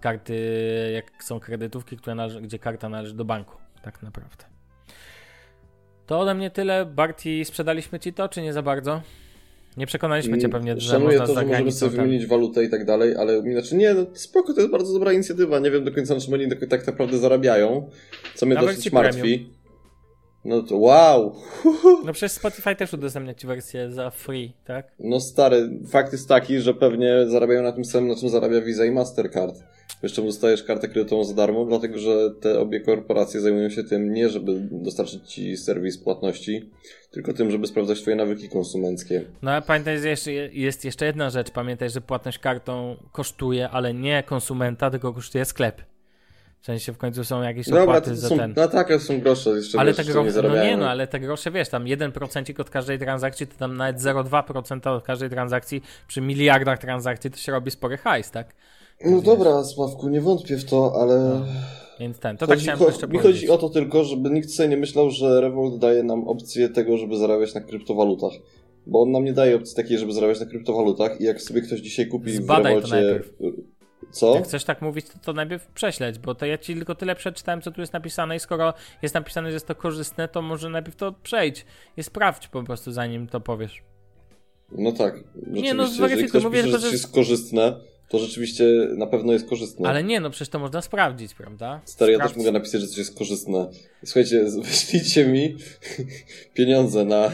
karty, 0.00 0.90
jak 0.94 1.24
są 1.24 1.40
kredytówki, 1.40 1.96
które 1.96 2.14
należy, 2.14 2.40
gdzie 2.40 2.58
karta 2.58 2.88
należy 2.88 3.14
do 3.14 3.24
banku, 3.24 3.56
tak 3.82 4.02
naprawdę. 4.02 4.44
To 6.06 6.20
ode 6.20 6.34
mnie 6.34 6.50
tyle. 6.50 6.86
Barti, 6.86 7.44
sprzedaliśmy 7.44 8.00
ci 8.00 8.12
to, 8.12 8.28
czy 8.28 8.42
nie 8.42 8.52
za 8.52 8.62
bardzo? 8.62 9.02
Nie 9.76 9.86
przekonaliśmy 9.86 10.38
cię 10.38 10.48
pewnie, 10.48 10.80
że 10.80 10.96
Mm, 10.96 11.00
Szanuję 11.02 11.18
można 11.18 11.34
to, 11.34 11.40
że 11.40 11.46
możemy 11.46 11.72
sobie 11.72 11.96
tam- 11.96 12.04
wymienić 12.06 12.26
walutę 12.26 12.64
i 12.64 12.68
tak 12.68 12.84
dalej, 12.84 13.16
ale 13.16 13.42
znaczy 13.42 13.76
nie, 13.76 13.94
no 13.94 14.06
spoko, 14.14 14.54
to 14.54 14.60
jest 14.60 14.72
bardzo 14.72 14.92
dobra 14.92 15.12
inicjatywa. 15.12 15.58
Nie 15.58 15.70
wiem 15.70 15.84
do 15.84 15.92
końca, 15.92 16.14
na 16.14 16.20
czym 16.20 16.34
oni 16.34 16.48
tak- 16.48 16.66
tak 16.68 16.86
naprawdę 16.86 17.18
zarabiają, 17.18 17.90
co 18.34 18.46
mnie 18.46 18.54
Na 18.54 18.60
dosyć 18.60 18.92
martwi. 18.92 19.50
No 20.44 20.62
to 20.62 20.76
wow! 20.76 21.34
No 22.04 22.12
przecież 22.12 22.32
Spotify 22.32 22.76
też 22.76 22.92
udostępnia 22.92 23.34
ci 23.34 23.46
wersję 23.46 23.90
za 23.92 24.10
free, 24.10 24.52
tak? 24.64 24.92
No 24.98 25.20
stary, 25.20 25.70
fakt 25.88 26.12
jest 26.12 26.28
taki, 26.28 26.60
że 26.60 26.74
pewnie 26.74 27.26
zarabiają 27.28 27.62
na 27.62 27.72
tym 27.72 27.84
samym, 27.84 28.08
na 28.08 28.16
czym 28.16 28.28
zarabia 28.28 28.60
Visa 28.60 28.84
i 28.84 28.90
Mastercard. 28.90 29.54
Jeszcze 30.02 30.22
dostajesz 30.22 30.62
kartę 30.62 30.88
kredytową 30.88 31.24
za 31.24 31.34
darmo, 31.34 31.64
dlatego 31.64 31.98
że 31.98 32.30
te 32.40 32.60
obie 32.60 32.80
korporacje 32.80 33.40
zajmują 33.40 33.70
się 33.70 33.84
tym 33.84 34.12
nie, 34.12 34.28
żeby 34.28 34.68
dostarczyć 34.70 35.32
ci 35.32 35.56
serwis 35.56 35.98
płatności, 35.98 36.70
tylko 37.10 37.32
tym, 37.32 37.50
żeby 37.50 37.66
sprawdzać 37.66 38.02
twoje 38.02 38.16
nawyki 38.16 38.48
konsumenckie. 38.48 39.24
No 39.42 39.50
ale 39.50 39.62
pamiętaj, 39.62 39.98
że 39.98 40.08
jeszcze, 40.08 40.32
jest 40.32 40.84
jeszcze 40.84 41.06
jedna 41.06 41.30
rzecz. 41.30 41.50
Pamiętaj, 41.50 41.90
że 41.90 42.00
płatność 42.00 42.38
kartą 42.38 42.96
kosztuje, 43.12 43.68
ale 43.68 43.94
nie 43.94 44.22
konsumenta, 44.22 44.90
tylko 44.90 45.12
kosztuje 45.12 45.44
sklep. 45.44 45.82
W 46.60 46.66
sensie 46.66 46.92
w 46.92 46.98
końcu 46.98 47.24
są 47.24 47.42
jakieś 47.42 47.66
Dobra, 47.66 47.82
opłaty 47.82 48.16
za 48.16 48.28
są, 48.28 48.38
ten. 48.38 48.54
no 48.56 48.68
tak, 48.68 49.02
są 49.02 49.20
grosze, 49.20 49.50
jeszcze 49.50 49.78
Ale 49.78 49.90
wiesz, 49.90 49.96
te 49.96 50.12
co 50.12 50.24
nie 50.24 50.32
grosze, 50.32 50.48
no 50.48 50.64
nie 50.64 50.76
no, 50.76 50.90
ale 50.90 51.06
te 51.06 51.20
grosze, 51.20 51.50
wiesz, 51.50 51.68
tam 51.68 51.84
1% 51.84 52.60
od 52.60 52.70
każdej 52.70 52.98
transakcji, 52.98 53.46
to 53.46 53.56
tam 53.58 53.76
nawet 53.76 53.96
0,2% 53.96 54.88
od 54.88 55.04
każdej 55.04 55.30
transakcji, 55.30 55.82
przy 56.08 56.20
miliardach 56.20 56.78
transakcji 56.78 57.30
to 57.30 57.36
się 57.36 57.52
robi 57.52 57.70
spory 57.70 57.96
hajs, 57.96 58.30
tak? 58.30 58.54
No 59.04 59.20
dobra, 59.20 59.64
Sławku, 59.64 60.08
nie 60.08 60.20
wątpię 60.20 60.56
w 60.56 60.64
to, 60.64 60.92
ale... 61.00 61.18
No, 61.18 61.46
Więc 62.00 62.18
ten, 62.18 62.36
to 62.36 62.46
tak 62.46 62.56
Chodzi, 62.56 62.62
chciałem 62.62 62.80
cho- 62.80 62.86
jeszcze 62.86 63.06
mi 63.06 63.12
powiedzieć. 63.12 63.40
chodzi 63.40 63.50
o 63.50 63.58
to 63.58 63.68
tylko, 63.68 64.04
żeby 64.04 64.30
nikt 64.30 64.50
sobie 64.50 64.68
nie 64.68 64.76
myślał, 64.76 65.10
że 65.10 65.40
Revolt 65.40 65.78
daje 65.78 66.02
nam 66.02 66.28
opcję 66.28 66.68
tego, 66.68 66.96
żeby 66.96 67.16
zarabiać 67.16 67.54
na 67.54 67.60
kryptowalutach. 67.60 68.32
Bo 68.86 69.02
on 69.02 69.12
nam 69.12 69.24
nie 69.24 69.32
daje 69.32 69.56
opcji 69.56 69.76
takiej, 69.76 69.98
żeby 69.98 70.12
zarabiać 70.12 70.40
na 70.40 70.46
kryptowalutach 70.46 71.20
i 71.20 71.24
jak 71.24 71.42
sobie 71.42 71.60
ktoś 71.60 71.80
dzisiaj 71.80 72.06
kupi 72.06 72.32
Zbadaj 72.32 72.80
w 72.80 72.92
Revolcie... 72.92 73.20
Co? 74.10 74.34
Jak 74.34 74.44
chcesz 74.44 74.64
tak 74.64 74.82
mówić, 74.82 75.06
to, 75.06 75.18
to 75.18 75.32
najpierw 75.32 75.66
prześledź, 75.66 76.18
bo 76.18 76.34
to 76.34 76.46
ja 76.46 76.58
ci 76.58 76.74
tylko 76.74 76.94
tyle 76.94 77.14
przeczytałem, 77.14 77.62
co 77.62 77.70
tu 77.70 77.80
jest 77.80 77.92
napisane 77.92 78.36
i 78.36 78.40
skoro 78.40 78.74
jest 79.02 79.14
napisane, 79.14 79.48
że 79.48 79.54
jest 79.54 79.66
to 79.66 79.74
korzystne, 79.74 80.28
to 80.28 80.42
może 80.42 80.70
najpierw 80.70 80.96
to 80.96 81.12
przejdź 81.12 81.66
i 81.96 82.02
sprawdź 82.02 82.48
po 82.48 82.62
prostu, 82.62 82.92
zanim 82.92 83.26
to 83.26 83.40
powiesz. 83.40 83.82
No 84.72 84.92
tak. 84.92 85.24
Nie, 85.46 85.74
no, 85.74 85.86
zweryfikuj, 85.86 86.40
mówię, 86.40 86.64
pisze, 86.64 86.78
że 86.78 86.88
jest 86.90 87.12
korzystne, 87.12 87.76
to 88.08 88.18
rzeczywiście 88.18 88.64
na 88.96 89.06
pewno 89.06 89.32
jest 89.32 89.48
korzystne. 89.48 89.88
Ale 89.88 90.04
nie, 90.04 90.20
no 90.20 90.30
przecież 90.30 90.48
to 90.48 90.58
można 90.58 90.82
sprawdzić, 90.82 91.34
prawda? 91.34 91.80
Stary, 91.84 92.12
ja 92.12 92.18
Sprawdź- 92.18 92.28
też 92.28 92.36
mogę 92.36 92.52
napisać, 92.52 92.80
że 92.80 92.86
coś 92.86 92.98
jest 92.98 93.18
korzystne. 93.18 93.68
Słuchajcie, 94.04 94.44
wyślijcie 94.62 95.26
mi 95.28 95.56
pieniądze 96.54 97.04
na, 97.04 97.30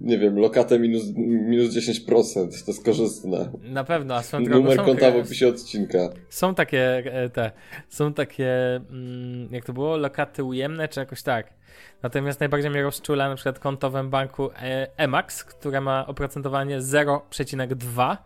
nie 0.00 0.18
wiem, 0.18 0.38
lokatę 0.38 0.78
minus, 0.78 1.02
minus 1.16 1.74
10%. 1.74 2.64
To 2.64 2.70
jest 2.72 2.84
korzystne. 2.84 3.50
Na 3.62 3.84
pewno, 3.84 4.14
a 4.14 4.22
swoją 4.22 4.44
drogą 4.44 4.62
Numer 4.62 4.76
są, 4.78 4.84
konta 4.84 5.10
w 5.10 5.16
opisie 5.16 5.48
odcinka. 5.48 5.98
są 6.28 6.54
takie 6.54 6.96
e, 6.96 7.30
te, 7.30 7.50
są 7.88 8.14
takie, 8.14 8.76
mm, 8.76 9.48
jak 9.52 9.64
to 9.64 9.72
było, 9.72 9.96
lokaty 9.96 10.44
ujemne, 10.44 10.88
czy 10.88 11.00
jakoś 11.00 11.22
tak. 11.22 11.54
Natomiast 12.02 12.40
najbardziej 12.40 12.70
mnie 12.70 12.82
rozczula 12.82 13.28
na 13.28 13.34
przykład 13.34 13.58
konto 13.58 13.90
w 13.90 14.06
banku 14.08 14.50
e, 14.50 14.88
Emax, 14.96 15.44
które 15.44 15.80
ma 15.80 16.06
oprocentowanie 16.06 16.80
0,2 16.80 18.16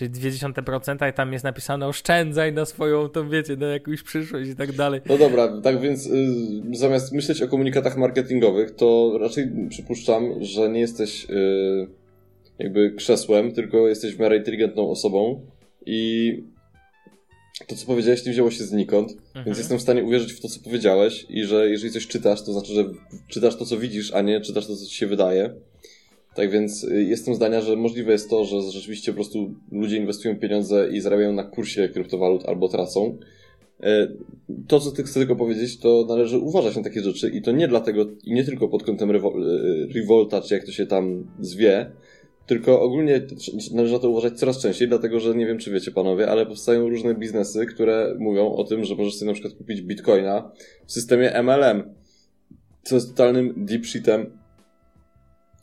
czyli 0.00 0.10
0,2% 0.10 1.10
i 1.10 1.12
tam 1.12 1.32
jest 1.32 1.44
napisane 1.44 1.86
oszczędzaj 1.86 2.52
na 2.52 2.64
swoją, 2.64 3.08
to 3.08 3.28
wiecie, 3.28 3.56
na 3.56 3.66
jakąś 3.66 4.02
przyszłość 4.02 4.50
i 4.50 4.56
tak 4.56 4.72
dalej. 4.72 5.00
No 5.06 5.18
dobra, 5.18 5.60
tak 5.62 5.80
więc 5.80 6.06
y, 6.06 6.10
zamiast 6.72 7.12
myśleć 7.12 7.42
o 7.42 7.48
komunikatach 7.48 7.96
marketingowych, 7.96 8.70
to 8.70 9.18
raczej 9.20 9.50
przypuszczam, 9.68 10.44
że 10.44 10.68
nie 10.68 10.80
jesteś 10.80 11.26
y, 11.30 11.86
jakby 12.58 12.90
krzesłem, 12.90 13.52
tylko 13.52 13.88
jesteś 13.88 14.14
w 14.14 14.18
miarę 14.18 14.36
inteligentną 14.36 14.90
osobą 14.90 15.46
i 15.86 16.32
to, 17.66 17.76
co 17.76 17.86
powiedziałeś, 17.86 18.26
nie 18.26 18.32
wzięło 18.32 18.50
się 18.50 18.64
znikąd, 18.64 19.12
Mhm. 19.12 19.44
więc 19.44 19.58
jestem 19.58 19.78
w 19.78 19.82
stanie 19.82 20.04
uwierzyć 20.04 20.32
w 20.32 20.40
to, 20.40 20.48
co 20.48 20.60
powiedziałeś 20.60 21.26
i 21.28 21.44
że 21.44 21.70
jeżeli 21.70 21.92
coś 21.92 22.06
czytasz, 22.06 22.42
to 22.42 22.52
znaczy, 22.52 22.72
że 22.74 22.84
czytasz 23.28 23.56
to, 23.56 23.64
co 23.66 23.78
widzisz, 23.78 24.12
a 24.12 24.22
nie 24.22 24.40
czytasz 24.40 24.66
to, 24.66 24.76
co 24.76 24.86
ci 24.86 24.94
się 24.94 25.06
wydaje. 25.06 25.54
Tak 26.40 26.50
więc 26.50 26.84
y, 26.84 27.04
jestem 27.04 27.34
zdania, 27.34 27.60
że 27.60 27.76
możliwe 27.76 28.12
jest 28.12 28.30
to, 28.30 28.44
że 28.44 28.62
rzeczywiście 28.62 29.12
po 29.12 29.16
prostu 29.16 29.54
ludzie 29.72 29.96
inwestują 29.96 30.36
pieniądze 30.36 30.88
i 30.92 31.00
zarabiają 31.00 31.32
na 31.32 31.44
kursie 31.44 31.88
kryptowalut 31.88 32.44
albo 32.44 32.68
tracą. 32.68 33.18
E, 33.82 34.08
to, 34.68 34.80
co 34.80 34.90
ty 34.90 35.02
chcę 35.02 35.20
tylko 35.20 35.36
powiedzieć, 35.36 35.78
to 35.78 36.06
należy 36.08 36.38
uważać 36.38 36.76
na 36.76 36.82
takie 36.82 37.02
rzeczy 37.02 37.30
i 37.30 37.42
to 37.42 37.52
nie 37.52 37.68
dlatego, 37.68 38.06
i 38.24 38.32
nie 38.32 38.44
tylko 38.44 38.68
pod 38.68 38.82
kątem 38.82 39.10
rewol 39.10 39.42
e, 39.42 39.86
Revolta, 39.94 40.40
czy 40.40 40.54
jak 40.54 40.64
to 40.64 40.72
się 40.72 40.86
tam 40.86 41.26
zwie, 41.40 41.90
tylko 42.46 42.82
ogólnie 42.82 43.20
należy 43.74 43.94
na 43.94 44.00
to 44.00 44.10
uważać 44.10 44.38
coraz 44.38 44.58
częściej, 44.62 44.88
dlatego 44.88 45.20
że 45.20 45.34
nie 45.34 45.46
wiem, 45.46 45.58
czy 45.58 45.70
wiecie 45.70 45.90
panowie, 45.90 46.30
ale 46.30 46.46
powstają 46.46 46.88
różne 46.88 47.14
biznesy, 47.14 47.66
które 47.66 48.14
mówią 48.18 48.52
o 48.52 48.64
tym, 48.64 48.84
że 48.84 48.94
możesz 48.94 49.14
sobie 49.14 49.26
na 49.26 49.34
przykład 49.34 49.54
kupić 49.54 49.82
bitcoina 49.82 50.52
w 50.86 50.92
systemie 50.92 51.42
MLM, 51.42 51.94
co 52.82 52.94
jest 52.94 53.08
totalnym 53.08 53.54
deep 53.56 53.86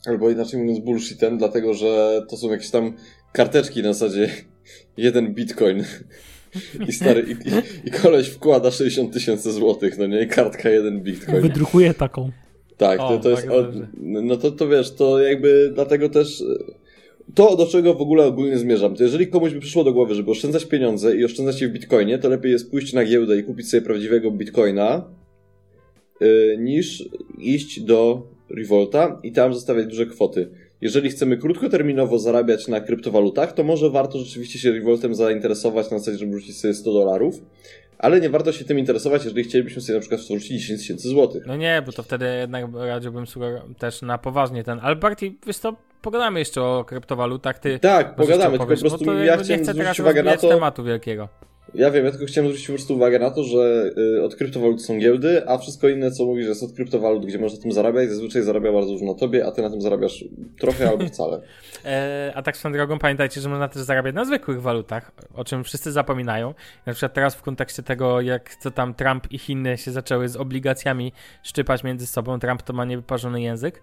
albo 0.06 0.30
inaczej 0.30 0.60
mówiąc 0.60 0.78
bullshitem, 0.78 1.38
dlatego 1.38 1.74
że 1.74 2.22
to 2.28 2.36
są 2.36 2.50
jakieś 2.50 2.70
tam 2.70 2.92
karteczki 3.32 3.82
na 3.82 3.92
zasadzie 3.92 4.30
jeden 4.96 5.34
bitcoin. 5.34 5.84
I 6.88 6.92
stary, 6.92 7.24
i, 7.84 7.88
i, 7.88 7.90
koleś 7.90 8.28
wkłada 8.28 8.70
60 8.70 9.12
tysięcy 9.12 9.52
złotych, 9.52 9.98
no 9.98 10.06
nie, 10.06 10.26
kartka 10.26 10.70
jeden 10.70 11.00
bitcoin. 11.00 11.40
Wydrukuje 11.42 11.94
taką. 11.94 12.30
Tak, 12.76 12.98
to, 12.98 13.18
to 13.18 13.30
jest. 13.30 13.48
Od, 13.48 13.66
no 14.00 14.36
to, 14.36 14.50
to 14.50 14.68
wiesz, 14.68 14.94
to 14.94 15.20
jakby 15.20 15.70
dlatego 15.74 16.08
też. 16.08 16.44
To, 17.34 17.56
do 17.56 17.66
czego 17.66 17.94
w 17.94 18.00
ogóle 18.00 18.24
ogólnie 18.24 18.58
zmierzam, 18.58 18.96
to 18.96 19.02
jeżeli 19.02 19.28
komuś 19.28 19.52
by 19.52 19.60
przyszło 19.60 19.84
do 19.84 19.92
głowy, 19.92 20.14
żeby 20.14 20.30
oszczędzać 20.30 20.64
pieniądze 20.64 21.16
i 21.16 21.24
oszczędzać 21.24 21.60
je 21.60 21.68
w 21.68 21.72
bitcoinie, 21.72 22.18
to 22.18 22.28
lepiej 22.28 22.52
jest 22.52 22.70
pójść 22.70 22.92
na 22.92 23.04
giełdę 23.04 23.38
i 23.38 23.44
kupić 23.44 23.70
sobie 23.70 23.82
prawdziwego 23.82 24.30
bitcoina, 24.30 25.04
yy, 26.20 26.56
niż 26.58 27.08
iść 27.38 27.80
do 27.80 28.28
Revolta 28.50 29.20
i 29.22 29.32
tam 29.32 29.54
zostawiać 29.54 29.86
duże 29.86 30.06
kwoty. 30.06 30.50
Jeżeli 30.80 31.10
chcemy 31.10 31.36
krótkoterminowo 31.36 32.18
zarabiać 32.18 32.68
na 32.68 32.80
kryptowalutach, 32.80 33.52
to 33.52 33.64
może 33.64 33.90
warto 33.90 34.18
rzeczywiście 34.18 34.58
się 34.58 34.72
Revoltem 34.72 35.14
zainteresować 35.14 35.90
na 35.90 35.98
zasadzie, 35.98 36.18
żeby 36.18 36.40
rzucić 36.40 36.60
sobie 36.60 36.74
100 36.74 36.92
dolarów, 36.92 37.40
ale 37.98 38.20
nie 38.20 38.30
warto 38.30 38.52
się 38.52 38.64
tym 38.64 38.78
interesować, 38.78 39.24
jeżeli 39.24 39.44
chcielibyśmy 39.44 39.82
sobie 39.82 39.94
na 39.94 40.00
przykład 40.00 40.20
wrzucić 40.20 40.60
10 40.60 40.80
tysięcy 40.80 41.08
złotych. 41.08 41.46
No 41.46 41.56
nie, 41.56 41.82
bo 41.86 41.92
to 41.92 42.02
wtedy 42.02 42.26
jednak 42.40 42.64
radziłbym 42.74 43.24
też 43.78 44.02
na 44.02 44.18
poważnie 44.18 44.64
ten. 44.64 44.78
Ale 44.82 44.96
bardziej, 44.96 45.38
wiesz 45.46 45.58
to 45.58 45.76
pogadamy 46.02 46.38
jeszcze 46.38 46.62
o 46.62 46.84
kryptowalutach. 46.84 47.58
Ty 47.58 47.78
tak, 47.78 48.14
pogadamy, 48.14 48.58
tylko 48.58 48.74
po 48.74 48.80
prostu 48.80 49.14
ja 49.14 49.36
chciałem 49.36 49.64
zwrócić 49.64 50.00
uwagę 50.00 50.22
na 50.22 50.36
to... 50.36 50.48
tematu 50.48 50.84
wielkiego. 50.84 51.28
Ja 51.74 51.90
wiem, 51.90 52.04
ja 52.04 52.10
tylko 52.10 52.26
chciałem 52.26 52.48
zwrócić 52.48 52.66
po 52.66 52.72
prostu 52.72 52.94
uwagę 52.94 53.18
na 53.18 53.30
to, 53.30 53.44
że 53.44 53.90
y, 54.16 54.22
od 54.22 54.36
kryptowalut 54.36 54.84
są 54.84 54.98
giełdy, 54.98 55.48
a 55.48 55.58
wszystko 55.58 55.88
inne, 55.88 56.10
co 56.10 56.24
mówisz, 56.24 56.46
jest 56.46 56.62
od 56.62 56.72
kryptowalut, 56.72 57.26
gdzie 57.26 57.38
można 57.38 57.62
tym 57.62 57.72
zarabiać, 57.72 58.08
zazwyczaj 58.08 58.42
zarabia 58.42 58.72
bardzo 58.72 58.92
dużo 58.92 59.04
na 59.04 59.14
tobie, 59.14 59.46
a 59.46 59.50
ty 59.50 59.62
na 59.62 59.70
tym 59.70 59.80
zarabiasz 59.80 60.24
trochę 60.58 60.88
albo 60.88 61.06
wcale. 61.12 61.40
e, 61.84 62.32
a 62.34 62.42
tak 62.42 62.56
swoją 62.56 62.72
drogą 62.72 62.98
pamiętajcie, 62.98 63.40
że 63.40 63.48
można 63.48 63.68
też 63.68 63.82
zarabiać 63.82 64.14
na 64.14 64.24
zwykłych 64.24 64.62
walutach, 64.62 65.12
o 65.34 65.44
czym 65.44 65.64
wszyscy 65.64 65.92
zapominają. 65.92 66.54
Na 66.86 66.92
przykład 66.92 67.14
teraz 67.14 67.34
w 67.34 67.42
kontekście 67.42 67.82
tego, 67.82 68.20
jak 68.20 68.56
co 68.56 68.70
tam 68.70 68.94
Trump 68.94 69.32
i 69.32 69.38
Chiny 69.38 69.78
się 69.78 69.90
zaczęły 69.90 70.28
z 70.28 70.36
obligacjami 70.36 71.12
szczypać 71.42 71.84
między 71.84 72.06
sobą, 72.06 72.38
Trump 72.38 72.62
to 72.62 72.72
ma 72.72 72.84
niewyparzony 72.84 73.42
język, 73.42 73.82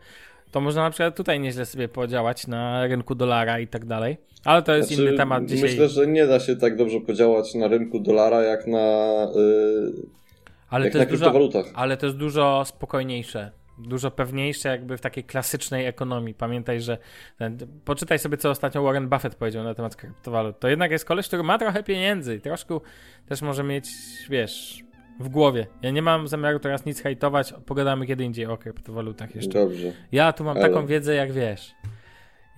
to 0.52 0.62
można 0.62 0.84
na 0.84 0.90
przykład 0.90 1.16
tutaj 1.16 1.40
nieźle 1.40 1.66
sobie 1.66 1.88
podziałać 1.88 2.48
na 2.48 2.88
rynku 2.88 3.16
dolara 3.16 3.60
i 3.60 3.68
tak 3.68 3.86
dalej. 3.86 4.18
Ale 4.46 4.62
to 4.62 4.76
jest 4.76 4.90
znaczy, 4.90 5.04
inny 5.04 5.18
temat 5.18 5.46
dzisiaj. 5.46 5.70
Myślę, 5.70 5.90
że 5.90 6.08
nie 6.08 6.28
da 6.28 6.40
się 6.40 6.56
tak 6.56 6.78
dobrze 6.78 7.00
podziałać 7.02 7.56
na 7.56 7.68
rynku 7.68 8.00
dolara 8.00 8.42
jak 8.42 8.68
na, 8.68 8.78
yy, 9.36 9.94
ale 10.70 10.86
jak 10.86 10.94
to 10.94 11.00
na 11.00 11.06
kryptowalutach. 11.06 11.66
Dużo, 11.66 11.78
ale 11.78 11.98
to 11.98 12.06
jest 12.06 12.18
dużo 12.18 12.64
spokojniejsze. 12.66 13.52
Dużo 13.78 14.12
pewniejsze, 14.12 14.70
jakby 14.70 14.98
w 14.98 15.02
takiej 15.02 15.24
klasycznej 15.24 15.86
ekonomii. 15.86 16.34
Pamiętaj, 16.34 16.82
że 16.82 16.98
ten, 17.38 17.58
poczytaj 17.86 18.20
sobie, 18.20 18.38
co 18.38 18.50
ostatnio 18.50 18.84
Warren 18.84 19.10
Buffett 19.10 19.36
powiedział 19.36 19.64
na 19.64 19.74
temat 19.74 19.96
kryptowalut. 19.96 20.60
To 20.60 20.68
jednak 20.68 20.92
jest 20.92 21.06
koleś, 21.06 21.28
który 21.28 21.44
ma 21.44 21.58
trochę 21.58 21.84
pieniędzy 21.84 22.36
i 22.36 22.42
troszkę 22.42 22.80
też 23.28 23.42
może 23.42 23.64
mieć, 23.64 23.90
wiesz, 24.30 24.84
w 25.20 25.30
głowie. 25.30 25.68
Ja 25.82 25.92
nie 25.92 26.02
mam 26.02 26.28
zamiaru 26.28 26.60
teraz 26.60 26.86
nic 26.86 27.02
hejtować, 27.02 27.54
pogadamy 27.66 28.08
kiedy 28.08 28.24
indziej 28.24 28.46
o 28.46 28.58
kryptowalutach 28.58 29.36
jeszcze. 29.36 29.60
Dobrze. 29.60 29.92
Ja 30.12 30.34
tu 30.34 30.44
mam 30.44 30.58
Ale... 30.58 30.70
taką 30.70 30.86
wiedzę, 30.86 31.16
jak 31.16 31.32
wiesz. 31.32 31.76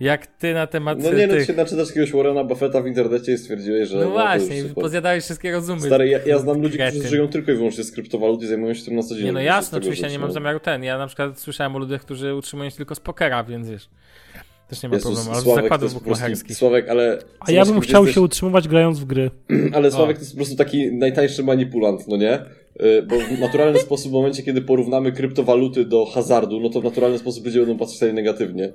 Jak 0.00 0.26
ty 0.26 0.54
na 0.54 0.66
temat. 0.66 0.98
No 0.98 1.12
nie, 1.12 1.26
no 1.26 1.34
tych... 1.34 1.46
się 1.46 1.52
naczytasz 1.52 1.88
jakiegoś 1.88 2.12
Warrena 2.12 2.44
Buffetta 2.44 2.82
w 2.82 2.86
internecie 2.86 3.32
i 3.32 3.38
stwierdziłeś, 3.38 3.88
że. 3.88 3.96
No, 3.96 4.04
no 4.04 4.10
właśnie, 4.10 4.64
pozjadałeś 4.64 5.24
wszystkie 5.24 5.52
rozumy. 5.52 5.80
Stary, 5.80 6.08
ja, 6.08 6.18
ja 6.26 6.38
znam 6.38 6.62
ludzi, 6.62 6.78
którzy 6.78 7.08
żyją 7.08 7.28
tylko 7.28 7.52
i 7.52 7.54
wyłącznie 7.54 7.84
z 7.84 7.92
kryptowalut 7.92 8.42
i 8.42 8.46
zajmują 8.46 8.74
się 8.74 8.84
tym 8.84 8.96
na 8.96 9.02
co 9.02 9.14
dzień. 9.14 9.24
Nie, 9.24 9.32
no 9.32 9.40
jasno, 9.40 9.78
oczywiście 9.78 10.06
ja 10.06 10.12
nie 10.12 10.18
mam 10.18 10.32
zamiaru 10.32 10.60
ten. 10.60 10.84
Ja 10.84 10.98
na 10.98 11.06
przykład 11.06 11.40
słyszałem 11.40 11.76
o 11.76 11.78
ludziach, 11.78 12.00
którzy 12.00 12.34
utrzymują 12.34 12.70
się 12.70 12.76
tylko 12.76 12.94
z 12.94 13.00
pokera, 13.00 13.44
więc 13.44 13.70
wiesz. 13.70 13.88
Też 14.68 14.82
nie 14.82 14.88
ma 14.88 14.94
Jezus, 14.94 15.14
problemu, 15.14 15.32
ale 15.32 15.42
Sławek, 15.42 15.64
zakładów 15.64 15.94
bukmacherskich. 15.94 16.56
Sławek, 16.56 16.88
ale... 16.88 17.18
A 17.40 17.52
ja 17.52 17.64
bym 17.64 17.80
chciał 17.80 18.02
jesteś... 18.02 18.14
się 18.14 18.20
utrzymywać 18.20 18.68
grając 18.68 18.98
w 18.98 19.04
gry. 19.04 19.30
ale 19.74 19.90
Sławek 19.96 20.16
o. 20.16 20.18
to 20.18 20.20
jest 20.20 20.32
po 20.32 20.36
prostu 20.36 20.56
taki 20.56 20.92
najtańszy 20.92 21.42
manipulant, 21.42 22.08
no 22.08 22.16
nie? 22.16 22.38
Y, 22.82 23.02
bo 23.02 23.16
w 23.36 23.40
naturalny 23.40 23.78
sposób 23.78 24.10
w 24.10 24.14
momencie, 24.14 24.42
kiedy 24.42 24.62
porównamy 24.62 25.12
kryptowaluty 25.12 25.84
do 25.84 26.06
hazardu, 26.06 26.60
no 26.60 26.70
to 26.70 26.80
w 26.80 26.84
naturalny 26.84 27.18
sposób 27.18 27.44
będziemy 27.44 27.66
będą 27.66 27.78
patrzeć 27.78 28.14
negatywnie. 28.14 28.72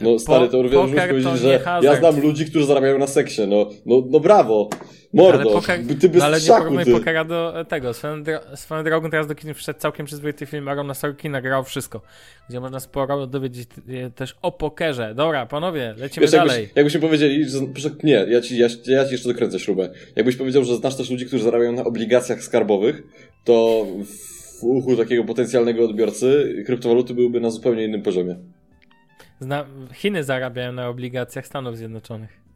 No 0.00 0.18
stary, 0.18 0.48
to 0.48 0.62
również 0.62 0.90
powiedzieć, 0.90 1.40
że 1.40 1.60
ja 1.82 1.96
znam 1.96 2.20
ludzi, 2.20 2.46
którzy 2.46 2.66
zarabiają 2.66 2.98
na 2.98 3.06
seksie, 3.06 3.42
no, 3.48 3.70
no, 3.86 4.02
no 4.10 4.20
brawo, 4.20 4.70
mordo, 5.12 5.40
ale 5.40 5.52
poker, 5.52 5.80
ty 6.00 6.08
bez 6.08 6.18
no, 6.18 6.24
ale 6.24 6.40
szaku, 6.40 6.74
nie 6.74 6.86
pokera 6.86 7.24
do 7.24 7.64
tego, 7.68 7.94
swoją, 7.94 8.14
swoją 8.54 8.84
drogą 8.84 9.10
teraz 9.10 9.26
do 9.26 9.34
kina 9.34 9.54
wszedł 9.54 9.80
całkiem 9.80 10.06
przyzwoity 10.06 10.46
film 10.46 10.68
Arona 10.68 10.94
Sorkin 10.94 11.32
nagrał 11.32 11.64
wszystko, 11.64 12.00
gdzie 12.48 12.60
można 12.60 12.80
sporo 12.80 13.26
dowiedzieć 13.26 13.68
też 14.14 14.36
o 14.42 14.52
pokerze. 14.52 15.14
Dobra, 15.14 15.46
panowie, 15.46 15.94
lecimy 15.98 16.26
Wiesz, 16.26 16.32
dalej. 16.32 16.60
Jakbyś, 16.62 16.76
jakbyśmy 16.76 17.00
powiedzieli, 17.00 17.44
że, 17.74 17.90
nie, 18.02 18.26
ja 18.28 18.40
ci, 18.40 18.58
ja, 18.58 18.68
ja 18.86 19.04
ci 19.04 19.12
jeszcze 19.12 19.28
dokręcę 19.28 19.58
śrubę. 19.58 19.90
Jakbyś 20.16 20.36
powiedział, 20.36 20.64
że 20.64 20.76
znasz 20.76 20.96
też 20.96 21.10
ludzi, 21.10 21.26
którzy 21.26 21.44
zarabiają 21.44 21.72
na 21.72 21.84
obligacjach 21.84 22.42
skarbowych, 22.42 23.02
to 23.44 23.86
w 24.60 24.64
uchu 24.64 24.96
takiego 24.96 25.24
potencjalnego 25.24 25.84
odbiorcy 25.84 26.54
kryptowaluty 26.66 27.14
byłyby 27.14 27.40
na 27.40 27.50
zupełnie 27.50 27.84
innym 27.84 28.02
poziomie. 28.02 28.36
Zna 29.40 29.66
Chiny 29.92 30.24
zarabiają 30.24 30.72
na 30.72 30.88
obligacjach 30.88 31.46
Stanów 31.46 31.76
Zjednoczonych. 31.76 32.46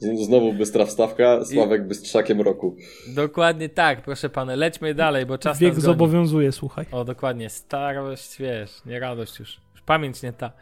Znowu 0.26 0.52
bystra 0.52 0.86
wstawka, 0.86 1.44
Sławek 1.44 1.82
I... 1.82 1.84
bystrzakiem 1.84 2.40
roku. 2.40 2.76
Dokładnie 3.14 3.68
tak, 3.68 4.02
proszę 4.02 4.28
pana, 4.28 4.54
lećmy 4.54 4.94
dalej, 4.94 5.26
bo 5.26 5.38
czas 5.38 5.58
Wiek 5.58 5.80
zobowiązuje, 5.80 6.52
słuchaj. 6.52 6.86
O, 6.92 7.04
dokładnie, 7.04 7.50
starość, 7.50 8.38
wiesz, 8.38 8.84
nie 8.86 9.00
radość 9.00 9.38
już. 9.38 9.60
już 9.74 9.82
pamięć 9.82 10.22
nie 10.22 10.32
ta. 10.32 10.52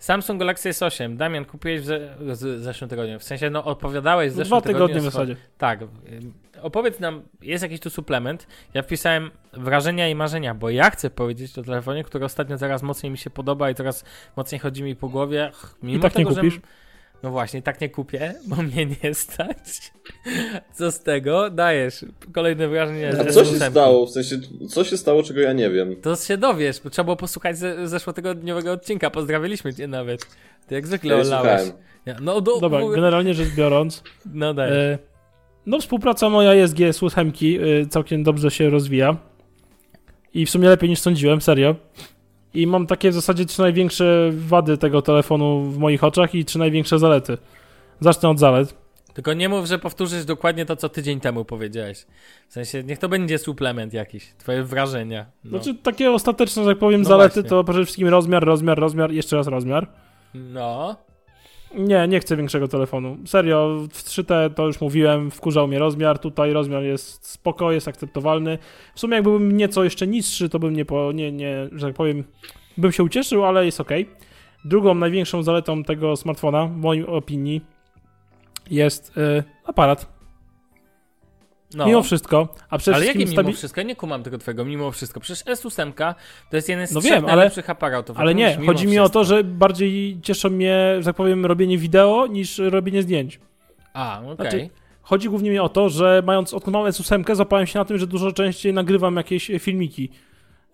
Samsung 0.00 0.38
Galaxy 0.38 0.70
S8. 0.70 1.16
Damian, 1.16 1.44
kupiłeś 1.44 1.80
w, 1.80 1.84
ze 1.84 2.56
w 2.58 2.62
zeszłym 2.62 2.90
tygodniu. 2.90 3.18
W 3.18 3.24
sensie, 3.24 3.50
no 3.50 3.64
odpowiadałeś 3.64 4.32
w 4.32 4.36
zeszłym 4.36 4.60
Dwa 4.60 4.72
tygodnie 4.72 5.00
w 5.00 5.02
zasadzie. 5.02 5.36
Tak. 5.58 5.80
Opowiedz 6.62 7.00
nam, 7.00 7.22
jest 7.42 7.62
jakiś 7.62 7.80
tu 7.80 7.90
suplement. 7.90 8.46
Ja 8.74 8.82
wpisałem 8.82 9.30
wrażenia 9.52 10.08
i 10.08 10.14
marzenia, 10.14 10.54
bo 10.54 10.70
ja 10.70 10.90
chcę 10.90 11.10
powiedzieć 11.10 11.58
o 11.58 11.62
telefonie, 11.62 12.04
który 12.04 12.24
ostatnio 12.24 12.58
coraz 12.58 12.82
mocniej 12.82 13.12
mi 13.12 13.18
się 13.18 13.30
podoba 13.30 13.70
i 13.70 13.74
coraz 13.74 14.04
mocniej 14.36 14.58
chodzi 14.58 14.82
mi 14.82 14.96
po 14.96 15.08
głowie. 15.08 15.50
Mimo 15.82 15.98
I 15.98 16.00
tak 16.00 16.12
tego, 16.12 16.30
nie 16.30 16.36
kupisz? 16.36 16.54
Że... 16.54 16.60
No 17.22 17.30
właśnie, 17.30 17.62
tak 17.62 17.80
nie 17.80 17.88
kupię, 17.88 18.34
bo 18.46 18.56
mnie 18.56 18.86
nie 18.86 19.14
stać. 19.14 19.92
Co 20.74 20.90
z 20.90 21.00
tego? 21.00 21.50
Dajesz. 21.50 22.04
Kolejne 22.34 22.68
wrażenie. 22.68 23.12
A 23.20 23.24
co 23.24 23.44
się 23.44 23.56
stało? 23.70 24.06
W 24.06 24.10
sensie, 24.10 24.36
co 24.68 24.84
się 24.84 24.96
stało, 24.96 25.22
czego 25.22 25.40
ja 25.40 25.52
nie 25.52 25.70
wiem? 25.70 25.96
To 25.96 26.16
się 26.16 26.36
dowiesz, 26.36 26.80
bo 26.84 26.90
trzeba 26.90 27.04
było 27.04 27.16
posłuchać 27.16 27.58
ze, 27.58 27.88
zeszłotygodniowego 27.88 28.72
odcinka. 28.72 29.10
Pozdrawialiśmy 29.10 29.74
cię 29.74 29.88
nawet. 29.88 30.26
Ty 30.66 30.74
jak 30.74 30.86
zwykle 30.86 31.16
ja 31.16 31.20
olałeś. 31.20 31.62
Ja, 32.06 32.16
no, 32.20 32.40
do, 32.40 32.60
Dobra, 32.60 32.80
generalnie 32.94 33.34
rzecz 33.34 33.48
biorąc. 33.48 34.02
No 34.34 34.54
daj. 34.54 34.72
E, 34.72 34.98
no 35.66 35.78
współpraca 35.78 36.28
moja 36.28 36.54
jest 36.54 36.76
z 36.76 37.02
8 37.02 37.32
e, 37.82 37.86
całkiem 37.86 38.22
dobrze 38.22 38.50
się 38.50 38.70
rozwija. 38.70 39.16
I 40.34 40.46
w 40.46 40.50
sumie 40.50 40.68
lepiej 40.68 40.90
niż 40.90 41.00
sądziłem, 41.00 41.40
serio. 41.40 41.74
I 42.54 42.66
mam 42.66 42.86
takie 42.86 43.10
w 43.10 43.14
zasadzie 43.14 43.46
trzy 43.46 43.60
największe 43.60 44.30
wady 44.32 44.78
tego 44.78 45.02
telefonu 45.02 45.62
w 45.62 45.78
moich 45.78 46.04
oczach 46.04 46.34
i 46.34 46.44
trzy 46.44 46.58
największe 46.58 46.98
zalety. 46.98 47.38
Zacznę 48.00 48.28
od 48.28 48.38
zalet. 48.38 48.74
Tylko 49.14 49.32
nie 49.32 49.48
mów, 49.48 49.66
że 49.66 49.78
powtórzysz 49.78 50.24
dokładnie 50.24 50.66
to, 50.66 50.76
co 50.76 50.88
tydzień 50.88 51.20
temu 51.20 51.44
powiedziałeś. 51.44 52.06
W 52.48 52.52
sensie, 52.52 52.84
niech 52.84 52.98
to 52.98 53.08
będzie 53.08 53.38
suplement 53.38 53.92
jakiś, 53.92 54.32
twoje 54.38 54.64
wrażenia. 54.64 55.26
No. 55.44 55.50
Znaczy, 55.50 55.78
takie 55.82 56.10
ostateczne, 56.10 56.64
że 56.64 56.70
tak 56.70 56.78
powiem, 56.78 57.02
no 57.02 57.08
zalety 57.08 57.34
właśnie. 57.34 57.50
to 57.50 57.64
przede 57.64 57.84
wszystkim 57.84 58.08
rozmiar, 58.08 58.44
rozmiar, 58.44 58.78
rozmiar, 58.78 59.12
jeszcze 59.12 59.36
raz 59.36 59.46
rozmiar. 59.46 59.86
No. 60.34 60.96
Nie, 61.74 62.08
nie 62.08 62.20
chcę 62.20 62.36
większego 62.36 62.68
telefonu. 62.68 63.16
Serio, 63.26 63.86
w 63.92 64.02
3T 64.02 64.54
to 64.54 64.66
już 64.66 64.80
mówiłem, 64.80 65.30
wkurzał 65.30 65.68
mnie 65.68 65.78
rozmiar, 65.78 66.18
tutaj 66.18 66.52
rozmiar 66.52 66.82
jest 66.82 67.26
spoko, 67.26 67.72
jest 67.72 67.88
akceptowalny. 67.88 68.58
W 68.94 69.00
sumie 69.00 69.14
jakbym 69.14 69.56
nieco 69.56 69.84
jeszcze 69.84 70.06
niższy, 70.06 70.48
to 70.48 70.58
bym 70.58 70.76
nie, 70.76 70.84
po, 70.84 71.12
nie, 71.12 71.32
nie 71.32 71.68
że 71.72 71.86
tak 71.86 71.96
powiem, 71.96 72.24
bym 72.78 72.92
się 72.92 73.02
ucieszył, 73.02 73.44
ale 73.44 73.64
jest 73.64 73.80
ok. 73.80 73.90
Drugą 74.64 74.94
największą 74.94 75.42
zaletą 75.42 75.84
tego 75.84 76.16
smartfona, 76.16 76.66
w 76.66 76.76
mojej 76.76 77.06
opinii, 77.06 77.60
jest 78.70 79.16
yy, 79.16 79.44
aparat. 79.64 80.19
No. 81.74 81.86
Mimo 81.86 82.02
wszystko, 82.02 82.48
a 82.70 82.78
przede 82.78 82.96
ale 82.96 83.06
jakie 83.06 83.26
mimo 83.26 83.52
wszystko? 83.52 83.82
Nie 83.82 83.96
kumam 83.96 84.22
tego 84.22 84.38
twojego 84.38 84.64
mimo 84.64 84.90
wszystko. 84.90 85.20
Przecież 85.20 85.44
S8 85.44 86.14
to 86.50 86.56
jest 86.56 86.68
jeden 86.68 86.86
z 86.86 86.92
no 86.92 87.00
wiem, 87.00 87.26
ale, 87.26 87.50
aparatów. 87.66 88.18
Ale 88.18 88.34
nie, 88.34 88.56
chodzi 88.66 88.86
mi 88.86 88.92
wszystko. 88.92 89.04
o 89.04 89.08
to, 89.08 89.24
że 89.24 89.44
bardziej 89.44 90.20
cieszy 90.22 90.50
mnie, 90.50 90.96
że 90.98 91.04
tak 91.04 91.16
powiem, 91.16 91.46
robienie 91.46 91.78
wideo 91.78 92.26
niż 92.26 92.58
robienie 92.58 93.02
zdjęć. 93.02 93.40
A, 93.92 94.20
okej. 94.20 94.32
Okay. 94.32 94.50
Znaczy, 94.50 94.70
Chodzi 95.10 95.28
głównie 95.28 95.50
mi 95.50 95.58
o 95.58 95.68
to, 95.68 95.88
że 95.88 96.22
mając 96.26 96.54
odkąd 96.54 96.72
mam 96.72 96.84
S8, 96.86 97.34
złapałem 97.34 97.66
się 97.66 97.78
na 97.78 97.84
tym, 97.84 97.98
że 97.98 98.06
dużo 98.06 98.32
częściej 98.32 98.72
nagrywam 98.72 99.16
jakieś 99.16 99.50
filmiki. 99.58 100.10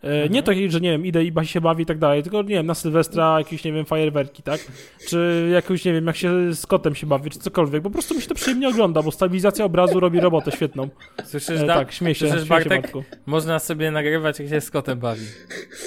E, 0.02 0.28
Nie 0.28 0.42
takie, 0.42 0.70
że 0.70 0.80
nie 0.80 0.90
wiem, 0.90 1.06
idę 1.06 1.24
i 1.24 1.32
się 1.46 1.60
bawi 1.60 1.82
i 1.82 1.86
tak 1.86 1.98
dalej, 1.98 2.22
tylko 2.22 2.42
nie 2.42 2.48
wiem, 2.48 2.66
na 2.66 2.74
Sylwestra 2.74 3.38
jakieś, 3.38 3.64
nie 3.64 3.72
wiem, 3.72 3.84
fajerwerki, 3.84 4.42
tak? 4.42 4.60
Czy 5.08 5.48
jakoś, 5.52 5.84
nie 5.84 5.92
wiem, 5.92 6.06
jak 6.06 6.16
się 6.16 6.54
z 6.54 6.66
kotem 6.66 6.94
się 6.94 7.06
bawi, 7.06 7.30
czy 7.30 7.38
cokolwiek. 7.38 7.82
Po 7.82 7.90
prostu 7.90 8.14
mi 8.14 8.22
się 8.22 8.28
to 8.28 8.34
przyjemnie 8.34 8.68
ogląda, 8.68 9.02
bo 9.02 9.10
stabilizacja 9.12 9.64
obrazu 9.64 10.00
robi 10.00 10.20
robotę 10.20 10.52
świetną. 10.52 10.88
Słyszysz, 11.24 11.60
E, 11.60 11.66
tak, 11.66 11.92
śmiej 11.92 12.14
się, 12.14 12.28
Słyszysz, 12.28 12.46
śmiej 12.48 12.62
się 12.62 12.68
Bartek? 12.68 12.92
Można 13.26 13.58
sobie 13.58 13.90
nagrywać, 13.90 14.38
jak 14.38 14.48
się 14.48 14.60
z 14.60 14.70
kotem 14.70 14.98
bawi. 14.98 15.26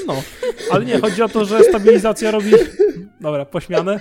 No, 0.08 0.24
ale 0.72 0.86
nie, 0.86 1.00
chodzi 1.00 1.22
o 1.22 1.30
to, 1.30 1.46
że 1.46 1.64
stabilizacja 1.64 2.32
robi... 2.32 2.52
Dobra, 3.22 3.46
pośmiane. 3.46 4.00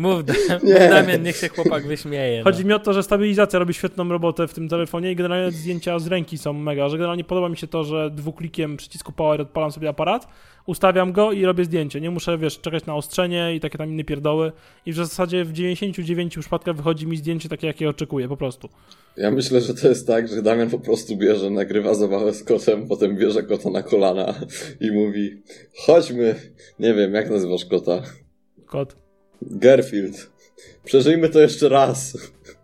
Mów, 0.00 0.22
Nie. 0.62 0.72
mów 0.80 0.90
Damian, 0.90 1.22
niech 1.22 1.36
się 1.36 1.48
chłopak 1.48 1.86
wyśmieje. 1.86 2.42
Chodzi 2.44 2.62
no. 2.62 2.68
mi 2.68 2.74
o 2.74 2.78
to, 2.78 2.92
że 2.92 3.02
stabilizacja 3.02 3.58
robi 3.58 3.74
świetną 3.74 4.08
robotę 4.08 4.48
w 4.48 4.54
tym 4.54 4.68
telefonie 4.68 5.12
i 5.12 5.16
generalnie 5.16 5.52
zdjęcia 5.52 5.98
z 5.98 6.06
ręki 6.06 6.38
są 6.38 6.52
mega, 6.52 6.88
że 6.88 6.96
generalnie 6.96 7.24
podoba 7.24 7.48
mi 7.48 7.56
się 7.56 7.66
to, 7.66 7.84
że 7.84 8.10
dwuklikiem 8.10 8.76
przycisku 8.76 9.12
power 9.12 9.40
odpalam 9.40 9.72
sobie 9.72 9.88
aparat, 9.88 10.28
ustawiam 10.66 11.12
go 11.12 11.32
i 11.32 11.44
robię 11.44 11.64
zdjęcie. 11.64 12.00
Nie 12.00 12.10
muszę, 12.10 12.38
wiesz, 12.38 12.60
czekać 12.60 12.86
na 12.86 12.94
ostrzenie 12.94 13.54
i 13.54 13.60
takie 13.60 13.78
tam 13.78 13.90
inne 13.90 14.04
pierdoły 14.04 14.52
i 14.86 14.92
w 14.92 14.96
zasadzie 14.96 15.44
w 15.44 15.52
99 15.52 16.38
przypadkach 16.38 16.76
wychodzi 16.76 17.06
mi 17.06 17.16
zdjęcie 17.16 17.48
takie, 17.48 17.66
jakie 17.66 17.88
oczekuję, 17.88 18.28
po 18.28 18.36
prostu. 18.36 18.68
Ja 19.16 19.30
myślę, 19.30 19.60
że 19.60 19.74
to 19.74 19.88
jest 19.88 20.06
tak, 20.06 20.28
że 20.28 20.42
Damian 20.42 20.70
po 20.70 20.78
prostu 20.78 21.16
bierze, 21.16 21.50
nagrywa 21.50 21.94
zabawę 21.94 22.34
z 22.34 22.44
kotem, 22.44 22.88
potem 22.88 23.16
bierze 23.16 23.42
kota 23.42 23.70
na 23.70 23.82
kolana 23.82 24.34
i 24.80 24.90
mówi 24.90 25.42
chodźmy, 25.86 26.34
nie 26.78 26.94
wiem, 26.94 27.14
jak 27.14 27.30
nazywasz 27.30 27.64
kota? 27.64 28.02
Kot. 28.66 28.99
Garfield. 29.42 30.30
Przeżyjmy 30.84 31.28
to 31.28 31.40
jeszcze 31.40 31.68
raz. 31.68 32.16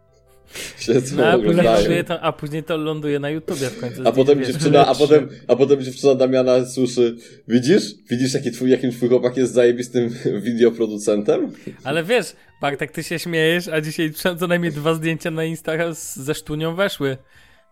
No, 1.16 1.27
a, 1.27 1.39
później 1.39 2.05
to, 2.05 2.20
a 2.20 2.33
później 2.33 2.62
to 2.64 2.77
ląduje 2.77 3.18
na 3.18 3.31
YouTubie 3.31 3.66
w 3.70 3.81
końcu. 3.81 4.03
A 4.09 4.12
potem 4.12 4.39
Wiesz, 4.39 4.49
dziewczyna, 4.49 4.87
a 4.87 4.95
potem, 4.95 5.29
a 5.49 5.57
potem 5.57 5.83
dziewczyna 5.83 6.14
Damiana 6.14 6.64
słyszy, 6.66 7.16
widzisz? 7.49 7.83
Widzisz, 8.11 8.35
jaki 8.35 8.51
twój, 8.51 8.70
jakim 8.70 8.91
twój 8.93 9.09
chłopak 9.09 9.37
jest 9.37 9.53
zajebistym 9.53 10.11
wideoproducentem? 10.45 11.53
Ale 11.85 12.05
wiesz, 12.05 12.37
Bartek, 12.61 12.91
ty 12.93 13.03
się 13.03 13.18
śmiejesz, 13.18 13.68
a 13.68 13.81
dzisiaj 13.81 14.12
co 14.39 14.47
najmniej 14.47 14.72
dwa 14.72 14.95
zdjęcia 14.95 15.31
na 15.31 15.45
Insta 15.45 15.95
z- 15.95 16.16
ze 16.16 16.35
sztunią 16.35 16.74
weszły. 16.74 17.16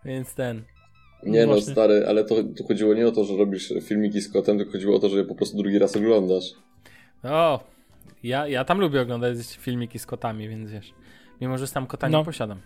Więc 0.05 0.33
ten. 0.33 0.63
Nie 1.23 1.45
no, 1.45 1.53
Właśnie. 1.53 1.71
stary, 1.71 2.05
ale 2.07 2.23
to, 2.23 2.35
to 2.57 2.63
chodziło 2.63 2.93
nie 2.93 3.07
o 3.07 3.11
to, 3.11 3.25
że 3.25 3.37
robisz 3.37 3.73
filmiki 3.83 4.21
z 4.21 4.31
kotem, 4.31 4.57
tylko 4.57 4.71
chodziło 4.71 4.95
o 4.95 4.99
to, 4.99 5.09
że 5.09 5.17
je 5.17 5.23
po 5.25 5.35
prostu 5.35 5.57
drugi 5.57 5.79
raz 5.79 5.95
oglądasz. 5.95 6.45
O, 7.23 7.63
ja, 8.27 8.47
ja 8.47 8.65
tam 8.65 8.79
lubię 8.79 9.01
oglądać 9.01 9.37
filmiki 9.59 9.99
z 9.99 10.05
kotami, 10.05 10.49
więc 10.49 10.71
wiesz. 10.71 10.93
Mimo, 11.41 11.57
że 11.57 11.67
sam 11.67 11.87
kota 11.87 12.09
No. 12.09 12.19
nie 12.19 12.25
posiadam. 12.25 12.59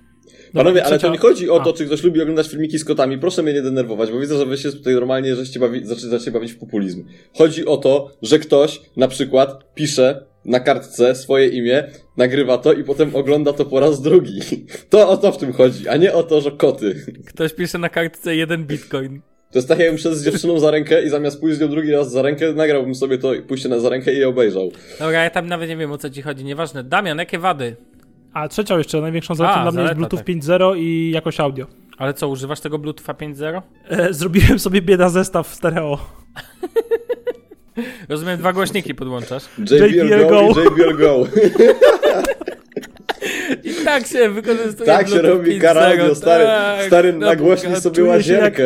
Panowie, 0.54 0.86
ale 0.86 1.00
to 1.00 1.10
nie 1.12 1.18
chodzi 1.18 1.50
o 1.50 1.62
A. 1.62 1.64
to, 1.64 1.74
czy 1.74 1.86
ktoś 1.86 2.04
lubi 2.04 2.22
oglądać 2.22 2.50
filmiki 2.50 2.80
z 2.80 2.86
kotami. 2.86 3.18
Proszę 3.18 3.44
mnie 3.44 3.54
nie 3.54 3.62
denerwować, 3.62 4.12
bo 4.12 4.20
widzę, 4.20 4.38
że 4.38 4.46
wy 4.46 4.58
się 4.58 4.72
tutaj 4.72 4.94
normalnie 4.94 5.36
żeście 5.36 5.60
bawi, 5.60 5.86
zaczynacie 5.86 6.32
bawić 6.32 6.52
w 6.54 6.58
populizm. 6.58 7.06
Chodzi 7.38 7.66
o 7.66 7.78
to, 7.78 8.12
że 8.22 8.40
ktoś 8.40 8.82
na 8.98 9.08
przykład 9.08 9.74
pisze 9.74 10.26
na 10.46 10.60
kartce 10.60 11.16
swoje 11.16 11.48
imię, 11.48 11.84
nagrywa 12.18 12.58
to 12.58 12.74
i 12.74 12.84
potem 12.84 13.16
ogląda 13.16 13.54
to 13.54 13.66
po 13.66 13.80
raz 13.80 14.02
drugi. 14.02 14.40
To 14.90 15.10
o 15.10 15.18
to 15.18 15.32
w 15.32 15.38
tym 15.38 15.54
chodzi, 15.54 15.88
a 15.88 15.98
nie 15.98 16.14
o 16.14 16.24
to, 16.24 16.42
że 16.42 16.52
koty. 16.52 17.06
Ktoś 17.28 17.54
pisze 17.54 17.78
na 17.78 17.90
kartce 17.90 18.36
jeden 18.36 18.66
bitcoin. 18.66 19.22
To 19.52 19.58
jest 19.58 19.68
tak, 19.68 19.80
jakbym 19.80 19.98
szedł 19.98 20.16
z 20.16 20.26
dziewczyną 20.26 20.60
za 20.60 20.72
rękę 20.72 21.04
i 21.04 21.10
zamiast 21.10 21.40
pójść 21.40 21.58
z 21.58 21.62
nią 21.62 21.68
drugi 21.68 21.92
raz 21.92 22.12
za 22.12 22.22
rękę, 22.22 22.54
nagrałbym 22.54 22.96
sobie 22.96 23.18
to 23.18 23.32
pójście 23.48 23.70
na 23.70 23.80
za 23.80 23.90
rękę 23.90 24.14
i 24.14 24.18
je 24.18 24.30
obejrzał. 24.30 24.72
Dobra, 25.00 25.24
ja 25.24 25.30
tam 25.30 25.48
nawet 25.48 25.70
nie 25.70 25.78
wiem 25.78 25.92
o 25.92 25.98
co 25.98 26.10
ci 26.10 26.22
chodzi, 26.22 26.44
nieważne. 26.46 26.84
Damian, 26.84 27.18
jakie 27.18 27.40
wady? 27.40 27.76
A 28.34 28.48
trzecią 28.48 28.78
jeszcze, 28.78 29.02
największą 29.02 29.36
zaletą 29.36 29.62
dla 29.62 29.72
mnie 29.72 29.82
jest 29.82 29.94
Bluetooth 29.94 30.18
tak. 30.18 30.28
5.0 30.28 30.78
i 30.78 31.12
jakość 31.12 31.40
audio. 31.40 31.66
Ale 31.98 32.14
co, 32.14 32.28
używasz 32.28 32.60
tego 32.60 32.80
Bluetootha 32.80 33.14
5.0? 33.14 33.62
E, 33.90 34.14
zrobiłem 34.14 34.60
sobie 34.60 34.82
bieda 34.82 35.10
zestaw 35.10 35.56
stereo. 35.56 35.98
Rozumiem, 38.10 38.38
dwa 38.38 38.54
głośniki 38.54 38.96
podłączasz. 38.96 39.44
JBL, 39.58 39.96
JBL 39.96 40.28
Go, 40.30 40.54
Go. 40.54 40.62
i 40.62 40.66
JBL 40.66 40.98
Go. 40.98 41.28
I 43.64 43.86
tak 43.86 44.08
się 44.08 44.30
wykorzystuje 44.30 44.86
tak 44.86 45.10
się 45.10 45.22
robi 45.22 45.52
5.0, 45.52 45.62
karadio, 45.62 46.16
stary, 46.16 46.44
tak, 46.46 46.86
stary 46.88 47.14
na 47.14 47.26
nagłośnij 47.26 47.76
sobie 47.76 48.24
się 48.24 48.34
jak-. 48.34 48.62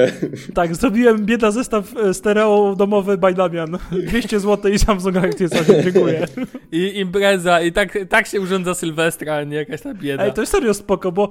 Tak, 0.54 0.76
zrobiłem 0.76 1.26
bieda 1.26 1.52
zestaw 1.52 1.98
e, 1.98 2.14
stereo 2.14 2.76
domowy 2.78 3.18
by 3.18 3.34
Damian. 3.34 3.78
200 3.92 4.40
zł 4.40 4.72
i 4.72 4.80
Samsung 4.80 5.16
S8, 5.16 5.84
dziękuję. 5.84 6.28
I 6.72 7.00
impreza, 7.00 7.62
i 7.62 7.72
tak, 7.72 7.98
tak 8.10 8.28
się 8.28 8.42
urządza 8.42 8.74
Sylwestra, 8.74 9.36
a 9.36 9.44
nie 9.44 9.56
jakaś 9.56 9.82
ta 9.82 9.94
bieda. 9.94 10.24
Ej, 10.24 10.34
to 10.34 10.42
jest 10.42 10.52
serio 10.52 10.74
spoko, 10.74 11.12
bo 11.12 11.30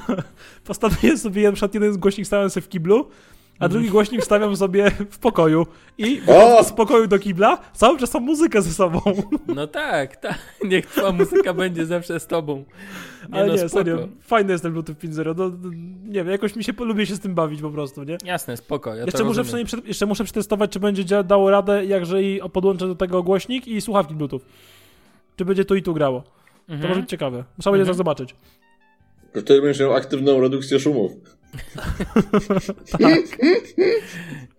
postanowiłem 0.64 1.18
sobie 1.18 1.42
na 1.42 1.52
przykład 1.52 1.74
jeden 1.74 1.98
głośnik 1.98 2.26
stawiam 2.26 2.50
sobie 2.50 2.66
w 2.66 2.68
kiblu, 2.68 3.08
a 3.60 3.68
drugi 3.68 3.88
głośnik 3.88 4.24
stawiam 4.24 4.56
sobie 4.56 4.90
w 5.10 5.18
pokoju 5.18 5.66
i 5.98 6.20
z 6.62 6.72
pokoju 6.72 7.06
do 7.06 7.18
kibla 7.18 7.58
cały 7.72 7.98
czas 7.98 8.14
mam 8.14 8.22
muzykę 8.22 8.62
ze 8.62 8.70
sobą. 8.72 9.00
No 9.48 9.66
tak, 9.66 10.16
tak. 10.16 10.38
Niech 10.64 10.86
twoja 10.86 11.12
muzyka 11.12 11.54
będzie 11.54 11.86
zawsze 11.86 12.20
z 12.20 12.26
tobą. 12.26 12.64
Ale 13.32 13.46
no, 13.46 13.52
nie, 13.52 13.58
spoko. 13.58 13.72
serio, 13.74 14.08
fajny 14.20 14.52
jest 14.52 14.62
ten 14.62 14.72
Bluetooth 14.72 14.94
5.0, 14.94 15.34
no, 15.36 15.48
no, 15.48 15.70
nie 16.04 16.12
wiem, 16.24 16.28
jakoś 16.28 16.56
mi 16.56 16.64
się 16.64 16.72
lubię 16.78 17.06
się 17.06 17.14
z 17.14 17.20
tym 17.20 17.34
bawić 17.34 17.60
po 17.62 17.70
prostu, 17.70 18.02
nie? 18.04 18.18
Jasne, 18.24 18.56
spoko. 18.56 18.94
Ja 18.94 19.04
Jeszcze 19.04 19.18
to 19.18 19.24
muszę, 19.24 19.42
przynajmniej 19.42 19.66
przed, 19.66 19.86
jeszcze 19.86 20.06
muszę 20.06 20.24
przetestować, 20.24 20.70
czy 20.70 20.80
będzie 20.80 21.24
dało 21.24 21.50
radę, 21.50 21.86
jak 21.86 22.00
jeżeli 22.00 22.40
podłączę 22.52 22.86
do 22.88 22.94
tego 22.94 23.22
głośnik 23.22 23.68
i 23.68 23.80
słuchawki 23.80 24.14
Bluetooth. 24.14 24.40
Czy 25.36 25.44
będzie 25.44 25.64
tu 25.64 25.74
i 25.74 25.82
tu 25.82 25.94
grało. 25.94 26.22
To 26.66 26.72
Mhm. 26.72 26.88
może 26.88 27.00
być 27.00 27.10
ciekawe. 27.10 27.36
Będzie 27.36 27.68
Mhm. 27.70 27.84
zaraz 27.84 27.96
zobaczyć. 27.96 28.34
Wtedy 29.30 29.62
będziesz 29.62 29.80
miał 29.80 29.94
aktywną 29.94 30.40
redukcję 30.40 30.80
szumów. 30.80 31.12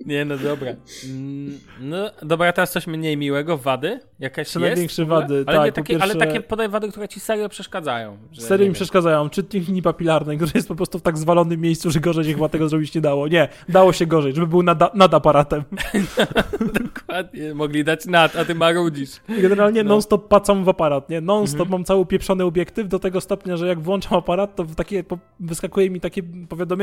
Nie, 0.05 0.25
no 0.25 0.37
dobra. 0.37 0.71
Mm, 1.09 1.57
No 1.81 1.97
dobra, 2.21 2.53
teraz 2.53 2.71
coś 2.71 2.87
mniej 2.87 3.17
miłego. 3.17 3.57
Wady? 3.57 3.99
Jakaś 4.19 4.47
jest? 4.47 4.55
największe 4.59 5.05
wady, 5.05 5.43
Ale, 5.47 5.57
tak, 5.71 5.75
takie, 5.75 5.93
ale 6.01 6.13
pierwsze- 6.13 6.27
takie 6.27 6.41
podaj 6.41 6.69
wady, 6.69 6.89
które 6.91 7.07
ci 7.07 7.19
serio 7.19 7.49
przeszkadzają. 7.49 8.17
Serio 8.39 8.67
mi 8.67 8.73
przeszkadzają. 8.73 9.29
Czytnik 9.29 9.67
linii 9.67 9.81
papilarnej, 9.81 10.37
który 10.37 10.51
jest 10.55 10.67
po 10.67 10.75
prostu 10.75 10.99
w 10.99 11.01
tak 11.01 11.17
zwalonym 11.17 11.61
miejscu, 11.61 11.91
że 11.91 11.99
gorzej 11.99 12.25
się 12.25 12.33
chyba 12.33 12.49
tego 12.49 12.69
zrobić 12.69 12.95
nie 12.95 13.01
dało. 13.01 13.27
Nie, 13.27 13.47
dało 13.69 13.93
się 13.93 14.05
gorzej, 14.05 14.33
żeby 14.35 14.47
był 14.47 14.63
nad, 14.63 14.95
nad 14.95 15.13
aparatem. 15.13 15.63
Dokładnie, 16.83 17.53
mogli 17.53 17.83
dać 17.83 18.05
nad, 18.05 18.35
a 18.35 18.45
ty 18.45 18.55
marudzisz. 18.55 19.11
Generalnie 19.41 19.83
No. 19.83 19.89
non-stop 19.89 20.27
pacam 20.27 20.63
w 20.63 20.69
aparat, 20.69 21.09
nie? 21.09 21.21
Non-stop 21.21 21.61
Mhm. 21.61 21.69
mam 21.71 21.83
cały 21.85 22.05
pieprzony 22.05 22.43
obiektyw 22.43 22.87
do 22.87 22.99
tego 22.99 23.21
stopnia, 23.21 23.57
że 23.57 23.67
jak 23.67 23.79
włączam 23.79 24.17
aparat, 24.17 24.55
to 24.55 24.63
w 24.63 24.75
takie, 24.75 25.03
po, 25.03 25.17
wyskakuje 25.39 25.89
mi 25.89 25.99
takie 25.99 26.23
powiadomienie, 26.49 26.80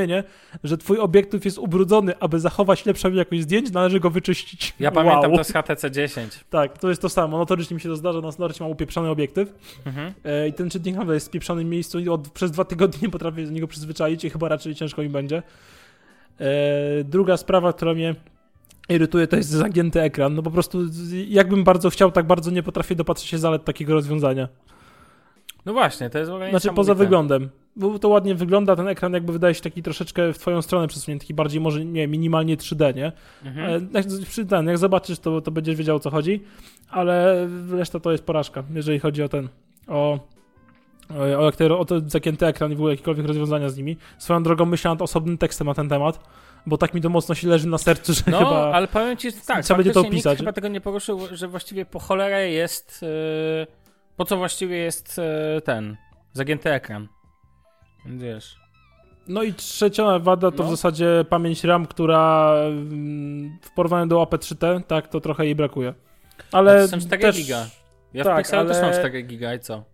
że 0.65 0.79
twój 0.79 0.99
obiektyw 0.99 1.45
jest 1.45 1.59
ubrudzony, 1.59 2.19
aby 2.21 2.41
zachować 2.41 2.87
lepszą 2.87 3.13
jakość 3.13 3.43
zdjęć, 3.43 3.73
należy 3.73 4.01
go 4.01 4.11
wyczyścić. 4.11 4.75
Ja 4.81 4.91
pamiętam 4.91 5.31
wow. 5.31 5.39
to 5.39 5.45
z 5.45 5.53
HTC 5.53 5.91
10. 5.91 6.45
Tak, 6.51 6.79
to 6.79 6.89
jest 6.89 7.03
to 7.03 7.09
samo. 7.09 7.39
Notorycznie 7.39 7.75
mi 7.75 7.81
się 7.81 7.89
to 7.89 7.97
zdarza, 7.97 8.21
na 8.21 8.33
Snorcie 8.33 8.65
mam 8.65 8.71
upieprzony 8.71 9.09
obiektyw 9.09 9.55
Mhm. 9.87 10.13
e, 10.25 10.49
i 10.49 10.53
ten 10.53 10.71
czytnik 10.71 10.95
naprawdę 10.95 11.15
jest 11.15 11.29
w 11.29 11.31
pieprzonym 11.31 11.69
miejscu 11.69 11.99
i 11.99 12.09
od, 12.09 12.29
przez 12.29 12.51
dwa 12.51 12.65
tygodnie 12.65 12.99
nie 13.03 13.11
potrafię 13.11 13.45
do 13.45 13.51
niego 13.51 13.69
przyzwyczaić 13.69 14.25
i 14.25 14.31
chyba 14.31 14.49
raczej 14.49 14.75
ciężko 14.75 15.03
mi 15.03 15.09
będzie. 15.09 15.43
E, 16.41 17.05
druga 17.05 17.37
sprawa, 17.37 17.73
która 17.73 17.95
mnie 17.95 18.15
irytuje, 18.89 19.27
to 19.27 19.37
jest 19.37 19.49
zagięty 19.49 20.01
ekran. 20.01 20.35
No 20.35 20.43
po 20.43 20.51
prostu 20.51 20.79
jakbym 21.29 21.65
bardzo 21.65 21.91
chciał, 21.91 22.13
tak 22.13 22.27
bardzo 22.27 22.51
nie 22.51 22.63
potrafię 22.63 22.95
dopatrzeć 22.95 23.29
się 23.29 23.39
zalet 23.39 23.65
takiego 23.65 23.95
rozwiązania. 23.95 24.49
No 25.67 25.73
właśnie, 25.73 26.11
to 26.11 26.19
jest 26.19 26.31
w 26.31 26.35
ogóle 26.35 26.51
Znaczy 26.51 26.73
poza 26.73 26.95
wyglądem. 26.95 27.51
Bo 27.79 27.99
to 27.99 28.09
ładnie 28.09 28.35
wygląda, 28.35 28.77
ten 28.77 28.89
ekran 28.89 29.13
jakby 29.13 29.33
wydaje 29.33 29.55
się 29.55 29.61
taki 29.61 29.83
troszeczkę 29.83 30.33
w 30.33 30.39
twoją 30.39 30.63
stronę 30.63 30.89
przesunięty, 30.89 31.25
taki 31.25 31.35
bardziej 31.35 31.61
może, 31.61 31.85
nie 31.85 32.09
minimalnie 32.09 32.57
3D, 32.57 32.95
nie? 32.95 33.13
Mhm. 33.45 33.67
Ale 33.67 33.81
jak, 33.93 34.07
ten, 34.49 34.67
jak 34.67 34.79
zobaczysz, 34.79 35.19
to, 35.19 35.41
to 35.41 35.51
będziesz 35.51 35.77
wiedział 35.77 35.97
o 35.97 36.01
co 36.01 36.11
chodzi, 36.11 36.45
ale 36.91 37.49
reszta 37.71 38.01
to 38.01 38.13
jest 38.13 38.25
porażka, 38.25 38.65
jeżeli 38.75 38.99
chodzi 38.99 39.23
o 39.23 39.29
ten, 39.29 39.49
o, 39.87 40.19
o, 41.19 41.45
jak 41.45 41.57
te, 41.57 41.77
o 41.77 41.85
to 41.85 42.01
zagięty 42.07 42.47
ekran 42.47 42.73
i 42.73 42.75
w 42.75 42.79
ogóle 42.79 42.93
jakiekolwiek 42.93 43.27
rozwiązania 43.27 43.69
z 43.69 43.77
nimi. 43.77 43.97
Swoją 44.19 44.43
drogą 44.43 44.65
myślałem 44.65 44.97
nad 44.97 45.03
osobnym 45.03 45.39
tekstem 45.39 45.67
na 45.67 45.75
ten 45.75 45.89
temat, 45.89 46.21
bo 46.67 46.79
tak 46.79 46.95
mi 46.95 47.01
to 47.01 47.09
mocno 47.09 47.35
się 47.35 47.49
leży 47.49 47.69
na 47.69 47.79
sercu, 47.79 48.13
że 48.13 48.23
No, 48.27 48.39
chyba... 48.39 48.73
ale 48.73 48.89
powiem 48.89 49.17
ci, 49.17 49.31
że 49.31 49.37
tak, 49.47 49.65
trzeba 49.65 49.79
będzie 49.79 49.93
to 49.93 50.01
nikt 50.03 50.13
opisać. 50.13 50.39
chyba 50.39 50.53
tego 50.53 50.69
nie 50.69 50.81
poruszył, 50.81 51.21
że 51.33 51.49
właściwie 51.49 51.85
po 51.87 51.99
cholerę 51.99 52.51
jest, 52.51 53.03
yy, 53.03 53.67
po 54.17 54.25
co 54.25 54.37
właściwie 54.37 54.77
jest 54.77 55.21
yy, 55.55 55.61
ten, 55.61 55.97
zagięty 56.33 56.73
ekran. 56.73 57.09
Wiesz. 58.09 58.57
No 59.29 59.43
i 59.43 59.55
trzecia 59.55 60.19
wada 60.19 60.51
to 60.51 60.63
No. 60.63 60.65
w 60.69 60.71
zasadzie 60.71 61.25
pamięć 61.29 61.65
RAM, 61.65 61.87
która 61.87 62.55
mm, 62.67 63.59
w 63.63 63.71
porównaniu 63.75 64.07
do 64.07 64.23
AP3T, 64.23 64.83
tak, 64.83 65.09
to 65.09 65.21
trochę 65.21 65.45
jej 65.45 65.55
brakuje. 65.55 65.95
Ale 66.53 66.71
Ale 66.71 66.83
to 66.83 66.89
są 66.89 66.99
4 67.01 67.23
też... 67.23 67.37
giga. 67.37 67.67
Ja 68.15 68.25
tak, 68.25 68.35
w 68.35 68.39
Pixelu 68.39 68.61
ale- 68.63 68.75
też 68.75 68.83
mam 68.83 68.93
4 68.93 69.23
giga 69.23 69.55
i 69.55 69.61
co? 69.61 69.85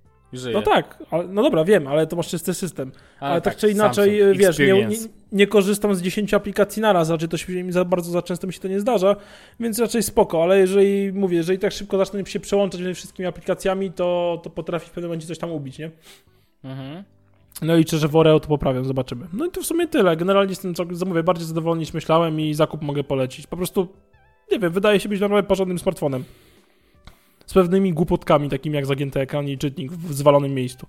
No 0.52 0.62
tak, 0.62 1.02
ale, 1.10 1.28
no 1.28 1.42
dobra, 1.42 1.64
wiem, 1.64 1.86
ale 1.86 2.06
to 2.06 2.16
masz 2.16 2.28
czysty 2.28 2.54
system. 2.54 2.92
Ale, 3.20 3.40
tak, 3.40 3.56
czy 3.56 3.70
inaczej, 3.70 4.20
Samsung 4.20 4.38
wiesz, 4.38 4.58
nie, 4.58 4.86
nie, 4.86 4.96
nie 5.32 5.46
korzystam 5.46 5.94
z 5.94 6.02
10 6.02 6.34
aplikacji 6.34 6.82
naraz, 6.82 7.10
raczej 7.10 7.28
to 7.28 7.36
się 7.36 7.64
mi 7.64 7.72
za 7.72 7.84
bardzo 7.84 8.10
za 8.10 8.22
często 8.22 8.46
mi 8.46 8.52
się 8.52 8.60
to 8.60 8.68
nie 8.68 8.80
zdarza, 8.80 9.16
więc 9.60 9.78
raczej 9.78 10.02
spoko, 10.02 10.42
ale 10.42 10.58
jeżeli, 10.58 11.12
mówię, 11.12 11.36
jeżeli 11.36 11.58
tak 11.58 11.72
szybko 11.72 11.98
zacznę 11.98 12.26
się 12.26 12.40
przełączać 12.40 12.80
między 12.80 12.94
wszystkimi 12.94 13.26
aplikacjami, 13.26 13.92
to, 13.92 14.40
to 14.42 14.50
potrafi 14.50 14.86
w 14.86 14.90
pewnym 14.90 15.08
momencie 15.08 15.26
coś 15.26 15.38
tam 15.38 15.50
ubić, 15.50 15.78
nie? 15.78 15.90
Mhm. 16.64 17.04
No 17.62 17.74
i 17.74 17.78
liczę, 17.78 17.98
że 17.98 18.08
w 18.08 18.16
Oreo 18.16 18.40
to 18.40 18.48
poprawią, 18.48 18.84
zobaczymy. 18.84 19.26
No 19.32 19.46
i 19.46 19.50
to 19.50 19.62
w 19.62 19.66
sumie 19.66 19.88
tyle. 19.88 20.16
Generalnie 20.16 20.50
jestem, 20.50 20.74
co- 20.74 20.84
zamówię, 20.90 21.22
bardziej 21.22 21.46
zadowolony 21.46 21.80
niż 21.80 21.92
myślałem 21.94 22.40
i 22.40 22.54
zakup 22.54 22.82
mogę 22.82 23.04
polecić. 23.04 23.46
Po 23.46 23.56
prostu, 23.56 23.88
nie 24.52 24.58
wiem, 24.58 24.72
wydaje 24.72 25.00
się 25.00 25.08
być 25.08 25.20
naprawdę 25.20 25.48
porządnym 25.48 25.78
smartfonem. 25.78 26.24
Z 27.46 27.54
pewnymi 27.54 27.92
głupotkami, 27.92 28.48
takimi 28.48 28.76
jak 28.76 28.86
zagięty 28.86 29.20
ekran 29.20 29.48
i 29.48 29.58
czytnik 29.58 29.92
w 29.92 30.14
zwalonym 30.14 30.54
miejscu. 30.54 30.86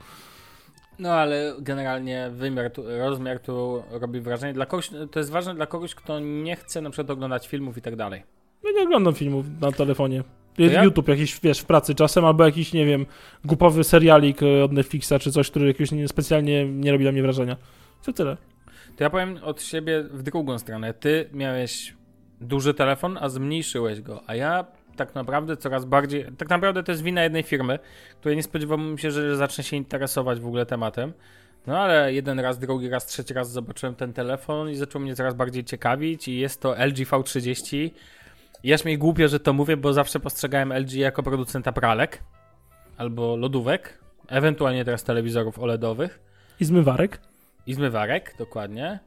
No 1.00 1.10
ale 1.14 1.56
generalnie 1.60 2.30
wymiar, 2.34 2.72
tu, 2.72 2.84
rozmiar 3.00 3.40
tu 3.40 3.84
robi 3.92 4.22
wrażenie. 4.22 4.54
Dla 4.54 4.66
kogoś, 4.66 4.90
to 5.12 5.20
jest 5.20 5.32
ważne 5.32 5.56
dla 5.56 5.66
kogoś, 5.66 5.96
kto 5.96 6.20
nie 6.20 6.56
chce 6.56 6.82
na 6.82 6.90
przykład 6.90 7.10
oglądać 7.10 7.48
filmów 7.48 7.78
i 7.78 7.82
tak 7.82 7.96
dalej. 7.96 8.24
Ja 8.64 8.72
nie 8.72 8.84
oglądam 8.84 9.14
filmów 9.14 9.46
na 9.62 9.72
telefonie. 9.72 10.24
Ja? 10.58 10.84
YouTube 10.84 11.08
jakiś, 11.08 11.40
wiesz, 11.44 11.60
w 11.60 11.66
pracy 11.66 11.96
czasem, 11.96 12.26
albo 12.26 12.46
jakiś, 12.46 12.74
nie 12.74 12.86
wiem, 12.86 13.06
głupowy 13.46 13.84
serialik 13.84 14.44
e, 14.44 14.64
od 14.64 14.72
Netflixa, 14.72 15.14
czy 15.20 15.32
coś, 15.32 15.50
który 15.50 15.68
jakoś 15.68 15.92
nie, 15.92 16.08
specjalnie 16.08 16.66
nie 16.66 16.92
robi 16.92 17.06
na 17.06 17.12
mnie 17.12 17.22
wrażenia. 17.22 17.58
To 18.06 18.14
tyle. 18.14 18.38
To 18.96 19.04
ja 19.04 19.10
powiem 19.10 19.40
od 19.44 19.62
siebie 19.62 20.04
w 20.04 20.24
drugą 20.24 20.60
stronę. 20.60 20.94
Ty 20.94 21.30
miałeś 21.34 21.94
duży 22.42 22.74
telefon, 22.74 23.18
a 23.22 23.30
zmniejszyłeś 23.30 24.02
go, 24.02 24.22
a 24.28 24.36
ja 24.36 24.66
tak 24.96 25.16
naprawdę 25.16 25.58
coraz 25.58 25.86
bardziej. 25.86 26.26
Tak 26.38 26.50
naprawdę 26.50 26.84
to 26.84 26.92
jest 26.92 27.04
wina 27.04 27.24
jednej 27.24 27.44
firmy, 27.44 27.80
której 28.20 28.36
nie 28.36 28.44
spodziewałem 28.44 28.98
się, 28.98 29.12
że 29.12 29.36
zacznę 29.36 29.64
się 29.64 29.78
interesować 29.78 30.40
w 30.40 30.48
ogóle 30.48 30.66
tematem. 30.66 31.14
No 31.68 31.80
ale 31.80 32.14
jeden 32.14 32.40
raz, 32.40 32.60
drugi 32.60 32.90
raz, 32.90 33.06
trzeci 33.06 33.34
raz 33.34 33.52
zobaczyłem 33.52 33.96
ten 33.96 34.14
telefon 34.14 34.70
i 34.70 34.76
zaczął 34.76 35.02
mnie 35.02 35.16
coraz 35.16 35.34
bardziej 35.34 35.64
ciekawić 35.64 36.28
i 36.28 36.38
jest 36.38 36.62
to 36.62 36.86
LG 36.86 36.98
V30. 36.98 37.92
Jaż 38.64 38.86
mi 38.86 38.98
głupio, 38.98 39.28
że 39.28 39.40
to 39.40 39.54
mówię, 39.54 39.78
bo 39.78 39.94
zawsze 39.94 40.20
postrzegałem 40.20 40.74
LG 40.74 40.94
jako 40.94 41.24
producenta 41.24 41.72
pralek 41.72 42.24
albo 42.98 43.36
lodówek, 43.36 44.00
ewentualnie 44.28 44.86
teraz 44.86 45.04
telewizorów 45.04 45.60
OLEDowych 45.60 46.20
I 46.60 46.66
zmywarek. 46.66 47.20
i 47.68 47.74
zmywarek, 47.74 48.36
dokładnie, 48.38 49.00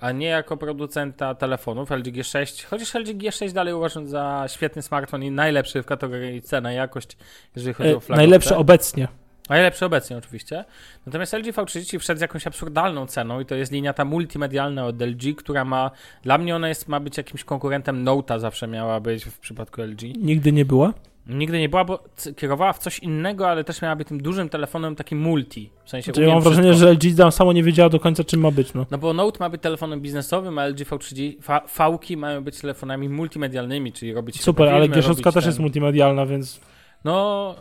a 0.00 0.12
nie 0.12 0.26
jako 0.26 0.56
producenta 0.56 1.34
telefonów 1.34 1.90
LG 1.90 2.04
G6, 2.06 2.64
chociaż 2.66 2.94
LG 2.94 3.06
G6 3.08 3.52
dalej 3.52 3.74
uważam 3.74 4.06
za 4.06 4.44
świetny 4.48 4.82
smartfon 4.82 5.22
i 5.22 5.30
najlepszy 5.30 5.82
w 5.82 5.86
kategorii 5.86 6.42
cena 6.42 6.72
i 6.72 6.76
jakość, 6.76 7.16
jeżeli 7.56 7.74
chodzi 7.74 7.90
E, 7.90 7.96
o 7.96 8.00
flagowce. 8.00 8.16
najlepsze 8.16 8.56
obecnie. 8.56 9.08
Najlepszy 9.50 9.86
obecnie 9.86 10.16
oczywiście. 10.16 10.64
Natomiast 11.06 11.32
LG 11.32 11.46
V30 11.46 11.98
wszedł 11.98 12.18
z 12.18 12.20
jakąś 12.22 12.46
absurdalną 12.46 13.06
ceną 13.06 13.40
i 13.40 13.46
to 13.46 13.54
jest 13.54 13.72
linia 13.72 13.92
ta 13.92 14.04
multimedialna 14.04 14.86
od 14.86 15.02
LG, 15.02 15.36
która 15.36 15.64
ma, 15.64 15.90
dla 16.22 16.38
mnie 16.38 16.56
ona 16.56 16.68
jest, 16.68 16.88
ma 16.88 17.00
być 17.00 17.16
jakimś 17.16 17.44
konkurentem 17.44 18.04
Note'a 18.04 18.38
zawsze 18.40 18.66
miała 18.68 19.00
być 19.00 19.24
w 19.24 19.38
przypadku 19.38 19.82
LG. 19.82 20.02
Nigdy 20.02 20.52
nie 20.52 20.64
była. 20.64 20.92
Nigdy 21.26 21.58
nie 21.58 21.68
była, 21.68 21.84
bo 21.84 22.04
kierowała 22.36 22.72
w 22.72 22.78
coś 22.78 22.98
innego, 22.98 23.48
ale 23.48 23.64
też 23.64 23.82
miała 23.82 23.96
być 23.96 24.08
tym 24.08 24.22
dużym 24.22 24.48
telefonem 24.48 24.96
takim 24.96 25.18
multi. 25.20 25.70
W 25.84 25.90
sensie 25.90 26.04
Znaczy, 26.12 26.22
ja 26.28 26.34
mam 26.34 26.42
wrażenie, 26.42 26.68
wszystko. 26.72 26.88
że 26.88 26.94
LG 27.10 27.16
tam 27.16 27.32
samo 27.32 27.52
nie 27.52 27.62
wiedziała 27.62 27.88
do 27.88 28.00
końca, 28.00 28.24
czym 28.24 28.40
ma 28.40 28.50
być, 28.50 28.74
no. 28.74 28.86
No 28.90 28.98
bo 28.98 29.12
Note 29.12 29.38
ma 29.40 29.48
być 29.50 29.62
telefonem 29.62 30.00
biznesowym, 30.00 30.58
a 30.58 30.66
LG 30.66 30.78
V30, 30.78 31.34
V- 31.40 31.60
V-ki 31.78 32.16
mają 32.16 32.44
być 32.44 32.60
telefonami 32.60 33.08
multimedialnymi, 33.08 33.92
czyli 33.92 34.12
robić 34.14 34.42
Super, 34.42 34.68
ale 34.68 34.84
filmy, 34.86 34.96
G6 35.02 35.08
robić 35.08 35.24
też 35.24 35.34
ten- 35.34 35.44
jest 35.44 35.58
multimedialna, 35.58 36.26
więc... 36.26 36.60
No, 37.04 37.54